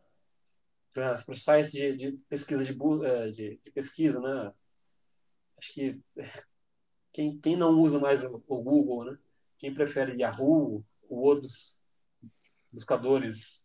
para 0.93 1.17
sites 1.35 1.73
de, 1.73 1.97
de 1.97 2.13
pesquisa 2.29 2.65
de, 2.65 2.73
é, 3.05 3.31
de, 3.31 3.61
de, 3.65 3.71
pesquisa, 3.73 4.21
né? 4.21 4.53
Acho 5.65 5.73
que 5.73 5.99
quem, 7.13 7.39
quem 7.39 7.57
não 7.57 7.81
usa 7.81 7.99
mais 7.99 8.23
o, 8.23 8.43
o 8.47 8.63
Google, 8.63 9.05
né? 9.05 9.17
Quem 9.59 9.73
prefere 9.73 10.21
Yahoo 10.21 10.85
ou 11.09 11.19
outros 11.19 11.79
buscadores, 12.71 13.65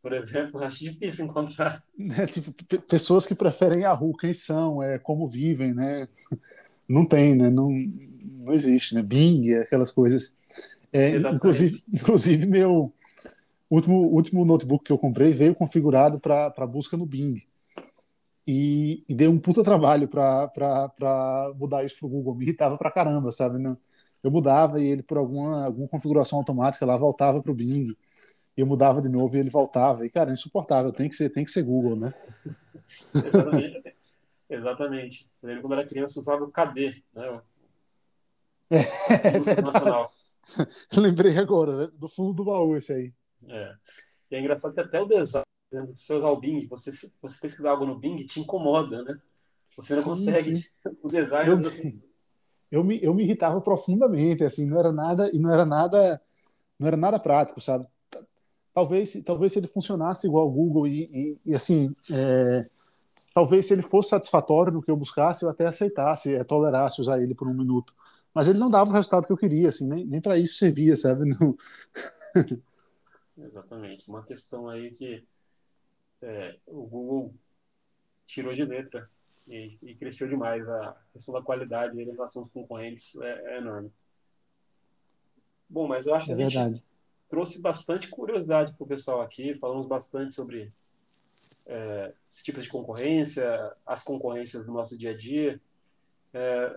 por 0.00 0.12
exemplo, 0.12 0.62
acho 0.62 0.78
difícil 0.78 1.24
encontrar. 1.24 1.82
É, 2.18 2.26
tipo, 2.26 2.52
pessoas 2.82 3.26
que 3.26 3.34
preferem 3.34 3.82
Yahoo, 3.82 4.16
quem 4.16 4.32
são, 4.32 4.82
é, 4.82 4.98
como 4.98 5.26
vivem, 5.26 5.74
né? 5.74 6.08
Não 6.88 7.06
tem, 7.06 7.34
né? 7.34 7.50
Não, 7.50 7.68
não 7.68 8.52
existe, 8.52 8.94
né? 8.94 9.02
Bing, 9.02 9.54
aquelas 9.54 9.90
coisas. 9.90 10.34
É, 10.92 11.10
inclusive, 11.16 11.82
inclusive, 11.92 12.46
meu 12.46 12.92
último, 13.70 14.08
último 14.08 14.44
notebook 14.44 14.84
que 14.84 14.92
eu 14.92 14.98
comprei 14.98 15.32
veio 15.32 15.54
configurado 15.54 16.18
para 16.18 16.66
busca 16.66 16.96
no 16.96 17.06
Bing. 17.06 17.44
E, 18.46 19.04
e 19.08 19.14
deu 19.14 19.30
um 19.30 19.38
puta 19.38 19.62
trabalho 19.62 20.08
para 20.08 21.52
mudar 21.56 21.84
isso 21.84 21.98
para 21.98 22.06
o 22.06 22.10
Google. 22.10 22.34
Me 22.34 22.44
irritava 22.44 22.76
pra 22.76 22.90
caramba, 22.90 23.30
sabe? 23.30 23.62
Eu 24.22 24.30
mudava 24.30 24.80
e 24.80 24.86
ele, 24.86 25.02
por 25.02 25.18
alguma, 25.18 25.66
alguma 25.66 25.88
configuração 25.88 26.38
automática, 26.38 26.84
lá 26.86 26.96
voltava 26.96 27.42
para 27.42 27.52
o 27.52 27.54
Bing. 27.54 27.96
Eu 28.56 28.66
mudava 28.66 29.00
de 29.00 29.08
novo 29.08 29.36
e 29.36 29.40
ele 29.40 29.50
voltava. 29.50 30.04
E, 30.04 30.10
cara, 30.10 30.30
é 30.30 30.32
insuportável. 30.32 30.92
Tem 30.92 31.08
que 31.08 31.14
ser, 31.14 31.30
tem 31.30 31.44
que 31.44 31.50
ser 31.50 31.62
Google, 31.62 31.96
né? 31.96 32.14
Exatamente. 33.14 33.94
Exatamente. 34.50 35.30
Eu 35.42 35.48
lembro 35.48 35.62
quando 35.62 35.72
era 35.74 35.88
criança 35.88 36.18
usava 36.18 36.44
o 36.44 36.50
KD, 36.50 37.02
né? 37.14 37.40
É, 38.70 38.80
é 38.80 39.40
Lembrei 41.00 41.38
agora, 41.38 41.76
né? 41.76 41.88
do 41.94 42.08
fundo 42.08 42.32
do 42.34 42.44
baú 42.44 42.76
esse 42.76 42.92
aí. 42.92 43.12
É. 43.48 43.74
E 44.30 44.36
é 44.36 44.40
engraçado 44.40 44.74
que 44.74 44.80
até 44.80 45.00
o 45.00 45.06
design, 45.06 45.44
né, 45.72 45.86
você 45.94 46.14
usar 46.14 46.28
o 46.28 46.40
Bing, 46.40 46.66
você, 46.66 46.90
você 47.20 47.40
pesquisar 47.40 47.70
algo 47.70 47.86
no 47.86 47.98
Bing, 47.98 48.24
te 48.26 48.40
incomoda, 48.40 49.02
né? 49.02 49.18
Você 49.76 49.94
não 49.94 50.02
sim, 50.02 50.08
consegue. 50.08 50.56
Sim. 50.56 50.64
O 51.02 51.08
design. 51.08 51.50
Eu, 51.50 52.80
eu, 52.80 52.84
me, 52.84 53.02
eu 53.02 53.14
me 53.14 53.22
irritava 53.22 53.60
profundamente, 53.60 54.44
assim, 54.44 54.66
não 54.66 54.78
era 54.78 54.92
nada, 54.92 55.30
e 55.32 55.38
não 55.38 55.52
era 55.52 55.66
nada, 55.66 56.20
não 56.78 56.88
era 56.88 56.96
nada 56.96 57.18
prático, 57.18 57.60
sabe? 57.60 57.86
Talvez, 58.72 59.22
talvez 59.24 59.52
se 59.52 59.58
ele 59.58 59.66
funcionasse 59.66 60.26
igual 60.26 60.46
o 60.46 60.50
Google 60.50 60.86
e, 60.86 61.02
e, 61.12 61.38
e 61.46 61.54
assim, 61.54 61.94
é, 62.10 62.66
talvez 63.34 63.66
se 63.66 63.74
ele 63.74 63.82
fosse 63.82 64.10
satisfatório 64.10 64.72
no 64.72 64.80
que 64.80 64.90
eu 64.90 64.96
buscasse, 64.96 65.44
eu 65.44 65.50
até 65.50 65.66
aceitasse, 65.66 66.34
é, 66.34 66.44
tolerasse 66.44 67.00
usar 67.00 67.20
ele 67.20 67.34
por 67.34 67.48
um 67.48 67.54
minuto. 67.54 67.94
Mas 68.32 68.46
ele 68.46 68.58
não 68.58 68.70
dava 68.70 68.90
o 68.90 68.92
resultado 68.92 69.26
que 69.26 69.32
eu 69.32 69.36
queria, 69.36 69.68
assim, 69.68 69.88
nem, 69.88 70.06
nem 70.06 70.20
para 70.20 70.38
isso 70.38 70.54
servia, 70.54 70.94
sabe? 70.96 71.24
Não... 71.40 71.56
Exatamente. 73.36 74.08
Uma 74.08 74.22
questão 74.22 74.68
aí 74.68 74.92
que 74.92 75.24
é, 76.22 76.56
o 76.66 76.86
Google 76.86 77.34
tirou 78.26 78.54
de 78.54 78.64
letra 78.64 79.08
e, 79.48 79.76
e, 79.82 79.94
cresceu 79.94 80.28
demais. 80.28 80.68
A 80.68 80.96
questão 81.12 81.34
da 81.34 81.42
qualidade 81.42 82.00
em 82.00 82.04
relação 82.04 82.42
aos 82.42 82.52
concorrentes 82.52 83.16
é, 83.16 83.54
é 83.54 83.58
enorme. 83.58 83.90
Bom, 85.68 85.86
mas 85.86 86.06
eu 86.06 86.14
acho 86.14 86.26
que 86.26 86.32
é 86.32 86.36
gente 86.36 86.54
verdade. 86.54 86.84
trouxe 87.28 87.60
bastante 87.60 88.08
curiosidade 88.08 88.72
para 88.74 88.84
o 88.84 88.88
pessoal 88.88 89.20
aqui. 89.20 89.54
Falamos 89.54 89.86
bastante 89.86 90.32
sobre 90.32 90.70
é, 91.66 92.12
esse 92.28 92.42
tipo 92.42 92.60
de 92.60 92.68
concorrência, 92.68 93.72
as 93.86 94.02
concorrências 94.02 94.66
do 94.66 94.72
nosso 94.72 94.98
dia 94.98 95.10
a 95.10 95.16
dia. 95.16 95.60
É, 96.32 96.76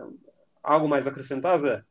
algo 0.61 0.87
mais 0.87 1.05
a 1.05 1.09
acrescentar, 1.09 1.59
Zé? 1.59 1.83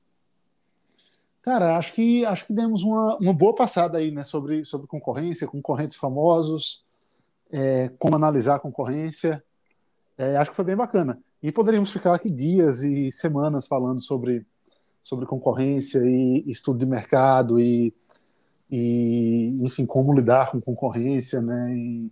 Cara, 1.42 1.76
acho 1.76 1.92
que 1.92 2.24
acho 2.24 2.46
que 2.46 2.53
demos 2.53 2.84
uma, 2.84 3.18
uma 3.20 3.34
boa 3.34 3.53
passada 3.53 3.98
aí, 3.98 4.12
né, 4.12 4.22
sobre, 4.22 4.64
sobre 4.64 4.86
concorrência, 4.86 5.46
concorrentes 5.46 5.96
famosos, 5.96 6.84
é, 7.53 7.90
como 7.98 8.16
analisar 8.16 8.57
a 8.57 8.61
concorrência. 8.61 9.44
É, 10.16 10.36
acho 10.36 10.50
que 10.50 10.57
foi 10.57 10.64
bem 10.64 10.76
bacana. 10.76 11.22
E 11.42 11.53
poderíamos 11.53 11.92
ficar 11.92 12.14
aqui 12.14 12.30
dias 12.30 12.82
e 12.82 13.12
semanas 13.12 13.66
falando 13.66 14.00
sobre, 14.00 14.46
sobre 15.03 15.26
concorrência 15.26 16.00
e 16.05 16.44
estudo 16.46 16.78
de 16.78 16.86
mercado 16.86 17.61
e, 17.61 17.94
e 18.70 19.48
enfim, 19.61 19.84
como 19.84 20.14
lidar 20.14 20.50
com 20.50 20.61
concorrência, 20.61 21.42
né, 21.42 21.74
e, 21.74 22.11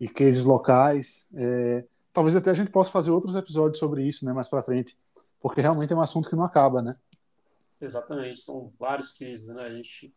e 0.00 0.08
cases 0.08 0.44
locais. 0.44 1.28
É, 1.34 1.84
talvez 2.12 2.34
até 2.34 2.50
a 2.50 2.54
gente 2.54 2.70
possa 2.70 2.90
fazer 2.90 3.10
outros 3.10 3.36
episódios 3.36 3.78
sobre 3.78 4.02
isso, 4.02 4.24
né, 4.24 4.32
mais 4.32 4.48
para 4.48 4.62
frente, 4.62 4.96
porque 5.40 5.60
realmente 5.60 5.92
é 5.92 5.96
um 5.96 6.00
assunto 6.00 6.28
que 6.28 6.36
não 6.36 6.44
acaba, 6.44 6.82
né? 6.82 6.92
Exatamente, 7.80 8.40
são 8.40 8.72
vários 8.76 9.12
cases, 9.12 9.46
né? 9.46 9.62
A 9.62 9.70
gente 9.70 10.12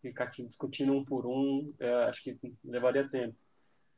ficar 0.00 0.24
aqui 0.24 0.42
discutindo 0.42 0.94
um 0.94 1.04
por 1.04 1.26
um, 1.26 1.74
é, 1.78 2.04
acho 2.04 2.22
que 2.22 2.38
levaria 2.64 3.06
tempo. 3.06 3.36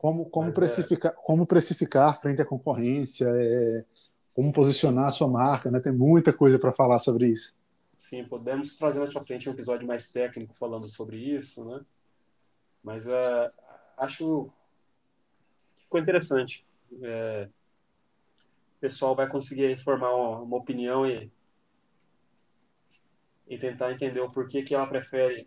Como, 0.03 0.29
como, 0.29 0.47
Mas, 0.47 0.55
precificar, 0.57 1.13
é... 1.13 1.15
como 1.15 1.47
precificar 1.47 2.21
frente 2.21 2.43
à 2.43 2.45
concorrência, 2.45 3.25
é, 3.29 3.85
como 4.35 4.53
posicionar 4.53 5.07
a 5.07 5.11
sua 5.11 5.29
marca, 5.29 5.71
né? 5.71 5.79
Tem 5.79 5.93
muita 5.93 6.33
coisa 6.33 6.59
para 6.59 6.73
falar 6.73 6.99
sobre 6.99 7.29
isso. 7.29 7.57
Sim, 7.97 8.25
podemos 8.25 8.77
trazer 8.77 8.99
mais 8.99 9.13
para 9.13 9.25
frente 9.25 9.49
um 9.49 9.53
episódio 9.53 9.87
mais 9.87 10.11
técnico 10.11 10.55
falando 10.59 10.91
sobre 10.91 11.19
isso, 11.19 11.65
né? 11.65 11.81
Mas 12.83 13.07
uh, 13.07 13.61
acho 13.97 14.51
que 15.77 15.83
ficou 15.85 16.01
interessante. 16.01 16.67
É, 17.01 17.49
o 18.77 18.81
pessoal 18.81 19.15
vai 19.15 19.29
conseguir 19.29 19.81
formar 19.85 20.13
uma, 20.17 20.41
uma 20.41 20.57
opinião 20.57 21.07
e 21.07 21.31
e 23.47 23.59
tentar 23.59 23.93
entender 23.93 24.21
o 24.21 24.33
porquê 24.33 24.63
que 24.63 24.75
ela 24.75 24.87
prefere 24.87 25.47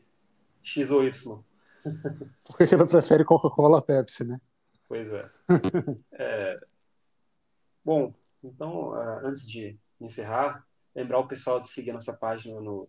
X 0.64 0.92
ou 0.92 1.04
Y. 1.04 1.44
Por 1.84 2.68
que 2.68 2.74
ela 2.74 2.88
prefere 2.88 3.24
Coca-Cola 3.26 3.80
a 3.80 3.82
Pepsi, 3.82 4.26
né? 4.26 4.40
Pois 4.88 5.12
é. 5.12 5.26
é... 6.14 6.60
Bom, 7.84 8.12
então, 8.44 8.74
uh, 8.92 9.26
antes 9.26 9.48
de 9.48 9.78
encerrar, 10.00 10.66
lembrar 10.96 11.20
o 11.20 11.28
pessoal 11.28 11.60
de 11.60 11.70
seguir 11.70 11.92
a 11.92 11.96
nossa 11.96 12.14
página 12.14 12.60
no 12.60 12.88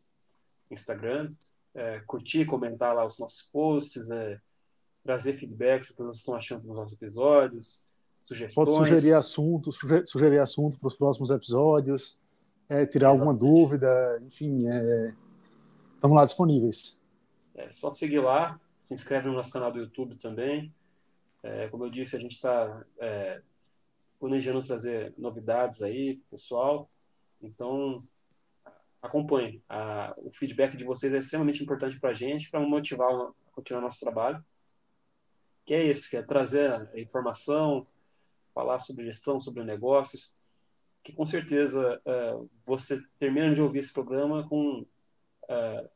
Instagram, 0.70 1.30
é, 1.74 2.01
curtir, 2.07 2.47
comentar 2.47 2.95
lá 2.95 3.05
os 3.05 3.18
nossos 3.18 3.43
posts, 3.53 4.09
é, 4.11 4.41
trazer 5.05 5.39
feedbacks, 5.39 5.91
o 5.91 5.95
que 5.95 6.03
vocês 6.03 6.18
estão 6.18 6.34
achando 6.34 6.62
dos 6.62 6.74
nossos 6.74 6.95
episódios, 6.95 7.97
sugestões. 8.24 8.55
Pode 8.55 8.76
sugerir 8.76 9.12
assunto, 9.12 9.70
sugerir 10.05 10.41
assunto 10.41 10.78
para 10.78 10.89
os 10.89 10.97
próximos 10.97 11.30
episódios 11.30 12.18
é, 12.68 12.84
tirar 12.87 13.09
alguma 13.09 13.32
dúvida, 13.32 14.20
enfim, 14.26 14.66
é, 14.68 15.14
estamos 15.95 16.16
lá 16.16 16.24
disponíveis. 16.24 17.01
É 17.55 17.70
só 17.70 17.93
seguir 17.93 18.20
lá, 18.20 18.61
se 18.87 18.95
inscreve 18.95 19.26
no 19.26 19.34
nosso 19.34 19.51
canal 19.51 19.72
do 19.72 19.80
YouTube 19.80 20.14
também. 20.14 20.72
É, 21.43 21.66
como 21.70 21.84
eu 21.84 21.91
disse, 21.91 22.14
a 22.14 22.20
gente 22.20 22.37
está 22.37 22.87
é, 23.01 23.43
planejando 24.20 24.62
trazer 24.62 25.12
novidades 25.18 25.82
aí, 25.82 26.18
pessoal. 26.30 26.89
Então, 27.43 27.99
acompanhe. 29.03 29.61
A, 29.68 30.14
o 30.18 30.30
feedback 30.32 30.76
de 30.76 30.84
vocês 30.84 31.12
é 31.12 31.18
extremamente 31.18 31.61
importante 31.64 31.99
para 31.99 32.11
a 32.11 32.14
gente, 32.14 32.49
para 32.49 32.61
motivar 32.61 33.12
a 33.12 33.32
continuar 33.51 33.82
nosso 33.82 33.99
trabalho. 33.99 34.45
Que 35.64 35.74
é 35.74 35.84
esse, 35.84 36.09
que 36.09 36.16
é 36.16 36.22
trazer 36.22 36.89
informação, 36.95 37.89
falar 38.55 38.78
sobre 38.78 39.05
gestão, 39.05 39.41
sobre 39.41 39.64
negócios, 39.64 40.32
que 41.03 41.12
com 41.12 41.26
certeza 41.26 42.01
uh, 42.07 42.49
você 42.64 43.03
termina 43.18 43.53
de 43.53 43.61
ouvir 43.61 43.80
esse 43.80 43.93
programa 43.93 44.49
com 44.49 44.82
uh, 44.82 45.91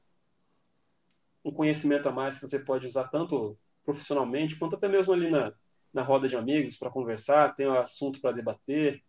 um 1.45 1.53
conhecimento 1.53 2.09
a 2.09 2.13
mais 2.13 2.39
que 2.39 2.49
você 2.49 2.59
pode 2.59 2.87
usar 2.87 3.09
tanto 3.09 3.57
profissionalmente 3.85 4.57
quanto 4.57 4.77
até 4.77 4.89
mesmo 4.89 5.13
ali 5.13 5.31
na, 5.31 5.53
na 5.93 6.03
roda 6.03 6.29
de 6.29 6.37
amigos 6.37 6.77
para 6.77 6.91
conversar, 6.91 7.55
tem 7.55 7.67
um 7.67 7.79
assunto 7.79 8.21
para 8.21 8.33
debater, 8.33 9.03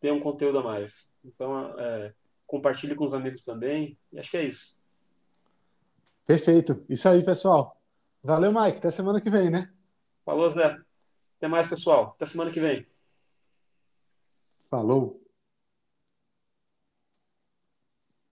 tem 0.00 0.12
um 0.12 0.20
conteúdo 0.20 0.58
a 0.58 0.62
mais. 0.62 1.14
Então, 1.24 1.70
uh, 1.70 2.14
compartilhe 2.46 2.94
com 2.94 3.04
os 3.04 3.14
amigos 3.14 3.42
também. 3.42 3.98
E 4.12 4.18
acho 4.18 4.30
que 4.30 4.36
é 4.36 4.44
isso. 4.44 4.78
Perfeito. 6.26 6.84
Isso 6.88 7.08
aí, 7.08 7.22
pessoal. 7.22 7.80
Valeu, 8.22 8.52
Mike. 8.52 8.78
Até 8.78 8.90
semana 8.90 9.20
que 9.20 9.30
vem, 9.30 9.50
né? 9.50 9.72
Falou, 10.24 10.48
Zé. 10.50 10.78
Até 11.38 11.48
mais, 11.48 11.68
pessoal. 11.68 12.14
Até 12.16 12.26
semana 12.26 12.50
que 12.50 12.60
vem. 12.60 12.86
Falou! 14.70 15.23